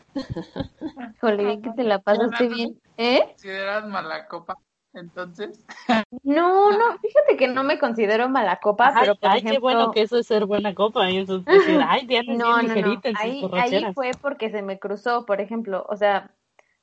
Bien 1.22 1.62
que 1.62 1.70
te 1.70 1.84
la 1.84 2.00
pasaste 2.00 2.48
bien. 2.48 2.80
¿Eh? 2.96 3.20
¿Consideras 3.28 3.86
mala 3.86 4.26
copa? 4.26 4.58
Entonces, 4.92 5.64
No, 6.24 6.70
no, 6.72 6.98
fíjate 6.98 7.36
que 7.38 7.46
no 7.48 7.62
me 7.64 7.78
considero 7.78 8.28
mala 8.28 8.56
copa, 8.56 8.88
Ay, 8.88 8.94
pero 9.00 9.14
por 9.14 9.30
ay, 9.30 9.38
ejemplo... 9.38 9.52
qué 9.54 9.58
bueno 9.60 9.90
que 9.92 10.02
eso 10.02 10.18
es 10.18 10.26
ser 10.26 10.46
buena 10.46 10.74
copa. 10.74 11.08
Y 11.10 11.18
eso 11.18 11.36
es 11.36 11.44
decir, 11.44 11.80
ay, 11.86 12.06
Diana 12.06 12.32
es 12.32 12.38
No, 12.38 12.56
bien 12.56 12.68
no, 12.68 12.74
no. 12.74 12.74
ligerita 12.74 13.10
Ahí, 13.20 13.48
ahí 13.52 13.92
fue 13.94 14.10
porque 14.20 14.50
se 14.50 14.62
me 14.62 14.78
cruzó, 14.80 15.24
por 15.26 15.40
ejemplo, 15.40 15.86
o 15.88 15.96
sea, 15.96 16.32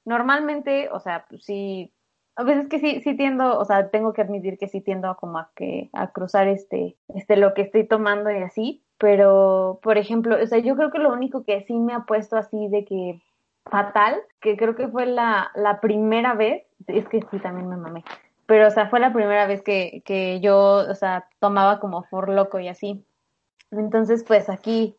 normalmente, 0.05 0.89
o 0.91 0.99
sea, 1.01 1.25
pues 1.29 1.43
sí, 1.43 1.93
a 2.39 2.43
veces 2.43 2.69
que 2.69 2.79
sí, 2.79 3.01
sí 3.01 3.17
tiendo, 3.17 3.59
o 3.59 3.65
sea, 3.65 3.89
tengo 3.89 4.13
que 4.13 4.21
admitir 4.21 4.57
que 4.57 4.69
sí 4.69 4.79
tiendo 4.79 5.09
a 5.09 5.17
como 5.17 5.39
a 5.39 5.49
que, 5.57 5.89
a 5.91 6.11
cruzar 6.11 6.47
este, 6.47 6.95
este, 7.13 7.35
lo 7.35 7.53
que 7.53 7.63
estoy 7.63 7.85
tomando 7.85 8.31
y 8.31 8.37
así, 8.37 8.81
pero, 8.97 9.79
por 9.83 9.97
ejemplo, 9.97 10.37
o 10.41 10.47
sea, 10.47 10.59
yo 10.59 10.77
creo 10.77 10.89
que 10.89 10.99
lo 10.99 11.11
único 11.11 11.43
que 11.43 11.65
sí 11.65 11.73
me 11.73 11.93
ha 11.93 12.05
puesto 12.05 12.37
así 12.37 12.69
de 12.69 12.85
que 12.85 13.21
fatal, 13.65 14.21
que 14.39 14.55
creo 14.55 14.77
que 14.77 14.87
fue 14.87 15.05
la, 15.05 15.51
la 15.53 15.81
primera 15.81 16.33
vez, 16.33 16.63
es 16.87 17.09
que 17.09 17.19
sí, 17.29 17.39
también 17.39 17.67
me 17.67 17.75
mamé, 17.75 18.05
pero, 18.45 18.69
o 18.69 18.71
sea, 18.71 18.87
fue 18.87 19.01
la 19.01 19.11
primera 19.11 19.45
vez 19.45 19.61
que, 19.61 20.01
que 20.05 20.39
yo, 20.39 20.85
o 20.89 20.95
sea, 20.95 21.27
tomaba 21.39 21.81
como 21.81 22.03
for 22.03 22.29
loco 22.29 22.57
y 22.59 22.69
así. 22.69 23.03
Entonces, 23.69 24.23
pues 24.23 24.49
aquí 24.49 24.95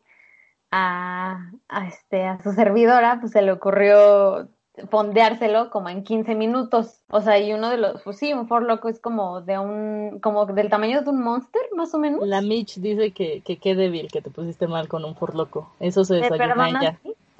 a, 0.69 1.49
a, 1.69 1.87
este, 1.87 2.23
a 2.23 2.39
su 2.43 2.51
servidora, 2.53 3.17
pues 3.19 3.31
se 3.31 3.41
le 3.41 3.51
ocurrió 3.51 4.47
fondeárselo 4.89 5.69
como 5.69 5.89
en 5.89 6.03
15 6.03 6.35
minutos. 6.35 7.01
O 7.09 7.21
sea, 7.21 7.39
y 7.39 7.53
uno 7.53 7.69
de 7.69 7.77
los, 7.77 8.01
pues 8.01 8.17
sí, 8.17 8.33
un 8.33 8.47
for 8.47 8.63
loco 8.63 8.89
es 8.89 8.99
como 8.99 9.41
de 9.41 9.57
un, 9.57 10.19
como 10.19 10.45
del 10.45 10.69
tamaño 10.69 11.01
de 11.01 11.09
un 11.09 11.21
monster, 11.21 11.61
más 11.75 11.93
o 11.93 11.99
menos. 11.99 12.25
La 12.27 12.41
Mitch 12.41 12.77
dice 12.77 13.11
que, 13.11 13.41
que 13.41 13.57
qué 13.57 13.75
débil 13.75 14.09
que 14.11 14.21
te 14.21 14.29
pusiste 14.29 14.67
mal 14.67 14.87
con 14.87 15.03
un 15.05 15.15
forloco. 15.15 15.71
Eso 15.79 16.03
se 16.03 16.15
¿Me 16.15 16.29
desayuna 16.29 16.69
ella. 16.69 16.99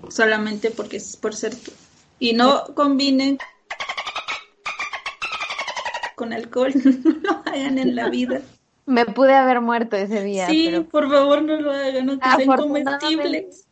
solamente 0.09 0.71
porque 0.71 0.97
es 0.97 1.15
por 1.17 1.33
ser 1.33 1.55
tú. 1.55 1.71
Y 2.19 2.33
no 2.33 2.65
combinen 2.75 3.37
con 6.15 6.33
alcohol, 6.33 6.71
no 7.03 7.11
lo 7.11 7.31
hagan 7.45 7.77
en 7.79 7.95
la 7.95 8.09
vida. 8.09 8.41
Me 8.85 9.05
pude 9.05 9.33
haber 9.33 9.61
muerto 9.61 9.95
ese 9.95 10.23
día, 10.23 10.47
sí, 10.47 10.67
pero 10.69 10.83
por 10.85 11.09
favor 11.09 11.41
no 11.43 11.55
lo 11.55 11.71
hagan, 11.71 12.05
no 12.05 12.19
que 12.19 12.29
sean 12.29 12.57
comestibles. 12.57 13.67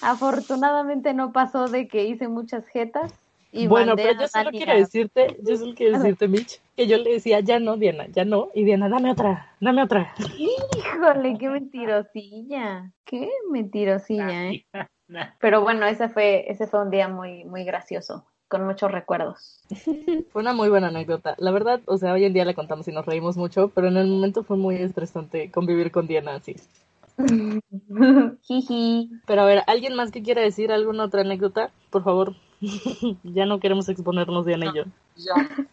Afortunadamente 0.00 1.14
no 1.14 1.32
pasó 1.32 1.68
de 1.68 1.88
que 1.88 2.04
hice 2.04 2.28
muchas 2.28 2.66
jetas 2.68 3.12
Y 3.52 3.66
bueno, 3.66 3.96
pero 3.96 4.20
yo 4.20 4.28
solo 4.28 4.50
quiero 4.50 4.74
decirte, 4.74 5.36
yo 5.42 5.56
solo 5.56 5.74
quiero 5.74 5.98
decirte, 5.98 6.28
Mitch, 6.28 6.60
que 6.76 6.86
yo 6.86 6.98
le 6.98 7.12
decía, 7.12 7.40
ya 7.40 7.58
no, 7.58 7.76
Diana, 7.76 8.06
ya 8.08 8.24
no. 8.24 8.48
Y 8.54 8.64
Diana, 8.64 8.88
dame 8.88 9.10
otra, 9.10 9.54
dame 9.60 9.82
otra. 9.82 10.12
Híjole, 10.36 11.38
qué 11.38 11.48
mentirosilla. 11.48 12.92
Qué 13.04 13.30
mentirosilla, 13.50 14.50
¿eh? 14.50 14.66
Pero 15.40 15.62
bueno, 15.62 15.86
ese 15.86 16.08
fue, 16.08 16.50
ese 16.50 16.66
fue 16.66 16.82
un 16.82 16.90
día 16.90 17.08
muy, 17.08 17.44
muy 17.44 17.64
gracioso, 17.64 18.26
con 18.48 18.66
muchos 18.66 18.90
recuerdos. 18.90 19.60
Fue 20.32 20.42
una 20.42 20.52
muy 20.52 20.68
buena 20.68 20.88
anécdota. 20.88 21.36
La 21.38 21.52
verdad, 21.52 21.80
o 21.86 21.96
sea, 21.96 22.12
hoy 22.12 22.24
en 22.24 22.32
día 22.32 22.44
la 22.44 22.54
contamos 22.54 22.88
y 22.88 22.92
nos 22.92 23.06
reímos 23.06 23.36
mucho, 23.36 23.70
pero 23.74 23.88
en 23.88 23.96
el 23.96 24.08
momento 24.08 24.42
fue 24.42 24.56
muy 24.56 24.76
estresante 24.76 25.50
convivir 25.50 25.92
con 25.92 26.06
Diana 26.06 26.34
así. 26.34 26.56
Jiji. 28.42 29.10
Pero 29.26 29.42
a 29.42 29.44
ver, 29.46 29.62
¿alguien 29.66 29.94
más 29.94 30.10
que 30.10 30.22
quiera 30.22 30.42
decir 30.42 30.72
alguna 30.72 31.04
otra 31.04 31.22
anécdota? 31.22 31.70
Por 31.90 32.04
favor. 32.04 32.34
ya 33.22 33.46
no 33.46 33.60
queremos 33.60 33.88
exponernos 33.88 34.46
Diana 34.46 34.66
y 34.66 34.76
yo. 34.76 34.84
Ya 35.16 35.66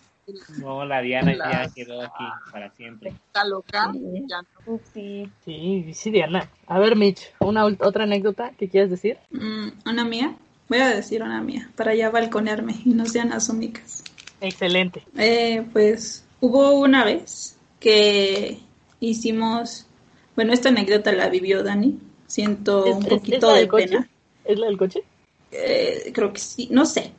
No, 0.59 0.85
la 0.85 1.01
Diana 1.01 1.33
ya 1.35 1.69
quedó 1.73 2.01
aquí 2.01 2.23
para 2.51 2.69
siempre. 2.71 3.09
está 3.09 3.45
loca. 3.45 3.91
Sí. 3.91 4.23
Ya 4.27 4.41
no. 4.41 4.79
Sí. 4.93 5.29
Sí, 5.45 5.93
sí, 5.93 6.11
Diana. 6.11 6.49
A 6.67 6.79
ver, 6.79 6.95
Mitch, 6.95 7.33
una 7.39 7.65
otra 7.65 8.03
anécdota 8.03 8.51
que 8.57 8.69
quieras 8.69 8.89
decir. 8.89 9.17
Mm, 9.31 9.69
una 9.85 10.05
mía. 10.05 10.35
Voy 10.69 10.79
a 10.79 10.89
decir 10.89 11.21
una 11.21 11.41
mía 11.41 11.69
para 11.75 11.93
ya 11.93 12.09
balconearme 12.09 12.73
y 12.85 12.89
no 12.91 13.05
sean 13.05 13.29
las 13.29 13.49
únicas. 13.49 14.03
Excelente. 14.39 15.03
Eh, 15.17 15.65
pues 15.71 16.25
hubo 16.39 16.71
una 16.73 17.03
vez 17.05 17.57
que 17.79 18.59
hicimos, 18.99 19.87
bueno, 20.35 20.53
esta 20.53 20.69
anécdota 20.69 21.11
la 21.11 21.29
vivió 21.29 21.63
Dani. 21.63 21.97
Siento 22.27 22.85
¿Es- 22.85 22.95
un 22.95 23.03
es 23.03 23.09
poquito 23.09 23.53
de 23.53 23.67
coche? 23.67 23.87
pena. 23.87 24.09
¿Es 24.45 24.59
la 24.59 24.67
del 24.67 24.77
coche? 24.77 25.03
Eh, 25.51 26.11
creo 26.13 26.33
que 26.33 26.39
sí, 26.39 26.67
no 26.71 26.85
sé. 26.85 27.11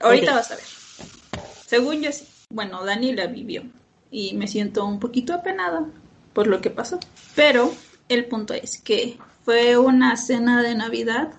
Ahorita 0.00 0.34
vas 0.34 0.50
a 0.50 0.56
ver. 0.56 0.64
Según 1.66 2.00
yo 2.02 2.12
sí. 2.12 2.24
Bueno, 2.50 2.84
Dani 2.84 3.12
la 3.12 3.26
vivió 3.26 3.62
y 4.10 4.34
me 4.34 4.46
siento 4.46 4.84
un 4.84 5.00
poquito 5.00 5.32
apenada 5.32 5.86
por 6.34 6.46
lo 6.46 6.60
que 6.60 6.70
pasó. 6.70 7.00
Pero 7.34 7.72
el 8.08 8.26
punto 8.26 8.52
es 8.54 8.78
que 8.78 9.16
fue 9.44 9.78
una 9.78 10.16
cena 10.16 10.62
de 10.62 10.74
Navidad 10.74 11.32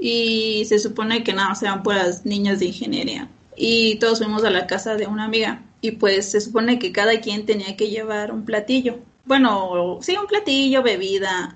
y 0.00 0.64
se 0.66 0.78
supone 0.78 1.22
que 1.24 1.32
nada, 1.32 1.50
más 1.50 1.62
eran 1.62 1.82
puras 1.82 2.26
niñas 2.26 2.58
de 2.58 2.66
ingeniería. 2.66 3.28
Y 3.56 3.96
todos 3.96 4.18
fuimos 4.18 4.44
a 4.44 4.50
la 4.50 4.66
casa 4.66 4.96
de 4.96 5.06
una 5.06 5.24
amiga 5.24 5.62
y 5.80 5.92
pues 5.92 6.30
se 6.30 6.40
supone 6.40 6.78
que 6.78 6.92
cada 6.92 7.20
quien 7.20 7.46
tenía 7.46 7.76
que 7.76 7.88
llevar 7.88 8.32
un 8.32 8.44
platillo. 8.44 8.98
Bueno, 9.28 9.98
sí, 10.00 10.16
un 10.16 10.26
platillo, 10.26 10.82
bebida 10.82 11.54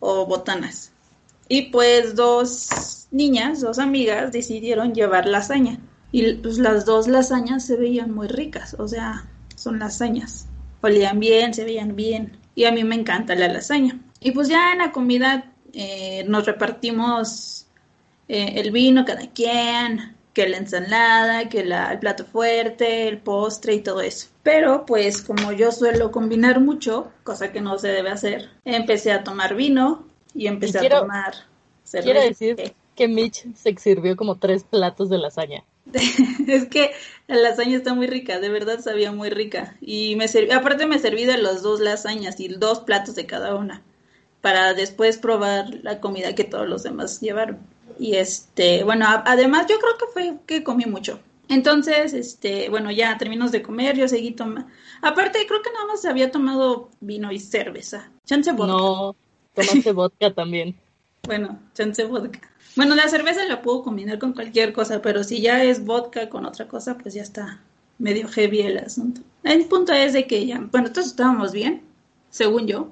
o 0.00 0.26
botanas. 0.26 0.90
Y 1.48 1.70
pues 1.70 2.16
dos 2.16 3.06
niñas, 3.12 3.60
dos 3.60 3.78
amigas, 3.78 4.32
decidieron 4.32 4.92
llevar 4.94 5.26
lasaña. 5.26 5.78
Y 6.10 6.34
pues 6.34 6.58
las 6.58 6.84
dos 6.84 7.06
lasañas 7.06 7.64
se 7.64 7.76
veían 7.76 8.10
muy 8.12 8.26
ricas, 8.26 8.74
o 8.80 8.88
sea, 8.88 9.28
son 9.54 9.78
lasañas. 9.78 10.48
Olían 10.80 11.20
bien, 11.20 11.54
se 11.54 11.62
veían 11.62 11.94
bien. 11.94 12.36
Y 12.56 12.64
a 12.64 12.72
mí 12.72 12.82
me 12.82 12.96
encanta 12.96 13.36
la 13.36 13.46
lasaña. 13.46 13.96
Y 14.18 14.32
pues 14.32 14.48
ya 14.48 14.72
en 14.72 14.78
la 14.78 14.90
comida 14.90 15.52
eh, 15.72 16.24
nos 16.26 16.46
repartimos 16.46 17.68
eh, 18.26 18.54
el 18.56 18.72
vino 18.72 19.04
cada 19.04 19.28
quien, 19.28 20.16
que 20.34 20.48
la 20.48 20.58
ensalada, 20.58 21.48
que 21.48 21.64
la, 21.64 21.92
el 21.92 21.98
plato 22.00 22.24
fuerte, 22.26 23.08
el 23.08 23.18
postre 23.18 23.74
y 23.74 23.80
todo 23.80 24.00
eso. 24.02 24.28
Pero 24.42 24.84
pues 24.84 25.22
como 25.22 25.52
yo 25.52 25.72
suelo 25.72 26.10
combinar 26.10 26.60
mucho, 26.60 27.10
cosa 27.22 27.52
que 27.52 27.60
no 27.60 27.78
se 27.78 27.88
debe 27.88 28.10
hacer, 28.10 28.50
empecé 28.64 29.12
a 29.12 29.24
tomar 29.24 29.54
vino 29.54 30.04
y 30.34 30.46
empecé 30.48 30.80
quiero- 30.80 30.96
a 30.98 31.00
tomar 31.00 31.34
cerveza. 31.84 32.04
Quiero 32.12 32.20
decir 32.20 32.74
que 32.96 33.08
Mitch 33.08 33.46
se 33.54 33.74
sirvió 33.76 34.16
como 34.16 34.36
tres 34.38 34.64
platos 34.64 35.08
de 35.08 35.18
lasaña. 35.18 35.64
Es 36.48 36.66
que 36.66 36.92
la 37.26 37.36
lasaña 37.36 37.76
está 37.76 37.94
muy 37.94 38.06
rica, 38.06 38.40
de 38.40 38.48
verdad 38.48 38.80
sabía 38.80 39.12
muy 39.12 39.30
rica. 39.30 39.76
Y 39.80 40.16
me 40.16 40.28
serví, 40.28 40.50
aparte 40.52 40.86
me 40.86 40.98
serví 40.98 41.24
de 41.24 41.38
las 41.38 41.62
dos 41.62 41.80
lasañas 41.80 42.40
y 42.40 42.48
dos 42.48 42.80
platos 42.80 43.14
de 43.14 43.26
cada 43.26 43.54
una. 43.54 43.82
Para 44.40 44.74
después 44.74 45.16
probar 45.18 45.66
la 45.82 46.00
comida 46.00 46.34
que 46.34 46.44
todos 46.44 46.68
los 46.68 46.82
demás 46.82 47.20
llevaron. 47.20 47.58
Y 47.98 48.16
este, 48.16 48.84
bueno, 48.84 49.06
a- 49.06 49.22
además 49.26 49.66
yo 49.68 49.78
creo 49.78 49.96
que 49.98 50.06
fue 50.12 50.38
que 50.46 50.64
comí 50.64 50.84
mucho. 50.86 51.20
Entonces, 51.48 52.14
este, 52.14 52.68
bueno, 52.70 52.90
ya 52.90 53.18
terminamos 53.18 53.52
de 53.52 53.62
comer, 53.62 53.96
yo 53.96 54.08
seguí 54.08 54.32
tomando. 54.32 54.68
Aparte, 55.02 55.46
creo 55.46 55.62
que 55.62 55.70
nada 55.72 55.86
más 55.86 56.04
había 56.04 56.30
tomado 56.30 56.88
vino 57.00 57.30
y 57.32 57.38
cerveza. 57.38 58.10
Chance 58.26 58.52
vodka. 58.52 58.66
No, 58.72 59.16
tomaste 59.54 59.92
vodka 59.92 60.32
también. 60.34 60.74
Bueno, 61.26 61.58
chance 61.74 62.04
vodka. 62.04 62.40
Bueno, 62.76 62.94
la 62.94 63.08
cerveza 63.08 63.44
la 63.44 63.62
puedo 63.62 63.82
combinar 63.82 64.18
con 64.18 64.32
cualquier 64.32 64.72
cosa, 64.72 65.00
pero 65.02 65.22
si 65.24 65.40
ya 65.40 65.62
es 65.62 65.84
vodka 65.84 66.28
con 66.28 66.44
otra 66.44 66.66
cosa, 66.68 66.98
pues 66.98 67.14
ya 67.14 67.22
está 67.22 67.60
medio 67.98 68.28
heavy 68.28 68.60
el 68.62 68.78
asunto. 68.78 69.20
El 69.42 69.66
punto 69.66 69.92
es 69.92 70.12
de 70.12 70.26
que 70.26 70.44
ya, 70.46 70.60
bueno, 70.72 70.92
todos 70.92 71.06
estábamos 71.08 71.52
bien, 71.52 71.82
según 72.30 72.66
yo. 72.66 72.90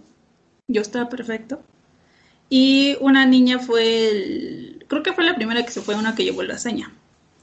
Yo 0.68 0.82
estaba 0.82 1.08
perfecto. 1.08 1.60
Y 2.54 2.98
una 3.00 3.24
niña 3.24 3.60
fue, 3.60 4.10
el- 4.10 4.84
creo 4.86 5.02
que 5.02 5.14
fue 5.14 5.24
la 5.24 5.34
primera 5.34 5.64
que 5.64 5.70
se 5.70 5.80
fue, 5.80 5.94
una 5.94 6.14
que 6.14 6.22
llevó 6.22 6.42
la 6.42 6.56
hazaña. 6.56 6.92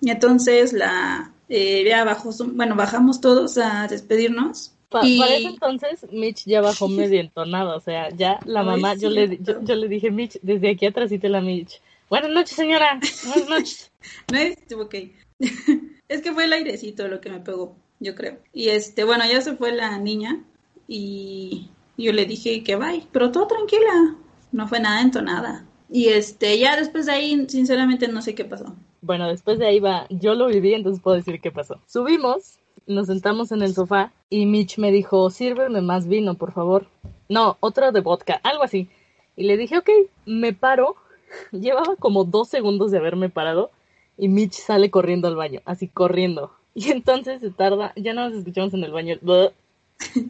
Y 0.01 0.11
entonces 0.11 0.71
la, 0.71 1.31
eh, 1.49 1.83
ya 1.83 2.03
bajó, 2.03 2.29
bueno, 2.53 2.75
bajamos 2.75 3.19
todos 3.19 3.57
a 3.57 3.87
despedirnos. 3.87 4.71
Pa- 4.87 5.07
y... 5.07 5.17
Para 5.17 5.35
ese 5.35 5.47
entonces, 5.47 6.05
Mitch 6.11 6.45
ya 6.45 6.61
bajó 6.61 6.87
medio 6.99 7.19
entonado. 7.19 7.75
O 7.75 7.79
sea, 7.81 8.09
ya 8.09 8.39
la 8.45 8.59
Ay, 8.59 8.65
mamá, 8.67 8.93
yo 8.93 9.09
le, 9.09 9.39
yo, 9.41 9.59
yo 9.63 9.75
le 9.75 9.87
dije, 9.87 10.11
Mitch, 10.11 10.37
desde 10.43 10.69
aquí 10.69 10.85
atrás 10.85 11.11
y 11.11 11.17
te 11.17 11.27
la 11.27 11.41
Mitch. 11.41 11.81
Buenas 12.07 12.29
noches, 12.29 12.55
señora. 12.55 12.99
Buenas 13.25 13.49
noches. 13.49 13.91
No 14.31 14.37
es 14.37 14.57
ok. 14.71 14.95
es 16.07 16.21
que 16.21 16.33
fue 16.33 16.45
el 16.45 16.53
airecito 16.53 17.07
lo 17.07 17.19
que 17.19 17.31
me 17.31 17.39
pegó, 17.39 17.75
yo 17.99 18.13
creo. 18.13 18.37
Y 18.53 18.69
este, 18.69 19.05
bueno, 19.05 19.23
ya 19.27 19.41
se 19.41 19.55
fue 19.55 19.71
la 19.71 19.97
niña 19.97 20.39
y 20.87 21.67
yo 21.97 22.13
le 22.13 22.25
dije 22.25 22.63
que 22.63 22.75
bye, 22.75 23.07
pero 23.11 23.31
todo 23.31 23.47
tranquila, 23.47 24.15
no 24.51 24.67
fue 24.67 24.79
nada 24.79 25.01
entonada. 25.01 25.65
Y 25.89 26.09
este, 26.09 26.57
ya 26.59 26.75
después 26.75 27.07
de 27.07 27.13
ahí, 27.13 27.45
sinceramente 27.47 28.07
no 28.07 28.21
sé 28.21 28.35
qué 28.35 28.45
pasó. 28.45 28.75
Bueno, 29.01 29.27
después 29.27 29.57
de 29.59 29.67
ahí 29.67 29.79
va, 29.79 30.05
yo 30.09 30.35
lo 30.35 30.47
viví, 30.47 30.73
entonces 30.73 31.01
puedo 31.01 31.17
decir 31.17 31.41
qué 31.41 31.51
pasó. 31.51 31.79
Subimos, 31.87 32.59
nos 32.85 33.07
sentamos 33.07 33.51
en 33.51 33.61
el 33.61 33.73
sofá 33.73 34.11
y 34.29 34.45
Mitch 34.45 34.77
me 34.77 34.91
dijo, 34.91 35.29
sírveme 35.29 35.81
más 35.81 36.07
vino, 36.07 36.35
por 36.35 36.51
favor. 36.51 36.87
No, 37.27 37.57
otro 37.59 37.91
de 37.91 38.01
vodka, 38.01 38.39
algo 38.43 38.63
así. 38.63 38.89
Y 39.35 39.43
le 39.43 39.57
dije, 39.57 39.77
ok, 39.77 39.89
me 40.25 40.53
paro. 40.53 40.95
Llevaba 41.51 41.95
como 41.95 42.23
dos 42.23 42.49
segundos 42.49 42.91
de 42.91 42.97
haberme 42.97 43.29
parado 43.29 43.71
y 44.17 44.27
Mitch 44.27 44.53
sale 44.53 44.91
corriendo 44.91 45.27
al 45.27 45.35
baño, 45.35 45.61
así 45.65 45.87
corriendo. 45.87 46.51
Y 46.75 46.91
entonces 46.91 47.41
se 47.41 47.49
tarda, 47.49 47.93
ya 47.95 48.13
no 48.13 48.29
nos 48.29 48.37
escuchamos 48.37 48.73
en 48.73 48.83
el 48.83 48.91
baño. 48.91 49.17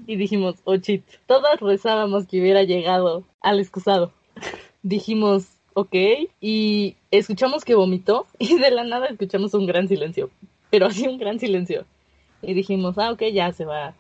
Y 0.08 0.16
dijimos, 0.16 0.56
oh 0.64 0.76
shit. 0.76 1.04
Todas 1.28 1.60
rezábamos 1.60 2.28
que 2.28 2.40
hubiera 2.42 2.64
llegado 2.64 3.24
al 3.42 3.60
excusado. 3.60 4.12
Dijimos, 4.82 5.48
ok. 5.74 5.96
Y 6.42 6.96
escuchamos 7.12 7.64
que 7.64 7.76
vomitó 7.76 8.28
y 8.40 8.58
de 8.58 8.72
la 8.72 8.84
nada 8.84 9.08
escuchamos 9.08 9.54
un 9.54 9.66
gran 9.66 9.88
silencio. 9.88 10.30
Pero 10.70 10.88
así 10.88 11.08
un 11.08 11.18
gran 11.18 11.40
silencio. 11.40 11.86
Y 12.42 12.54
dijimos, 12.54 12.98
ah, 12.98 13.12
ok, 13.12 13.24
ya 13.34 13.52
se 13.52 13.66
va. 13.66 13.94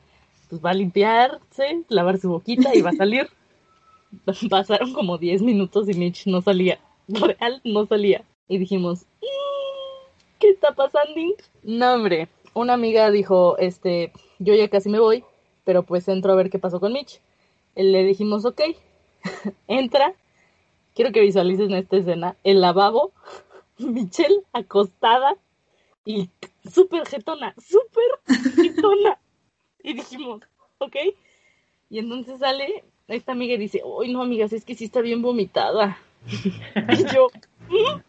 Pues 0.49 0.63
va 0.63 0.71
a 0.71 0.73
limpiarse, 0.75 1.83
lavar 1.89 2.17
su 2.19 2.29
boquita 2.29 2.75
y 2.75 2.81
va 2.81 2.91
a 2.91 2.93
salir. 2.93 3.27
Pasaron 4.49 4.93
como 4.93 5.17
10 5.17 5.41
minutos 5.41 5.87
y 5.89 5.93
Mitch 5.93 6.25
no 6.27 6.41
salía. 6.41 6.79
Real, 7.07 7.61
no 7.63 7.85
salía. 7.85 8.23
Y 8.47 8.57
dijimos, 8.57 9.05
"Mm, 9.21 10.39
¿qué 10.39 10.49
está 10.49 10.73
pasando? 10.73 11.21
No, 11.63 11.93
hombre. 11.93 12.27
Una 12.55 12.73
amiga 12.73 13.11
dijo, 13.11 13.57
este, 13.59 14.11
yo 14.39 14.55
ya 14.55 14.67
casi 14.69 14.89
me 14.89 14.99
voy, 14.99 15.23
pero 15.69 15.83
pues 15.83 16.07
entro 16.07 16.33
a 16.33 16.35
ver 16.35 16.49
qué 16.49 16.57
pasó 16.57 16.79
con 16.79 16.93
Mitch. 16.93 17.19
Le 17.75 18.03
dijimos, 18.03 18.43
ok, 18.43 18.59
entra. 19.67 20.15
Quiero 20.95 21.11
que 21.11 21.21
visualicen 21.21 21.71
esta 21.75 21.97
escena. 21.97 22.35
El 22.43 22.59
lavabo, 22.59 23.11
Michelle 23.77 24.41
acostada 24.51 25.35
y 26.05 26.27
súper 26.67 27.07
jetona, 27.07 27.53
súper 27.59 28.41
jetona. 28.55 29.19
Y 29.83 29.93
dijimos, 29.93 30.41
ok. 30.79 30.95
Y 31.91 31.99
entonces 31.99 32.39
sale 32.39 32.83
esta 33.07 33.33
amiga 33.33 33.53
y 33.53 33.59
dice, 33.59 33.83
uy, 33.85 34.11
no, 34.11 34.23
amigas, 34.23 34.53
es 34.53 34.65
que 34.65 34.73
sí 34.73 34.85
está 34.85 35.01
bien 35.01 35.21
vomitada. 35.21 35.99
y 36.27 37.13
yo, 37.13 37.27
"¿Mm?". 37.69 38.01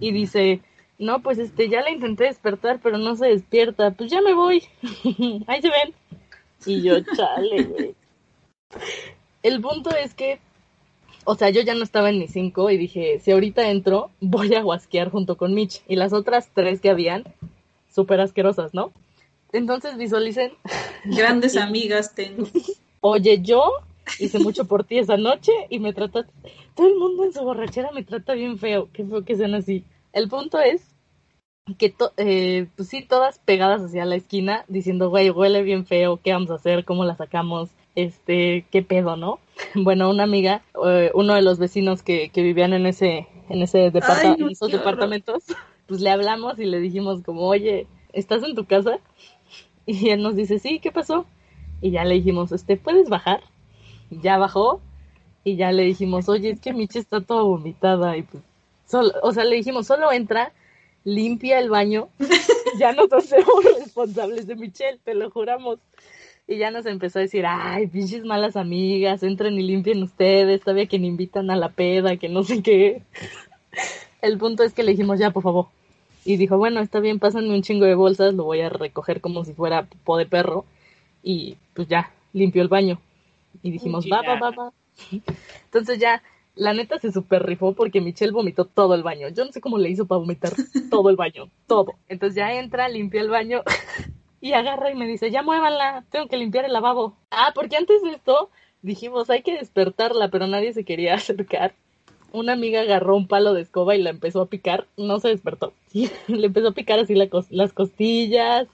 y 0.00 0.12
dice, 0.12 0.60
no, 0.98 1.20
pues 1.20 1.38
este, 1.38 1.70
ya 1.70 1.80
la 1.80 1.90
intenté 1.90 2.24
despertar, 2.24 2.78
pero 2.82 2.98
no 2.98 3.16
se 3.16 3.28
despierta. 3.28 3.90
Pues 3.92 4.10
ya 4.10 4.20
me 4.20 4.34
voy. 4.34 4.64
Ahí 5.46 5.62
se 5.62 5.70
ven. 5.70 5.94
Y 6.66 6.82
yo, 6.82 7.00
chale, 7.16 7.64
güey. 7.64 7.94
El 9.42 9.60
punto 9.60 9.90
es 9.90 10.14
que, 10.14 10.38
o 11.24 11.34
sea, 11.34 11.50
yo 11.50 11.62
ya 11.62 11.74
no 11.74 11.82
estaba 11.82 12.10
en 12.10 12.18
mi 12.18 12.28
cinco 12.28 12.70
y 12.70 12.76
dije, 12.76 13.18
si 13.20 13.32
ahorita 13.32 13.70
entro, 13.70 14.10
voy 14.20 14.54
a 14.54 14.62
guasquear 14.62 15.10
junto 15.10 15.36
con 15.36 15.54
Mitch. 15.54 15.82
Y 15.88 15.96
las 15.96 16.12
otras 16.12 16.50
tres 16.54 16.80
que 16.80 16.90
habían, 16.90 17.24
súper 17.92 18.20
asquerosas, 18.20 18.74
¿no? 18.74 18.92
Entonces 19.52 19.96
visualicen, 19.96 20.52
Grandes 21.04 21.56
amigas 21.56 22.14
tengo. 22.14 22.46
oye, 23.00 23.40
yo 23.42 23.62
hice 24.18 24.38
mucho 24.38 24.66
por 24.66 24.84
ti 24.84 24.98
esa 24.98 25.16
noche 25.16 25.52
y 25.68 25.78
me 25.78 25.92
trata, 25.92 26.26
todo 26.74 26.86
el 26.86 26.96
mundo 26.96 27.24
en 27.24 27.32
su 27.32 27.42
borrachera 27.42 27.90
me 27.92 28.04
trata 28.04 28.34
bien 28.34 28.58
feo, 28.58 28.88
qué 28.92 29.04
feo 29.04 29.24
que 29.24 29.36
sean 29.36 29.54
así. 29.54 29.84
El 30.12 30.28
punto 30.28 30.58
es 30.58 30.82
que 31.78 31.90
to- 31.90 32.12
eh, 32.16 32.66
pues 32.76 32.88
sí, 32.88 33.02
todas 33.02 33.38
pegadas 33.38 33.82
hacia 33.82 34.04
la 34.04 34.16
esquina, 34.16 34.64
diciendo, 34.68 35.08
güey, 35.10 35.30
huele 35.30 35.62
bien 35.62 35.86
feo, 35.86 36.18
¿qué 36.22 36.32
vamos 36.32 36.50
a 36.50 36.54
hacer? 36.54 36.84
¿Cómo 36.84 37.04
la 37.04 37.16
sacamos? 37.16 37.70
Este, 37.94 38.64
¿qué 38.70 38.82
pedo, 38.82 39.16
no? 39.16 39.38
Bueno, 39.74 40.10
una 40.10 40.24
amiga, 40.24 40.62
eh, 40.86 41.10
uno 41.14 41.34
de 41.34 41.42
los 41.42 41.58
vecinos 41.58 42.02
que, 42.02 42.30
que 42.30 42.42
vivían 42.42 42.72
en 42.72 42.86
ese, 42.86 43.26
en 43.48 43.62
ese 43.62 43.90
departa- 43.90 44.30
Ay, 44.32 44.36
no, 44.38 44.46
en 44.46 44.52
esos 44.52 44.72
departamentos, 44.72 45.44
pues 45.86 46.00
le 46.00 46.10
hablamos 46.10 46.58
y 46.58 46.64
le 46.64 46.80
dijimos 46.80 47.22
como, 47.22 47.42
oye, 47.42 47.86
¿estás 48.12 48.42
en 48.42 48.54
tu 48.54 48.64
casa? 48.64 48.98
Y 49.86 50.10
él 50.10 50.22
nos 50.22 50.36
dice, 50.36 50.58
sí, 50.58 50.78
¿qué 50.78 50.90
pasó? 50.92 51.24
Y 51.80 51.90
ya 51.92 52.04
le 52.04 52.14
dijimos, 52.14 52.52
este, 52.52 52.76
¿puedes 52.76 53.08
bajar? 53.08 53.40
Y 54.10 54.20
ya 54.20 54.38
bajó 54.38 54.80
y 55.44 55.56
ya 55.56 55.72
le 55.72 55.82
dijimos, 55.84 56.28
oye, 56.28 56.50
es 56.50 56.60
que 56.60 56.72
Michi 56.72 56.98
está 56.98 57.20
toda 57.20 57.42
vomitada 57.42 58.16
y 58.16 58.22
pues, 58.22 58.42
solo, 58.86 59.12
o 59.22 59.32
sea, 59.32 59.44
le 59.44 59.56
dijimos, 59.56 59.86
solo 59.86 60.12
entra, 60.12 60.52
limpia 61.04 61.58
el 61.58 61.70
baño, 61.70 62.08
ya 62.78 62.92
nos 62.92 63.12
hacemos 63.12 63.64
responsables 63.78 64.46
de 64.46 64.56
Michelle, 64.56 64.98
te 65.04 65.14
lo 65.14 65.30
juramos. 65.30 65.78
Y 66.46 66.58
ya 66.58 66.70
nos 66.72 66.84
empezó 66.86 67.20
a 67.20 67.22
decir, 67.22 67.44
ay, 67.46 67.86
pinches 67.86 68.24
malas 68.24 68.56
amigas, 68.56 69.22
entren 69.22 69.54
y 69.54 69.62
limpien 69.62 70.02
ustedes, 70.02 70.60
todavía 70.60 70.86
que 70.86 70.98
me 70.98 71.06
invitan 71.06 71.48
a 71.50 71.56
la 71.56 71.68
peda, 71.68 72.16
que 72.16 72.28
no 72.28 72.42
sé 72.42 72.62
qué. 72.62 73.02
El 74.22 74.36
punto 74.36 74.64
es 74.64 74.72
que 74.72 74.82
le 74.82 74.90
dijimos, 74.90 75.18
ya, 75.18 75.30
por 75.30 75.44
favor. 75.44 75.66
Y 76.24 76.36
dijo, 76.36 76.58
bueno, 76.58 76.80
está 76.80 77.00
bien, 77.00 77.18
pásenme 77.20 77.54
un 77.54 77.62
chingo 77.62 77.86
de 77.86 77.94
bolsas, 77.94 78.34
lo 78.34 78.44
voy 78.44 78.60
a 78.60 78.68
recoger 78.68 79.20
como 79.20 79.44
si 79.44 79.54
fuera 79.54 79.84
popó 79.86 80.16
de 80.16 80.26
perro. 80.26 80.64
Y 81.22 81.56
pues 81.74 81.88
ya, 81.88 82.12
limpió 82.32 82.62
el 82.62 82.68
baño. 82.68 83.00
Y 83.62 83.70
dijimos, 83.70 84.06
va, 84.10 84.22
va, 84.22 84.38
va, 84.38 84.50
va. 84.50 84.72
Entonces 85.64 85.98
ya, 85.98 86.22
la 86.60 86.74
neta 86.74 86.98
se 86.98 87.10
super 87.10 87.42
rifó 87.42 87.72
porque 87.72 88.02
Michelle 88.02 88.32
vomitó 88.32 88.66
todo 88.66 88.94
el 88.94 89.02
baño. 89.02 89.28
Yo 89.30 89.46
no 89.46 89.50
sé 89.50 89.62
cómo 89.62 89.78
le 89.78 89.88
hizo 89.88 90.06
para 90.06 90.18
vomitar 90.18 90.52
todo 90.90 91.08
el 91.08 91.16
baño, 91.16 91.48
todo. 91.66 91.94
Entonces 92.08 92.36
ya 92.36 92.52
entra, 92.52 92.88
limpia 92.90 93.22
el 93.22 93.30
baño 93.30 93.62
y 94.42 94.52
agarra 94.52 94.90
y 94.90 94.94
me 94.94 95.06
dice, 95.06 95.30
ya 95.30 95.42
muévanla, 95.42 96.04
tengo 96.10 96.28
que 96.28 96.36
limpiar 96.36 96.66
el 96.66 96.74
lavabo. 96.74 97.16
Ah, 97.30 97.52
porque 97.54 97.76
antes 97.76 98.02
de 98.02 98.10
esto 98.10 98.50
dijimos, 98.82 99.30
hay 99.30 99.40
que 99.42 99.54
despertarla, 99.56 100.28
pero 100.28 100.46
nadie 100.46 100.74
se 100.74 100.84
quería 100.84 101.14
acercar. 101.16 101.72
Una 102.32 102.52
amiga 102.52 102.82
agarró 102.82 103.16
un 103.16 103.26
palo 103.26 103.54
de 103.54 103.62
escoba 103.62 103.96
y 103.96 104.02
la 104.02 104.10
empezó 104.10 104.42
a 104.42 104.46
picar, 104.46 104.86
no 104.98 105.18
se 105.18 105.28
despertó. 105.28 105.72
Le 106.28 106.46
empezó 106.46 106.68
a 106.68 106.72
picar 106.74 106.98
así 106.98 107.14
la 107.14 107.26
cos- 107.30 107.50
las 107.50 107.72
costillas, 107.72 108.68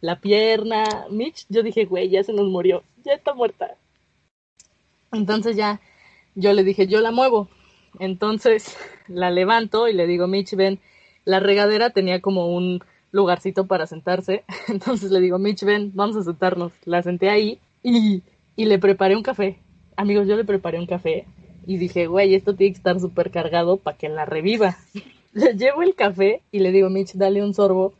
la 0.00 0.20
pierna. 0.20 1.06
Mitch, 1.08 1.46
yo 1.48 1.62
dije, 1.62 1.84
güey, 1.84 2.08
ya 2.10 2.24
se 2.24 2.32
nos 2.32 2.48
murió, 2.48 2.82
ya 3.04 3.12
está 3.12 3.32
muerta. 3.32 3.76
Entonces 5.12 5.56
ya 5.56 5.80
yo 6.34 6.52
le 6.52 6.64
dije, 6.64 6.86
yo 6.86 7.00
la 7.00 7.10
muevo. 7.10 7.48
Entonces 7.98 8.76
la 9.08 9.30
levanto 9.30 9.88
y 9.88 9.92
le 9.92 10.06
digo, 10.06 10.26
Mitch, 10.26 10.54
ven, 10.54 10.78
la 11.24 11.40
regadera 11.40 11.90
tenía 11.90 12.20
como 12.20 12.54
un 12.54 12.80
lugarcito 13.10 13.66
para 13.66 13.86
sentarse. 13.86 14.44
Entonces 14.68 15.10
le 15.10 15.20
digo, 15.20 15.38
Mitch, 15.38 15.64
ven, 15.64 15.92
vamos 15.94 16.16
a 16.16 16.22
sentarnos. 16.22 16.72
La 16.84 17.02
senté 17.02 17.30
ahí 17.30 17.60
y, 17.82 18.22
y 18.56 18.64
le 18.66 18.78
preparé 18.78 19.16
un 19.16 19.22
café. 19.22 19.58
Amigos, 19.96 20.28
yo 20.28 20.36
le 20.36 20.44
preparé 20.44 20.78
un 20.78 20.86
café 20.86 21.26
y 21.66 21.76
dije, 21.76 22.06
güey, 22.06 22.34
esto 22.34 22.54
tiene 22.54 22.72
que 22.72 22.78
estar 22.78 22.98
súper 22.98 23.30
cargado 23.30 23.76
para 23.76 23.98
que 23.98 24.08
la 24.08 24.24
reviva. 24.24 24.78
Le 25.34 25.52
llevo 25.54 25.82
el 25.82 25.94
café 25.94 26.42
y 26.50 26.60
le 26.60 26.72
digo, 26.72 26.88
Mitch, 26.88 27.12
dale 27.12 27.42
un 27.44 27.52
sorbo 27.52 27.92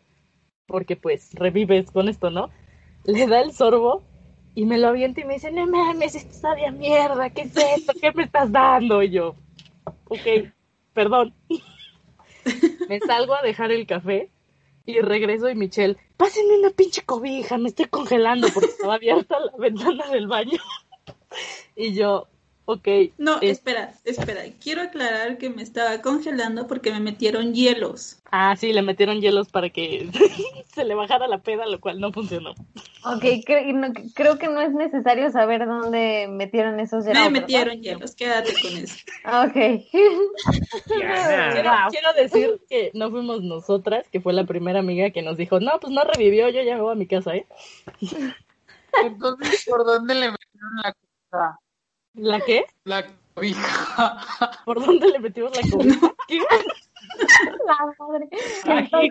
porque 0.67 0.97
pues 0.97 1.35
revives 1.35 1.91
con 1.91 2.09
esto, 2.09 2.31
¿no? 2.31 2.49
Le 3.05 3.27
da 3.27 3.43
el 3.43 3.53
sorbo 3.53 4.03
y 4.59 4.65
me 4.65 4.77
lo 4.77 4.89
avienta 4.89 5.21
y 5.21 5.25
me 5.25 5.35
dice, 5.35 5.53
no 5.53 5.69
mames, 5.69 6.17
esto 6.17 6.35
sabe 6.35 6.67
a 6.67 6.73
mierda, 6.73 7.31
¿qué 7.31 7.43
es 7.43 7.57
esto? 7.57 7.93
¿Qué 8.01 8.11
me 8.13 8.25
estás 8.25 8.51
dando? 8.51 9.05
Y 9.05 9.11
yo, 9.11 9.37
ok, 10.09 10.51
perdón. 10.93 11.33
me 12.89 12.99
salgo 12.99 13.37
a 13.37 13.43
dejar 13.43 13.71
el 13.71 13.87
café 13.87 14.33
y 14.85 14.99
regreso 14.99 15.49
y 15.49 15.55
Michelle, 15.55 15.97
pásenme 16.17 16.59
una 16.59 16.71
pinche 16.71 17.03
cobija, 17.03 17.57
me 17.57 17.69
estoy 17.69 17.85
congelando 17.85 18.49
porque 18.53 18.71
estaba 18.71 18.95
abierta 18.95 19.39
la 19.39 19.57
ventana 19.57 20.09
del 20.09 20.27
baño. 20.27 20.59
y 21.77 21.95
yo, 21.95 22.27
ok. 22.69 22.89
No, 23.17 23.37
es- 23.41 23.53
espera, 23.53 23.95
espera. 24.05 24.43
Quiero 24.63 24.83
aclarar 24.83 25.39
que 25.39 25.49
me 25.49 25.63
estaba 25.63 26.03
congelando 26.03 26.67
porque 26.67 26.93
me 26.93 27.01
metieron 27.01 27.55
hielos. 27.55 28.19
Ah, 28.31 28.55
sí, 28.57 28.75
le 28.75 28.83
metieron 28.83 29.21
hielos 29.23 29.49
para 29.49 29.71
que 29.71 30.11
se 30.75 30.85
le 30.85 30.95
bajara 30.95 31.27
la 31.29 31.39
peda, 31.39 31.67
lo 31.67 31.81
cual 31.81 31.99
no 31.99 32.13
funcionó. 32.13 32.51
Ok, 33.05 33.23
cre- 33.47 33.73
no- 33.73 33.93
creo 34.15 34.39
que 34.39 34.49
no 34.49 34.61
es 34.61 34.73
necesario 34.73 35.31
saber 35.31 35.67
dónde 35.67 36.27
metieron 36.29 36.79
esos 36.79 37.05
Me 37.07 37.13
helados, 37.13 37.33
metieron 37.33 37.81
hielos, 37.81 38.15
quédate 38.15 38.53
con 38.61 38.77
eso. 38.77 38.97
Ok. 39.25 39.57
Quiero, 40.87 41.71
quiero 41.91 42.13
decir 42.17 42.61
que 42.69 42.91
no 42.95 43.11
fuimos 43.11 43.43
nosotras, 43.43 44.07
que 44.11 44.21
fue 44.21 44.33
la 44.33 44.45
primera 44.45 44.81
amiga 44.81 45.11
que 45.11 45.23
nos 45.23 45.37
dijo, 45.37 45.59
no, 45.61 45.73
pues 45.81 45.93
no 45.93 46.03
revivió, 46.05 46.49
yo 46.51 46.63
ya 46.63 46.75
me 46.77 46.83
voy 46.83 46.93
a 46.93 46.97
mi 46.97 47.07
casa, 47.07 47.35
¿eh? 47.35 47.47
Entonces, 49.05 49.65
¿por 49.69 49.85
dónde 49.85 50.15
le 50.15 50.31
metieron 50.33 50.71
la 50.83 50.93
cobija? 50.93 51.61
¿La 52.19 52.41
qué? 52.41 52.65
La 52.85 53.07
cobija. 53.35 54.19
¿Por 54.65 54.85
dónde 54.85 55.09
le 55.09 55.19
metimos 55.19 55.55
la 55.57 55.63
cobija? 55.71 56.15
¿Qué, 56.27 56.39
La 57.67 57.77
madre. 57.99 58.29
Entonces, 58.65 58.91
se 58.91 59.07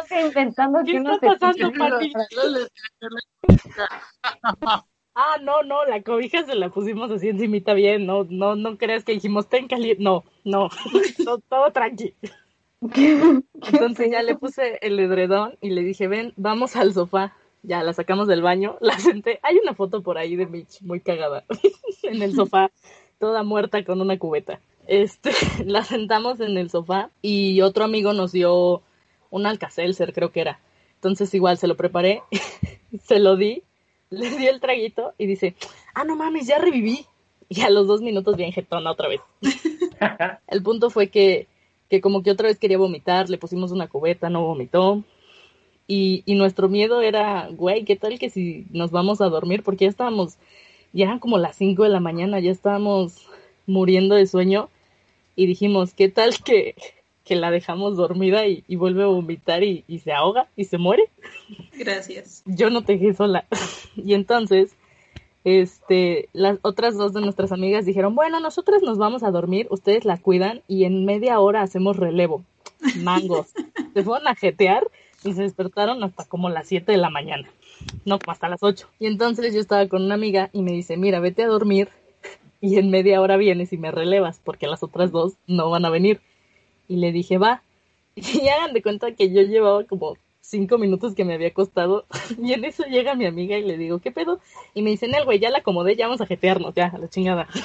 está 0.00 0.20
inventando 0.20 0.80
¿Qué 0.84 0.96
está 0.96 1.18
pasando. 1.18 1.72
Pati? 1.72 2.12
Ah, 5.16 5.36
no, 5.40 5.62
no, 5.62 5.84
la 5.84 6.02
cobija 6.02 6.44
se 6.44 6.56
la 6.56 6.70
pusimos 6.70 7.08
así 7.08 7.28
encimita 7.28 7.72
bien, 7.72 8.04
no, 8.04 8.26
no, 8.28 8.56
no 8.56 8.76
creas 8.76 9.04
que 9.04 9.12
dijimos 9.12 9.48
ten 9.48 9.68
caliente, 9.68 10.02
no, 10.02 10.24
no, 10.42 10.68
todo, 11.24 11.38
todo 11.38 11.70
tranqui. 11.70 12.16
Entonces 12.92 14.10
ya 14.10 14.24
le 14.24 14.34
puse 14.34 14.80
el 14.82 14.98
edredón 14.98 15.56
y 15.60 15.70
le 15.70 15.82
dije, 15.82 16.08
ven, 16.08 16.32
vamos 16.36 16.74
al 16.74 16.94
sofá. 16.94 17.32
Ya 17.66 17.82
la 17.82 17.94
sacamos 17.94 18.28
del 18.28 18.42
baño, 18.42 18.76
la 18.80 18.98
senté. 18.98 19.40
Hay 19.42 19.56
una 19.56 19.74
foto 19.74 20.02
por 20.02 20.18
ahí 20.18 20.36
de 20.36 20.46
Mitch 20.46 20.82
muy 20.82 21.00
cagada 21.00 21.44
en 22.02 22.22
el 22.22 22.34
sofá, 22.34 22.70
toda 23.18 23.42
muerta 23.42 23.84
con 23.84 24.00
una 24.00 24.18
cubeta. 24.18 24.60
Este, 24.86 25.32
la 25.64 25.82
sentamos 25.82 26.40
en 26.40 26.56
el 26.58 26.70
sofá 26.70 27.10
y 27.22 27.60
otro 27.62 27.84
amigo 27.84 28.12
nos 28.12 28.32
dio 28.32 28.82
un 29.30 29.46
Alka-Seltzer, 29.46 30.12
creo 30.12 30.30
que 30.30 30.42
era. 30.42 30.60
Entonces 30.96 31.34
igual 31.34 31.58
se 31.58 31.66
lo 31.66 31.76
preparé, 31.76 32.22
se 33.02 33.18
lo 33.18 33.36
di, 33.36 33.62
le 34.10 34.30
di 34.30 34.46
el 34.46 34.60
traguito 34.60 35.12
y 35.18 35.26
dice, 35.26 35.54
ah, 35.94 36.04
no 36.04 36.16
mames, 36.16 36.46
ya 36.46 36.58
reviví. 36.58 37.06
Y 37.48 37.60
a 37.60 37.70
los 37.70 37.86
dos 37.86 38.00
minutos 38.00 38.36
bien 38.36 38.52
jetona 38.52 38.90
otra 38.90 39.08
vez. 39.08 39.20
El 40.46 40.62
punto 40.62 40.88
fue 40.88 41.08
que, 41.08 41.46
que 41.90 42.00
como 42.00 42.22
que 42.22 42.30
otra 42.30 42.48
vez 42.48 42.58
quería 42.58 42.78
vomitar, 42.78 43.28
le 43.28 43.36
pusimos 43.36 43.70
una 43.70 43.86
cubeta, 43.86 44.30
no 44.30 44.42
vomitó. 44.42 45.04
Y, 45.86 46.22
y 46.26 46.34
nuestro 46.34 46.68
miedo 46.68 47.02
era, 47.02 47.48
güey, 47.50 47.84
¿qué 47.84 47.96
tal 47.96 48.18
que 48.18 48.30
si 48.30 48.66
nos 48.70 48.90
vamos 48.90 49.20
a 49.20 49.28
dormir? 49.28 49.62
Porque 49.62 49.84
ya 49.84 49.90
estábamos, 49.90 50.38
ya 50.92 51.04
eran 51.04 51.18
como 51.18 51.38
las 51.38 51.56
5 51.56 51.82
de 51.82 51.90
la 51.90 52.00
mañana, 52.00 52.40
ya 52.40 52.50
estábamos 52.50 53.28
muriendo 53.66 54.14
de 54.14 54.26
sueño. 54.26 54.68
Y 55.36 55.46
dijimos, 55.46 55.94
¿qué 55.94 56.08
tal 56.08 56.42
que, 56.42 56.74
que 57.24 57.36
la 57.36 57.50
dejamos 57.50 57.96
dormida 57.96 58.46
y, 58.46 58.64
y 58.68 58.76
vuelve 58.76 59.02
a 59.02 59.06
vomitar 59.06 59.64
y, 59.64 59.84
y 59.88 59.98
se 59.98 60.12
ahoga 60.12 60.48
y 60.56 60.64
se 60.64 60.78
muere? 60.78 61.10
Gracias. 61.72 62.42
yo 62.46 62.70
no 62.70 62.82
te 62.82 62.94
dejé 62.94 63.14
sola. 63.14 63.46
y 63.96 64.14
entonces, 64.14 64.74
este, 65.44 66.28
las 66.32 66.58
otras 66.62 66.96
dos 66.96 67.12
de 67.12 67.20
nuestras 67.20 67.52
amigas 67.52 67.84
dijeron, 67.84 68.14
bueno, 68.14 68.40
nosotras 68.40 68.82
nos 68.82 68.96
vamos 68.96 69.22
a 69.22 69.30
dormir, 69.30 69.66
ustedes 69.70 70.04
la 70.04 70.16
cuidan 70.16 70.62
y 70.68 70.84
en 70.84 71.04
media 71.04 71.38
hora 71.40 71.62
hacemos 71.62 71.96
relevo. 71.96 72.42
Mangos. 73.02 73.48
se 73.94 74.02
fueron 74.02 74.28
a 74.28 74.34
jetear 74.34 74.90
y 75.24 75.32
se 75.32 75.42
despertaron 75.42 76.02
hasta 76.04 76.24
como 76.24 76.48
las 76.50 76.68
7 76.68 76.92
de 76.92 76.98
la 76.98 77.10
mañana. 77.10 77.48
No, 78.04 78.18
como 78.18 78.32
hasta 78.32 78.48
las 78.48 78.62
8. 78.62 78.88
Y 78.98 79.06
entonces 79.06 79.54
yo 79.54 79.60
estaba 79.60 79.86
con 79.88 80.02
una 80.02 80.14
amiga 80.14 80.50
y 80.52 80.62
me 80.62 80.72
dice, 80.72 80.96
mira, 80.96 81.20
vete 81.20 81.42
a 81.42 81.48
dormir 81.48 81.88
y 82.60 82.78
en 82.78 82.90
media 82.90 83.20
hora 83.20 83.36
vienes 83.36 83.72
y 83.72 83.76
me 83.76 83.90
relevas 83.90 84.40
porque 84.42 84.66
las 84.66 84.82
otras 84.82 85.12
dos 85.12 85.34
no 85.46 85.68
van 85.70 85.84
a 85.84 85.90
venir. 85.90 86.20
Y 86.88 86.96
le 86.96 87.12
dije, 87.12 87.38
va. 87.38 87.62
Y 88.16 88.48
hagan 88.48 88.72
de 88.72 88.82
cuenta 88.82 89.12
que 89.12 89.30
yo 89.32 89.42
llevaba 89.42 89.84
como 89.84 90.16
cinco 90.40 90.78
minutos 90.78 91.14
que 91.14 91.24
me 91.24 91.34
había 91.34 91.52
costado. 91.52 92.06
Y 92.42 92.52
en 92.52 92.64
eso 92.64 92.84
llega 92.84 93.14
mi 93.14 93.26
amiga 93.26 93.58
y 93.58 93.64
le 93.64 93.76
digo, 93.76 93.98
¿qué 93.98 94.12
pedo? 94.12 94.40
Y 94.74 94.82
me 94.82 94.90
dicen, 94.90 95.14
el 95.14 95.24
güey, 95.24 95.38
ya 95.38 95.50
la 95.50 95.58
acomodé, 95.58 95.96
ya 95.96 96.06
vamos 96.06 96.20
a 96.20 96.26
jetearnos, 96.26 96.74
ya, 96.74 96.86
a 96.86 96.98
la 96.98 97.08
chingada. 97.08 97.48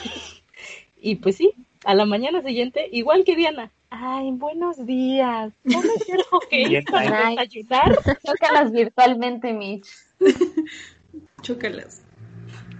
Y 1.02 1.16
pues 1.16 1.38
sí, 1.38 1.54
a 1.86 1.96
la 1.96 2.06
mañana 2.06 2.42
siguiente, 2.42 2.88
igual 2.92 3.24
que 3.24 3.36
Diana. 3.36 3.72
Ay, 3.90 4.32
buenos 4.32 4.86
días. 4.86 5.52
¿Cómo 5.64 5.82
es 5.96 6.10
el 6.10 6.22
hockey 6.24 6.68
Bien, 6.68 6.84
para 6.86 7.28
ay. 7.28 7.36
desayunar? 7.36 7.98
Tócalas 8.24 8.72
virtualmente, 8.72 9.54
Mitch. 9.54 9.88
Chócalas. 11.42 12.04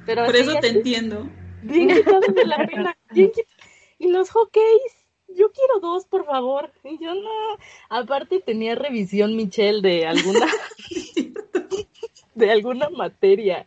Pero 0.06 0.26
Por 0.26 0.36
eso 0.36 0.54
te 0.60 0.68
entiendo. 0.70 1.28
bien 1.64 1.88
de 1.88 2.46
la 2.46 2.58
pena. 2.68 2.98
bien 3.12 3.32
quit- 3.32 3.48
Y 3.98 4.10
los 4.10 4.30
hockeys, 4.32 4.82
yo 5.30 5.52
quiero 5.52 5.80
dos, 5.80 6.06
por 6.06 6.26
favor. 6.26 6.72
Y 6.84 7.04
yo 7.04 7.14
no. 7.16 7.30
Aparte 7.90 8.40
tenía 8.40 8.76
revisión 8.76 9.36
Michelle 9.36 9.82
de 9.82 10.06
alguna 10.08 10.46
de 12.36 12.52
alguna 12.52 12.90
materia. 12.90 13.66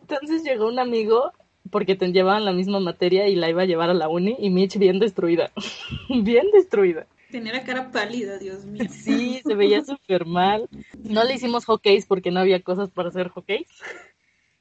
Entonces 0.00 0.42
llegó 0.44 0.66
un 0.68 0.78
amigo 0.78 1.32
porque 1.72 1.96
te 1.96 2.12
llevaban 2.12 2.44
la 2.44 2.52
misma 2.52 2.78
materia 2.78 3.26
y 3.28 3.34
la 3.34 3.48
iba 3.48 3.62
a 3.62 3.64
llevar 3.64 3.88
a 3.88 3.94
la 3.94 4.08
uni 4.08 4.36
y 4.38 4.50
Mitch 4.50 4.76
bien 4.76 4.98
destruida. 4.98 5.50
bien 6.22 6.46
destruida. 6.52 7.06
Tenía 7.30 7.54
la 7.54 7.64
cara 7.64 7.90
pálida, 7.90 8.38
Dios 8.38 8.66
mío. 8.66 8.84
Sí, 8.90 9.40
se 9.42 9.54
veía 9.54 9.82
súper 9.84 10.26
mal. 10.26 10.68
No 11.02 11.24
le 11.24 11.34
hicimos 11.34 11.64
hockeys 11.64 12.04
porque 12.04 12.30
no 12.30 12.40
había 12.40 12.62
cosas 12.62 12.90
para 12.90 13.08
hacer 13.08 13.28
hockeys, 13.30 13.68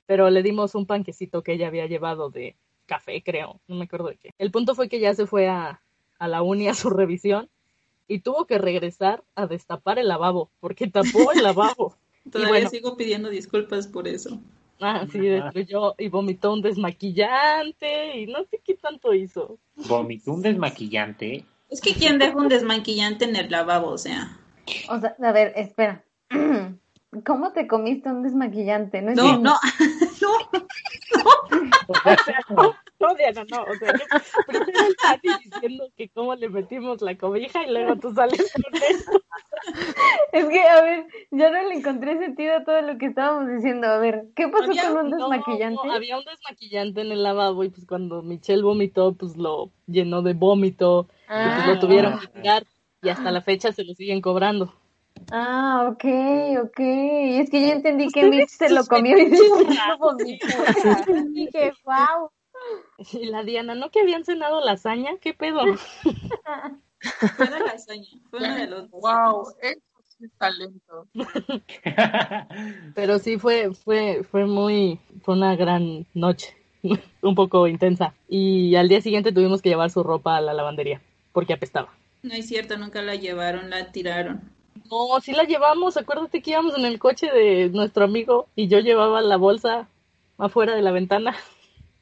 pero 0.05 0.29
le 0.29 0.41
dimos 0.41 0.73
un 0.73 0.85
panquecito 0.85 1.43
que 1.43 1.53
ella 1.53 1.67
había 1.67 1.85
llevado 1.85 2.29
de 2.29 2.55
café, 2.85 3.21
creo, 3.21 3.59
no 3.67 3.75
me 3.75 3.83
acuerdo 3.83 4.07
de 4.07 4.15
qué. 4.15 4.31
El 4.37 4.49
punto 4.49 4.73
fue 4.73 4.87
que 4.87 5.01
ya 5.01 5.13
se 5.13 5.27
fue 5.27 5.49
a, 5.49 5.81
a 6.17 6.27
la 6.29 6.41
uni 6.41 6.69
a 6.69 6.73
su 6.73 6.89
revisión 6.89 7.49
y 8.07 8.19
tuvo 8.19 8.45
que 8.45 8.57
regresar 8.57 9.21
a 9.35 9.47
destapar 9.47 9.99
el 9.99 10.07
lavabo 10.07 10.49
porque 10.61 10.87
tapó 10.87 11.33
el 11.33 11.43
lavabo. 11.43 11.97
Todavía 12.31 12.51
bueno. 12.51 12.69
sigo 12.69 12.95
pidiendo 12.95 13.29
disculpas 13.29 13.87
por 13.87 14.07
eso. 14.07 14.39
Ah, 14.81 15.05
sí, 15.11 15.19
destruyó 15.19 15.95
y 15.97 16.09
vomitó 16.09 16.53
un 16.53 16.61
desmaquillante 16.61 18.19
y 18.19 18.25
no 18.27 18.43
sé 18.45 18.59
qué 18.65 18.73
tanto 18.75 19.13
hizo. 19.13 19.59
Vomitó 19.75 20.33
un 20.33 20.41
desmaquillante. 20.41 21.45
Es 21.69 21.79
que 21.81 21.93
¿quién 21.93 22.17
deja 22.17 22.35
un 22.35 22.49
desmaquillante 22.49 23.25
en 23.25 23.35
el 23.35 23.51
lavabo? 23.51 23.89
O 23.89 23.97
sea, 23.97 24.37
O 24.89 24.99
sea, 24.99 25.15
a 25.21 25.31
ver, 25.31 25.53
espera. 25.55 26.03
¿Cómo 27.25 27.51
te 27.51 27.67
comiste 27.67 28.09
un 28.09 28.23
desmaquillante? 28.23 29.01
No, 29.01 29.13
no, 29.13 29.37
no, 29.37 29.53
no. 30.21 30.31
O 31.87 31.93
sea, 32.03 32.80
no, 33.01 33.07
no, 33.09 33.15
Diana, 33.15 33.45
no. 33.49 33.63
O 33.63 33.75
sea, 33.77 33.91
yo 33.91 34.05
primero 34.45 34.87
el 34.87 34.95
Dani 35.01 35.33
diciendo 35.43 35.87
que 35.97 36.09
cómo 36.09 36.35
le 36.35 36.49
metimos 36.49 37.01
la 37.01 37.17
cobija 37.17 37.65
y 37.65 37.71
luego 37.71 37.95
tú 37.97 38.13
sales 38.13 38.51
con 38.53 38.75
eso. 38.75 39.11
Es 40.31 40.45
que, 40.45 40.61
a 40.61 40.81
ver, 40.81 41.05
ya 41.31 41.51
no 41.51 41.61
le 41.69 41.75
encontré 41.75 42.17
sentido 42.17 42.55
a 42.55 42.63
todo 42.63 42.81
lo 42.81 42.97
que 42.97 43.07
estábamos 43.07 43.49
diciendo. 43.51 43.87
A 43.87 43.97
ver, 43.99 44.25
¿qué 44.35 44.47
pasó 44.47 44.65
Había- 44.65 44.87
con 44.87 44.97
un 45.05 45.11
desmaquillante? 45.11 45.87
no, 45.87 45.93
había 45.93 46.17
un 46.17 46.25
desmaquillante 46.25 47.01
en 47.01 47.11
el 47.11 47.23
lavabo 47.23 47.63
y 47.63 47.69
pues 47.69 47.85
cuando 47.85 48.21
Michelle 48.23 48.63
vomitó, 48.63 49.13
pues 49.13 49.37
lo 49.37 49.69
llenó 49.87 50.21
de 50.21 50.33
vómito 50.33 51.07
y 51.09 51.13
pues 51.27 51.27
Ah, 51.27 51.65
lo 51.67 51.79
tuvieron 51.79 52.19
que 52.19 52.27
tirar 52.27 52.63
y 53.03 53.09
hasta 53.09 53.31
la 53.31 53.41
fecha 53.41 53.71
se 53.71 53.83
lo 53.83 53.93
siguen 53.93 54.21
cobrando. 54.21 54.73
ah, 55.31 55.87
ok, 55.91 56.05
ok. 56.63 56.79
Es 56.79 57.49
que 57.49 57.61
yo 57.67 57.73
entendí 57.73 58.07
que 58.11 58.29
Mitch 58.29 58.49
se 58.49 58.69
lo 58.69 58.85
comió 58.85 59.17
y. 59.17 59.29
Dije, 61.33 61.73
wow. 61.83 62.29
Y 63.13 63.25
la 63.25 63.43
Diana, 63.43 63.75
¿no 63.75 63.89
que 63.89 64.01
habían 64.01 64.25
cenado 64.25 64.63
lasaña? 64.63 65.17
¿Qué 65.19 65.33
pedo? 65.33 65.61
Fue 67.37 67.47
de 67.47 67.59
lasaña. 67.59 68.07
Fue 68.29 68.39
uno 68.39 68.55
de 68.55 68.67
los. 68.67 68.89
Wow, 68.91 69.47
eso 69.61 69.81
sí 70.07 70.25
es 70.25 70.31
talento. 70.37 71.07
Pero 72.95 73.19
sí 73.19 73.37
fue, 73.37 73.73
fue, 73.73 74.23
fue 74.23 74.45
muy, 74.45 74.99
fue 75.23 75.35
una 75.35 75.55
gran 75.55 76.05
noche, 76.13 76.55
un 77.21 77.35
poco 77.35 77.67
intensa. 77.67 78.13
Y 78.27 78.75
al 78.75 78.87
día 78.87 79.01
siguiente 79.01 79.31
tuvimos 79.31 79.61
que 79.61 79.69
llevar 79.69 79.89
su 79.89 80.03
ropa 80.03 80.37
a 80.37 80.41
la 80.41 80.53
lavandería, 80.53 81.01
porque 81.33 81.53
apestaba. 81.53 81.89
No 82.21 82.35
es 82.35 82.47
cierto, 82.47 82.77
nunca 82.77 83.01
la 83.01 83.15
llevaron, 83.15 83.71
la 83.71 83.91
tiraron. 83.91 84.51
No, 84.91 85.19
sí 85.21 85.31
la 85.31 85.43
llevamos, 85.43 85.97
acuérdate 85.97 86.41
que 86.41 86.51
íbamos 86.51 86.77
en 86.77 86.85
el 86.85 86.99
coche 86.99 87.31
de 87.31 87.69
nuestro 87.69 88.05
amigo 88.05 88.47
y 88.55 88.67
yo 88.67 88.79
llevaba 88.79 89.21
la 89.21 89.37
bolsa 89.37 89.87
afuera 90.37 90.75
de 90.75 90.81
la 90.81 90.91
ventana, 90.91 91.35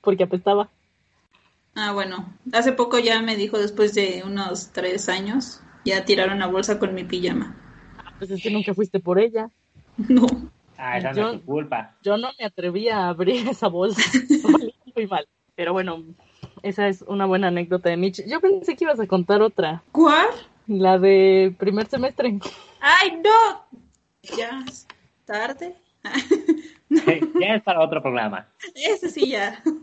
porque 0.02 0.24
apestaba. 0.24 0.70
Ah, 1.76 1.94
bueno, 1.94 2.34
hace 2.54 2.72
poco 2.74 3.00
ya 3.00 3.22
me 3.22 3.36
dijo, 3.36 3.58
después 3.58 3.94
de 3.94 4.24
unos 4.26 4.70
tres 4.72 5.08
años, 5.10 5.62
ya 5.86 6.04
tiraron 6.06 6.40
la 6.40 6.48
bolsa 6.48 6.80
con 6.80 6.94
mi 6.94 7.04
pijama. 7.04 7.56
Pues 8.18 8.32
es 8.32 8.42
que 8.42 8.50
nunca 8.52 8.74
fuiste 8.74 9.00
por 9.00 9.20
ella. 9.20 9.50
No, 10.10 10.28
Ah, 10.78 10.98
esa 10.98 11.10
no 11.12 11.16
Yo- 11.18 11.32
es 11.34 11.40
tu 11.42 11.46
culpa. 11.46 11.98
Yo 12.04 12.16
no 12.18 12.30
me 12.40 12.46
atreví 12.46 12.88
a 12.88 13.10
abrir 13.10 13.46
esa 13.50 13.68
bolsa, 13.68 14.02
muy 14.96 15.08
mal. 15.08 15.28
Pero 15.56 15.74
bueno, 15.74 16.04
esa 16.64 16.88
es 16.88 17.02
una 17.02 17.26
buena 17.26 17.50
anécdota 17.50 17.90
de 17.90 17.98
Mitch. 17.98 18.26
Yo 18.26 18.40
pensé 18.40 18.78
que 18.78 18.86
ibas 18.86 19.00
a 19.02 19.06
contar 19.08 19.42
otra, 19.42 19.84
¿cuál? 19.92 20.28
la 20.68 20.98
de 20.98 21.54
primer 21.60 21.88
semestre. 21.88 22.40
¡Ay, 22.80 23.20
no! 23.22 23.82
Ya 24.38 24.64
es 24.70 24.88
tarde. 25.26 25.76
Ya 26.90 27.56
es 27.56 27.64
para 27.64 27.82
otro 27.82 28.02
programa. 28.02 28.48
Ese 28.76 29.10
sí 29.10 29.30
ya. 29.30 29.62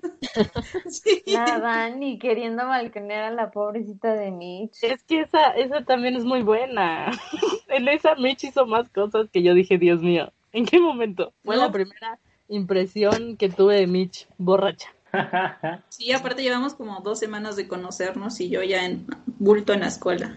Sí. 0.89 1.23
Nada, 1.33 1.89
ni 1.91 2.19
queriendo 2.19 2.67
balconear 2.67 3.25
a 3.25 3.31
la 3.31 3.51
pobrecita 3.51 4.13
de 4.15 4.31
Mitch. 4.31 4.83
Es 4.83 5.03
que 5.05 5.21
esa, 5.21 5.51
esa 5.51 5.85
también 5.85 6.17
es 6.17 6.25
muy 6.25 6.43
buena. 6.43 7.11
en 7.69 7.89
esa 7.89 8.15
Mitch 8.17 8.45
hizo 8.45 8.67
más 8.67 8.89
cosas 8.91 9.29
que 9.33 9.43
yo 9.43 9.55
dije, 9.55 9.79
Dios 9.79 10.01
mío, 10.03 10.33
¿en 10.53 10.67
qué 10.67 10.79
momento? 10.81 11.33
Fue 11.45 11.57
No. 11.57 11.63
la 11.63 11.73
primera 11.73 12.19
impresión 12.49 13.37
que 13.37 13.49
tuve 13.49 13.77
de 13.77 13.87
Mitch 13.87 14.27
borracha. 14.39 14.89
Sí, 15.89 16.13
aparte 16.13 16.43
llevamos 16.43 16.75
como 16.75 17.01
dos 17.01 17.19
semanas 17.19 17.57
de 17.57 17.67
conocernos 17.69 18.39
y 18.41 18.51
yo 18.51 18.63
ya 18.63 18.85
en 18.85 19.07
bulto 19.39 19.73
en 19.73 19.81
la 19.81 19.87
escuela. 19.89 20.37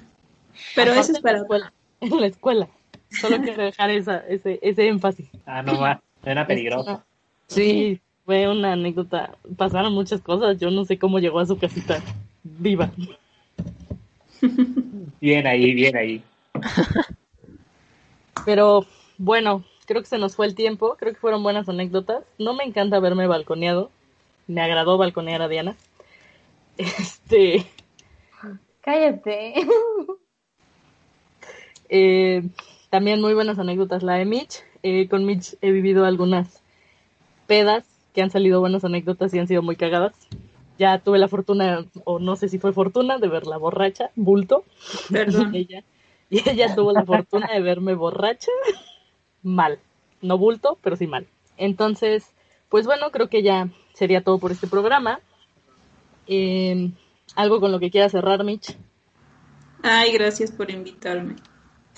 Pero 0.76 0.92
Aparte 0.92 1.00
eso 1.00 1.00
es 1.02 1.10
en 1.10 1.14
la 1.16 1.22
para... 1.22 1.38
escuela. 1.40 1.74
En 2.02 2.22
la 2.22 2.28
escuela. 2.28 2.70
Solo 3.10 3.38
quiero 3.42 3.64
dejar 3.64 3.90
esa, 3.90 4.18
ese, 4.20 4.60
ese 4.62 4.88
énfasis. 4.88 5.28
ah, 5.46 5.62
no 5.64 5.74
más. 5.80 6.00
Suena 6.24 6.46
peligroso. 6.46 7.04
Sí, 7.48 8.00
fue 8.26 8.48
una 8.48 8.74
anécdota. 8.74 9.36
Pasaron 9.58 9.94
muchas 9.94 10.22
cosas. 10.22 10.60
Yo 10.60 10.70
no 10.72 10.86
sé 10.86 10.98
cómo 11.00 11.20
llegó 11.20 11.40
a 11.40 11.46
su 11.46 11.58
casita 11.58 12.02
viva. 12.44 12.92
Bien 15.22 15.48
ahí, 15.48 15.74
bien 15.74 15.98
ahí. 15.98 16.24
Pero 18.46 18.86
bueno, 19.18 19.64
creo 19.86 20.02
que 20.02 20.08
se 20.08 20.18
nos 20.18 20.36
fue 20.36 20.46
el 20.46 20.56
tiempo. 20.56 20.96
Creo 20.98 21.14
que 21.14 21.20
fueron 21.20 21.44
buenas 21.44 21.68
anécdotas. 21.68 22.24
No 22.38 22.54
me 22.54 22.64
encanta 22.64 23.00
verme 23.00 23.28
balconeado. 23.28 23.92
Me 24.48 24.62
agradó 24.62 24.98
balconear 24.98 25.42
a 25.42 25.48
Diana. 25.48 25.76
Este, 26.78 27.66
Cállate. 28.82 29.54
eh, 31.90 32.44
también 32.90 33.22
muy 33.22 33.34
buenas 33.34 33.60
anécdotas 33.60 34.02
la 34.02 34.16
de 34.16 34.26
Mitch. 34.26 34.64
Eh, 34.84 35.08
con 35.10 35.26
Mitch 35.26 35.56
he 35.62 35.72
vivido 35.72 36.06
algunas 36.06 36.62
pedas 37.48 37.86
que 38.14 38.22
han 38.22 38.32
salido 38.32 38.60
buenas 38.60 38.84
anécdotas 38.84 39.34
y 39.34 39.40
han 39.40 39.48
sido 39.48 39.62
muy 39.62 39.76
cagadas. 39.76 40.14
Ya 40.78 41.00
tuve 41.00 41.20
la 41.20 41.28
fortuna, 41.28 41.86
o 42.06 42.20
no 42.20 42.36
sé 42.36 42.48
si 42.48 42.58
fue 42.58 42.72
fortuna, 42.72 43.18
de 43.18 43.28
verla 43.28 43.58
borracha, 43.58 44.12
bulto. 44.16 44.64
Perdón. 45.12 45.54
Y 45.54 45.58
ella, 45.70 45.84
y 46.30 46.50
ella 46.50 46.74
tuvo 46.76 46.94
la 46.94 47.06
fortuna 47.06 47.48
de 47.54 47.62
verme 47.62 47.96
borracha, 47.96 48.52
mal. 49.44 49.80
No 50.22 50.38
bulto, 50.38 50.78
pero 50.82 50.96
sí 50.96 51.08
mal. 51.08 51.28
Entonces, 51.58 52.32
pues 52.70 52.86
bueno, 52.86 53.12
creo 53.12 53.30
que 53.30 53.44
ya 53.44 53.70
sería 53.94 54.24
todo 54.24 54.38
por 54.38 54.52
este 54.52 54.68
programa. 54.68 55.20
Eh, 56.28 56.92
algo 57.36 57.60
con 57.60 57.72
lo 57.72 57.80
que 57.80 57.92
quiera 57.92 58.10
cerrar, 58.10 58.44
Mitch. 58.44 58.78
Ay, 59.84 60.12
gracias 60.14 60.52
por 60.52 60.70
invitarme. 60.72 61.36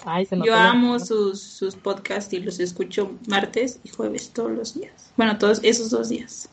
Ay, 0.05 0.25
se 0.25 0.35
notó 0.35 0.47
Yo 0.47 0.55
amo 0.55 0.99
sus, 0.99 1.41
sus 1.41 1.75
podcasts 1.75 2.33
y 2.33 2.39
los 2.39 2.59
escucho 2.59 3.11
martes 3.27 3.79
y 3.83 3.89
jueves 3.89 4.31
todos 4.31 4.51
los 4.51 4.73
días. 4.75 5.11
Bueno, 5.17 5.37
todos 5.37 5.59
esos 5.63 5.89
dos 5.89 6.09
días. 6.09 6.49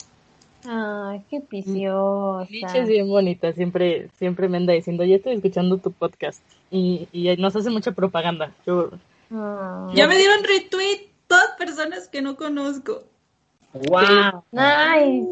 Ay, 0.66 1.22
qué 1.30 1.40
piciosa. 1.40 2.50
Mitch 2.50 2.74
es 2.74 2.88
bien 2.88 3.08
bonita, 3.08 3.52
siempre, 3.52 4.08
siempre 4.18 4.48
me 4.48 4.58
anda 4.58 4.72
diciendo, 4.74 5.04
ya 5.04 5.16
estoy 5.16 5.34
escuchando 5.34 5.78
tu 5.78 5.92
podcast. 5.92 6.42
Y, 6.70 7.08
y 7.12 7.34
nos 7.36 7.56
hace 7.56 7.70
mucha 7.70 7.92
propaganda. 7.92 8.52
Yo, 8.66 8.90
Ay. 9.30 9.96
Ya 9.96 10.08
me 10.08 10.16
dieron 10.16 10.42
retweet 10.44 11.08
todas 11.26 11.50
personas 11.58 12.08
que 12.08 12.20
no 12.22 12.36
conozco. 12.36 13.04
¡Wow! 13.72 14.44
Nice. 14.52 15.28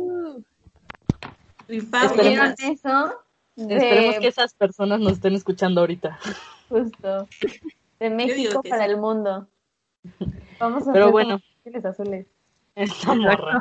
¿Vieron 1.69 2.55
eso? 2.59 3.15
De- 3.57 3.75
esperemos 3.75 4.19
que 4.21 4.29
esas 4.29 4.55
personas 4.55 5.01
nos 5.01 5.15
estén 5.15 5.35
escuchando 5.35 5.81
ahorita. 5.81 6.19
Justo. 6.69 7.27
De 8.01 8.11
México 8.11 8.63
para 8.63 8.85
sí. 8.85 8.91
el 8.91 8.97
mundo. 8.99 9.49
Vamos 10.59 10.87
a 10.89 10.93
Pero 10.93 11.05
hacer 11.07 11.13
bueno. 11.13 11.41
azules. 11.85 12.27
Esta 12.75 13.15
morra. 13.15 13.61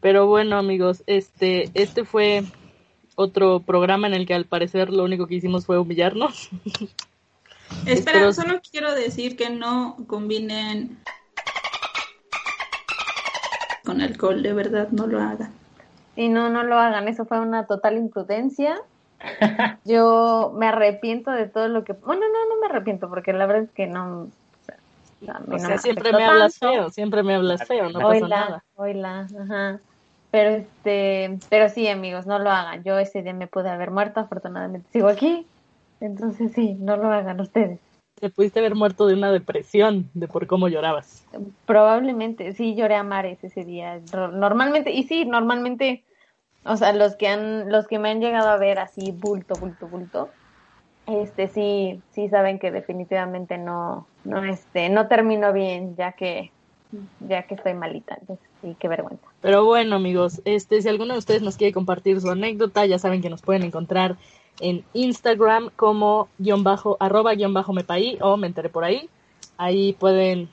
Pero 0.00 0.26
bueno, 0.26 0.58
amigos, 0.58 1.02
este, 1.06 1.70
este 1.74 2.04
fue 2.04 2.44
otro 3.16 3.60
programa 3.60 4.06
en 4.06 4.14
el 4.14 4.26
que 4.26 4.34
al 4.34 4.44
parecer 4.44 4.90
lo 4.90 5.04
único 5.04 5.26
que 5.26 5.36
hicimos 5.36 5.64
fue 5.66 5.78
humillarnos. 5.78 6.50
Espera, 7.86 8.18
Espero- 8.18 8.32
solo 8.34 8.60
quiero 8.70 8.94
decir 8.94 9.36
que 9.36 9.48
no 9.50 9.96
combinen 10.06 10.98
con 13.84 14.00
alcohol, 14.00 14.42
de 14.42 14.52
verdad, 14.52 14.88
no 14.90 15.06
lo 15.06 15.20
hagan. 15.20 15.52
Y 16.16 16.28
no, 16.28 16.48
no 16.50 16.62
lo 16.62 16.78
hagan. 16.78 17.08
Eso 17.08 17.24
fue 17.24 17.40
una 17.40 17.66
total 17.66 17.96
imprudencia. 17.96 18.80
Yo 19.84 20.52
me 20.56 20.68
arrepiento 20.68 21.30
de 21.30 21.46
todo 21.46 21.68
lo 21.68 21.84
que. 21.84 21.92
Bueno, 21.92 22.22
no, 22.22 22.54
no 22.54 22.60
me 22.60 22.66
arrepiento 22.66 23.08
porque 23.08 23.32
la 23.32 23.46
verdad 23.46 23.64
es 23.64 23.70
que 23.70 23.86
no. 23.86 24.22
o 24.22 24.28
sea, 24.66 24.76
O 25.46 25.68
me 25.68 25.78
siempre 25.78 26.12
me 26.12 26.24
hablas 26.24 26.58
tanto. 26.58 26.74
feo, 26.74 26.90
siempre 26.90 27.22
me 27.22 27.34
hablas 27.34 27.66
feo, 27.66 27.90
no 27.90 28.00
pasa 28.00 28.62
Oila, 28.76 29.26
nada. 29.30 29.34
ajá. 29.42 29.80
Pero 30.30 30.50
este, 30.50 31.38
pero 31.48 31.68
sí, 31.68 31.86
amigos, 31.88 32.26
no 32.26 32.38
lo 32.40 32.50
hagan. 32.50 32.82
Yo 32.82 32.98
ese 32.98 33.22
día 33.22 33.32
me 33.32 33.46
pude 33.46 33.70
haber 33.70 33.92
muerto, 33.92 34.18
afortunadamente 34.20 34.88
sigo 34.92 35.08
aquí. 35.08 35.46
Entonces 36.00 36.52
sí, 36.52 36.74
no 36.80 36.96
lo 36.96 37.08
hagan 37.12 37.40
ustedes. 37.40 37.78
Te 38.16 38.30
pudiste 38.30 38.58
haber 38.58 38.74
muerto 38.74 39.06
de 39.06 39.14
una 39.14 39.30
depresión, 39.30 40.10
de 40.14 40.26
por 40.26 40.46
cómo 40.46 40.68
llorabas. 40.68 41.24
Probablemente, 41.66 42.52
sí 42.54 42.74
lloré 42.74 42.96
a 42.96 43.02
mares 43.02 43.42
ese 43.44 43.64
día. 43.64 44.00
Normalmente, 44.32 44.92
y 44.92 45.04
sí, 45.04 45.24
normalmente 45.24 46.02
O 46.64 46.76
sea, 46.76 46.92
los 46.92 47.16
que 47.16 47.28
han, 47.28 47.70
los 47.70 47.86
que 47.86 47.98
me 47.98 48.10
han 48.10 48.20
llegado 48.20 48.48
a 48.48 48.56
ver 48.56 48.78
así 48.78 49.12
bulto, 49.12 49.54
bulto, 49.54 49.86
bulto, 49.86 50.30
este 51.06 51.48
sí, 51.48 52.00
sí 52.12 52.28
saben 52.28 52.58
que 52.58 52.70
definitivamente 52.70 53.58
no, 53.58 54.06
no, 54.24 54.42
este, 54.44 54.88
no 54.88 55.06
termino 55.06 55.52
bien, 55.52 55.94
ya 55.96 56.12
que, 56.12 56.50
ya 57.20 57.42
que 57.42 57.54
estoy 57.54 57.74
malita. 57.74 58.16
Entonces, 58.18 58.48
sí, 58.62 58.76
qué 58.78 58.88
vergüenza. 58.88 59.26
Pero 59.42 59.64
bueno, 59.64 59.96
amigos, 59.96 60.40
este, 60.46 60.80
si 60.80 60.88
alguno 60.88 61.12
de 61.12 61.18
ustedes 61.18 61.42
nos 61.42 61.56
quiere 61.56 61.74
compartir 61.74 62.20
su 62.20 62.30
anécdota, 62.30 62.86
ya 62.86 62.98
saben 62.98 63.20
que 63.20 63.30
nos 63.30 63.42
pueden 63.42 63.64
encontrar 63.64 64.16
en 64.60 64.84
Instagram 64.94 65.70
como 65.76 66.28
guion 66.38 66.64
bajo, 66.64 66.96
arroba 67.00 67.34
guion 67.34 67.52
bajo 67.52 67.72
mepaí 67.72 68.18
o 68.20 68.36
me 68.36 68.46
enteré 68.46 68.70
por 68.70 68.84
ahí. 68.84 69.10
Ahí 69.58 69.92
pueden 69.92 70.48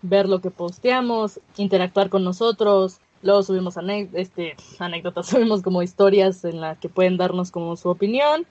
ver 0.00 0.28
lo 0.28 0.40
que 0.40 0.50
posteamos, 0.50 1.40
interactuar 1.56 2.08
con 2.08 2.24
nosotros. 2.24 2.98
Luego 3.22 3.42
subimos 3.42 3.76
este, 4.14 4.56
anécdotas, 4.78 5.26
subimos 5.28 5.62
como 5.62 5.82
historias 5.82 6.44
en 6.44 6.60
las 6.60 6.78
que 6.78 6.88
pueden 6.88 7.16
darnos 7.16 7.50
como 7.50 7.76
su 7.76 7.88
opinión. 7.88 8.46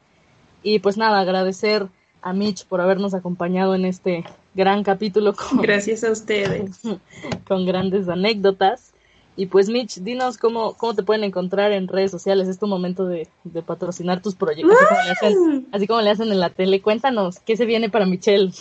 Y 0.64 0.80
pues 0.80 0.98
nada, 0.98 1.20
agradecer 1.20 1.88
a 2.22 2.34
Mitch 2.34 2.66
por 2.66 2.82
habernos 2.82 3.14
acompañado 3.14 3.74
en 3.76 3.86
este 3.86 4.24
gran 4.54 4.84
capítulo 4.84 5.34
con, 5.34 5.58
Gracias 5.62 6.04
a 6.04 6.12
ustedes. 6.12 6.82
con 7.48 7.66
grandes 7.66 8.08
anécdotas. 8.08 8.94
Y 9.38 9.46
pues 9.46 9.70
Mitch, 9.70 10.00
dinos 10.00 10.38
cómo, 10.38 10.74
cómo 10.74 10.94
te 10.94 11.04
pueden 11.04 11.24
encontrar 11.24 11.72
en 11.72 11.88
redes 11.88 12.12
sociales. 12.12 12.48
Es 12.48 12.60
tu 12.60 12.68
momento 12.68 13.06
de, 13.06 13.28
de 13.46 13.62
patrocinar 13.62 14.22
tus 14.22 14.36
proyectos, 14.36 14.76
así 14.76 14.86
como, 14.90 15.02
le 15.02 15.12
hacen, 15.12 15.68
así 15.72 15.88
como 15.88 16.02
le 16.02 16.10
hacen 16.10 16.32
en 16.32 16.40
la 16.40 16.50
tele. 16.50 16.82
Cuéntanos, 16.82 17.40
¿qué 17.40 17.56
se 17.56 17.66
viene 17.66 17.90
para 17.90 18.06
Michelle? 18.06 18.52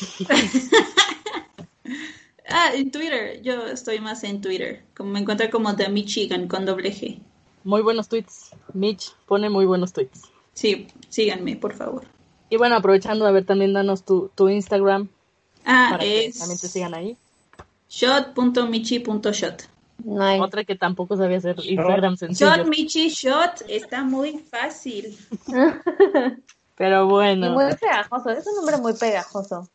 Ah, 2.51 2.71
en 2.75 2.91
Twitter. 2.91 3.41
Yo 3.43 3.67
estoy 3.67 4.01
más 4.01 4.25
en 4.25 4.41
Twitter. 4.41 4.83
Como 4.97 5.11
me 5.11 5.21
encuentro 5.21 5.49
como 5.51 5.75
The 5.77 5.89
Michigan 5.89 6.49
con 6.49 6.67
doble 6.67 6.93
G. 6.93 7.21
Muy 7.65 7.83
buenos 7.83 8.09
tweets. 8.09 8.51
Mitch 8.73 9.15
pone 9.27 9.51
muy 9.51 9.67
buenos 9.67 9.93
tweets. 9.93 10.23
Sí, 10.55 10.89
síganme, 11.09 11.57
por 11.57 11.75
favor. 11.75 12.05
Y 12.49 12.57
bueno, 12.57 12.77
aprovechando, 12.77 13.27
a 13.27 13.31
ver, 13.31 13.45
también 13.45 13.73
danos 13.73 14.05
tu, 14.05 14.31
tu 14.35 14.49
Instagram 14.49 15.09
Ah, 15.65 15.89
para 15.93 16.03
que 16.03 16.27
es 16.27 16.39
también 16.39 16.59
te 16.59 16.69
sigan 16.69 16.95
ahí. 16.95 17.17
shot.michi.shot. 17.89 19.63
No 20.05 20.23
hay. 20.23 20.41
Otra 20.41 20.65
que 20.65 20.75
tampoco 20.77 21.17
sabía 21.17 21.39
hacer 21.39 21.57
Instagram 21.63 22.17
sencillo. 22.17 22.57
Shot 22.57 22.67
Michi 22.67 23.09
Shot 23.11 23.63
está 23.69 24.03
muy 24.03 24.39
fácil. 24.39 25.17
Pero 26.77 27.05
Y 27.05 27.09
bueno, 27.09 27.53
muy 27.53 27.75
pegajoso, 27.75 28.31
es 28.31 28.47
un 28.47 28.55
nombre 28.57 28.79
muy 28.79 28.95
pegajoso. 28.95 29.69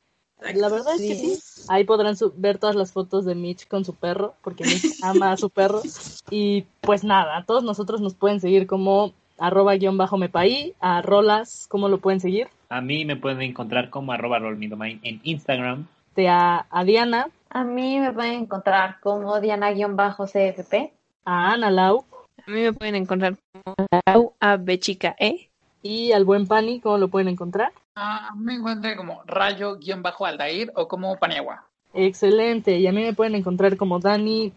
La 0.53 0.69
verdad 0.69 0.95
es 0.95 1.01
que 1.01 1.15
sí. 1.15 1.39
Ahí 1.67 1.83
podrán 1.83 2.15
ver 2.35 2.57
todas 2.57 2.75
las 2.75 2.91
fotos 2.91 3.25
de 3.25 3.35
Mitch 3.35 3.67
con 3.67 3.85
su 3.85 3.95
perro, 3.95 4.35
porque 4.41 4.63
Mitch 4.63 4.99
ama 5.03 5.31
a 5.31 5.37
su 5.37 5.49
perro. 5.49 5.81
Y 6.29 6.65
pues 6.81 7.03
nada, 7.03 7.43
todos 7.45 7.63
nosotros 7.63 8.01
nos 8.01 8.13
pueden 8.13 8.39
seguir 8.39 8.67
como 8.67 9.13
arroba 9.37 9.75
guion 9.75 9.97
bajo 9.97 10.17
mepaí, 10.17 10.73
a 10.79 11.01
Rolas, 11.01 11.67
¿cómo 11.69 11.89
lo 11.89 11.97
pueden 11.99 12.19
seguir? 12.19 12.47
A 12.69 12.81
mí 12.81 13.05
me 13.05 13.15
pueden 13.15 13.41
encontrar 13.41 13.89
como 13.89 14.11
arroba 14.11 14.39
rolmidomain 14.39 14.99
en 15.03 15.19
Instagram. 15.23 15.87
Te 16.13 16.29
a, 16.29 16.65
a 16.69 16.83
Diana, 16.83 17.27
A 17.49 17.63
mí 17.63 17.99
me 17.99 18.13
pueden 18.13 18.33
encontrar 18.43 18.99
como 19.01 19.39
Diana-CFP. 19.39 20.93
a 21.25 21.51
Ana 21.53 21.69
Lau 21.71 22.05
A 22.45 22.51
mí 22.51 22.61
me 22.61 22.73
pueden 22.73 22.95
encontrar 22.95 23.35
como 23.51 23.75
Lau 24.05 24.33
a 24.39 24.57
B 24.57 24.79
chica 24.79 25.15
E. 25.19 25.49
y 25.81 26.11
al 26.13 26.25
buen 26.25 26.47
Pani, 26.47 26.79
¿cómo 26.79 26.97
lo 26.97 27.09
pueden 27.09 27.27
encontrar? 27.27 27.71
Ah, 27.95 28.33
me 28.35 28.55
encuentro 28.55 28.93
como 28.97 29.23
rayo-aldair 29.25 30.71
o 30.75 30.87
como 30.87 31.17
Paniagua. 31.17 31.65
Excelente. 31.93 32.77
Y 32.77 32.87
a 32.87 32.91
mí 32.91 33.01
me 33.01 33.13
pueden 33.13 33.35
encontrar 33.35 33.77
como 33.77 33.99
Dani 33.99 34.51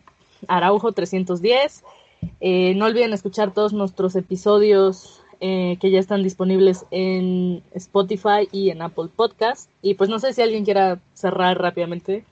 Araujo 0.49 0.91
310. 0.91 1.85
Eh, 2.41 2.75
no 2.75 2.87
olviden 2.87 3.13
escuchar 3.13 3.55
todos 3.55 3.73
nuestros 3.73 4.17
episodios 4.17 5.23
eh, 5.39 5.77
que 5.81 5.93
ya 5.93 6.01
están 6.01 6.25
disponibles 6.25 6.85
en 6.91 7.63
Spotify 7.75 8.49
y 8.51 8.71
en 8.71 8.83
Apple 8.83 9.09
Podcast. 9.15 9.71
Y 9.83 9.95
pues 9.95 10.11
no 10.11 10.19
sé 10.19 10.33
si 10.33 10.43
alguien 10.43 10.65
quiera 10.65 10.99
cerrar 11.15 11.61
rápidamente 11.61 12.25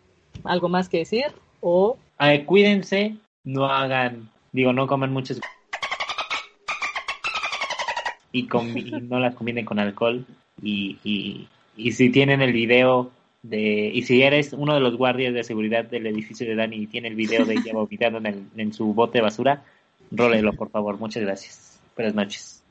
algo 0.42 0.68
más 0.68 0.88
que 0.88 0.98
decir 0.98 1.26
o 1.60 1.96
Eh, 2.18 2.44
cuídense, 2.44 3.16
no 3.44 3.66
hagan, 3.66 4.28
digo, 4.50 4.72
no 4.72 4.88
coman 4.88 5.12
muchas 5.12 5.40
y, 8.32 8.40
y 8.40 9.00
no 9.02 9.20
las 9.20 9.36
combinen 9.36 9.64
con 9.64 9.78
alcohol. 9.78 10.26
Y, 10.62 10.98
y, 11.04 11.48
y 11.76 11.92
si 11.92 12.10
tienen 12.10 12.40
el 12.42 12.52
video 12.52 13.10
de, 13.42 13.90
y 13.94 14.02
si 14.02 14.22
eres 14.22 14.52
uno 14.52 14.74
de 14.74 14.80
los 14.80 14.96
guardias 14.96 15.34
de 15.34 15.44
seguridad 15.44 15.84
del 15.84 16.06
edificio 16.06 16.46
de 16.46 16.54
Dani 16.56 16.76
y 16.76 16.86
tiene 16.86 17.08
el 17.08 17.14
video 17.14 17.44
de 17.44 17.54
ella 17.54 17.72
vomitando 17.74 18.18
en, 18.18 18.26
el- 18.26 18.46
en 18.56 18.72
su 18.72 18.92
bote 18.94 19.18
de 19.18 19.22
basura, 19.22 19.62
rólelo, 20.10 20.52
por 20.54 20.70
favor. 20.70 20.98
Muchas 20.98 21.22
gracias. 21.22 21.80
Buenas 21.94 22.14
noches. 22.14 22.62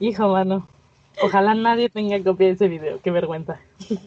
hijo 0.00 0.28
mano. 0.28 0.68
Ojalá 1.20 1.54
nadie 1.54 1.88
tenga 1.88 2.22
copia 2.22 2.46
de 2.46 2.52
ese 2.52 2.68
video, 2.68 3.00
qué 3.02 3.10
vergüenza. 3.10 3.60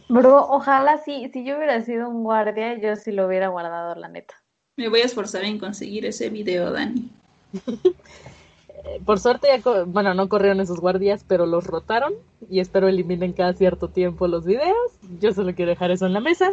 Bro, 0.08 0.48
ojalá 0.50 0.98
sí, 1.00 1.30
si 1.34 1.44
yo 1.44 1.58
hubiera 1.58 1.82
sido 1.82 2.08
un 2.10 2.24
guardia, 2.24 2.80
yo 2.80 2.96
sí 2.96 3.12
lo 3.12 3.28
hubiera 3.28 3.50
guardado, 3.50 3.96
la 3.96 4.08
neta. 4.08 4.34
Me 4.78 4.88
voy 4.88 5.02
a 5.02 5.06
esforzar 5.06 5.44
en 5.44 5.60
conseguir 5.60 6.06
ese 6.06 6.30
video, 6.30 6.72
Dani. 6.72 7.10
Por 9.06 9.20
suerte, 9.20 9.48
ya 9.48 9.84
bueno, 9.86 10.14
no 10.14 10.30
corrieron 10.30 10.60
esos 10.60 10.80
guardias, 10.80 11.26
pero 11.28 11.46
los 11.46 11.66
rotaron 11.66 12.14
y 12.50 12.60
espero 12.60 12.88
eliminen 12.88 13.34
cada 13.34 13.54
cierto 13.54 13.90
tiempo 13.90 14.28
los 14.28 14.46
videos. 14.46 14.92
Yo 15.20 15.34
solo 15.34 15.54
quiero 15.54 15.72
dejar 15.72 15.92
eso 15.92 16.06
en 16.06 16.14
la 16.14 16.20
mesa. 16.20 16.52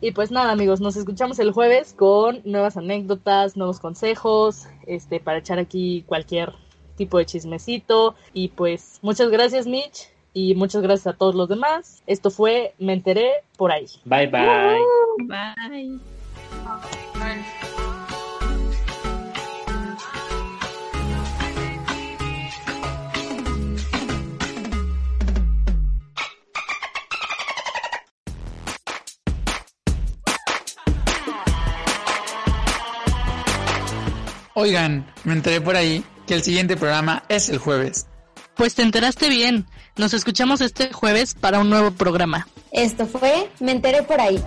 Y 0.00 0.12
pues 0.12 0.30
nada, 0.30 0.52
amigos, 0.52 0.80
nos 0.80 0.96
escuchamos 0.96 1.38
el 1.40 1.52
jueves 1.52 1.92
con 1.92 2.40
nuevas 2.44 2.76
anécdotas, 2.76 3.56
nuevos 3.56 3.80
consejos, 3.80 4.68
este, 4.86 5.18
para 5.18 5.38
echar 5.38 5.58
aquí 5.58 6.04
cualquier 6.06 6.52
tipo 6.96 7.18
de 7.18 7.26
chismecito. 7.26 8.14
Y 8.32 8.48
pues 8.48 9.00
muchas 9.02 9.30
gracias, 9.30 9.66
Mitch, 9.66 10.08
y 10.32 10.54
muchas 10.54 10.82
gracias 10.82 11.08
a 11.08 11.16
todos 11.16 11.34
los 11.34 11.48
demás. 11.48 12.02
Esto 12.06 12.30
fue 12.30 12.74
Me 12.78 12.92
enteré 12.92 13.30
por 13.56 13.72
ahí. 13.72 13.86
Bye 14.04 14.28
bye. 14.28 14.78
Bye. 15.26 15.98
Oigan, 34.60 35.06
me 35.22 35.34
enteré 35.34 35.60
por 35.60 35.76
ahí 35.76 36.02
que 36.26 36.34
el 36.34 36.42
siguiente 36.42 36.76
programa 36.76 37.22
es 37.28 37.48
el 37.48 37.58
jueves. 37.58 38.08
Pues 38.56 38.74
te 38.74 38.82
enteraste 38.82 39.28
bien. 39.28 39.66
Nos 39.96 40.14
escuchamos 40.14 40.60
este 40.62 40.92
jueves 40.92 41.34
para 41.34 41.60
un 41.60 41.70
nuevo 41.70 41.92
programa. 41.92 42.48
Esto 42.72 43.06
fue 43.06 43.48
Me 43.60 43.70
enteré 43.70 44.02
por 44.02 44.20
ahí. 44.20 44.42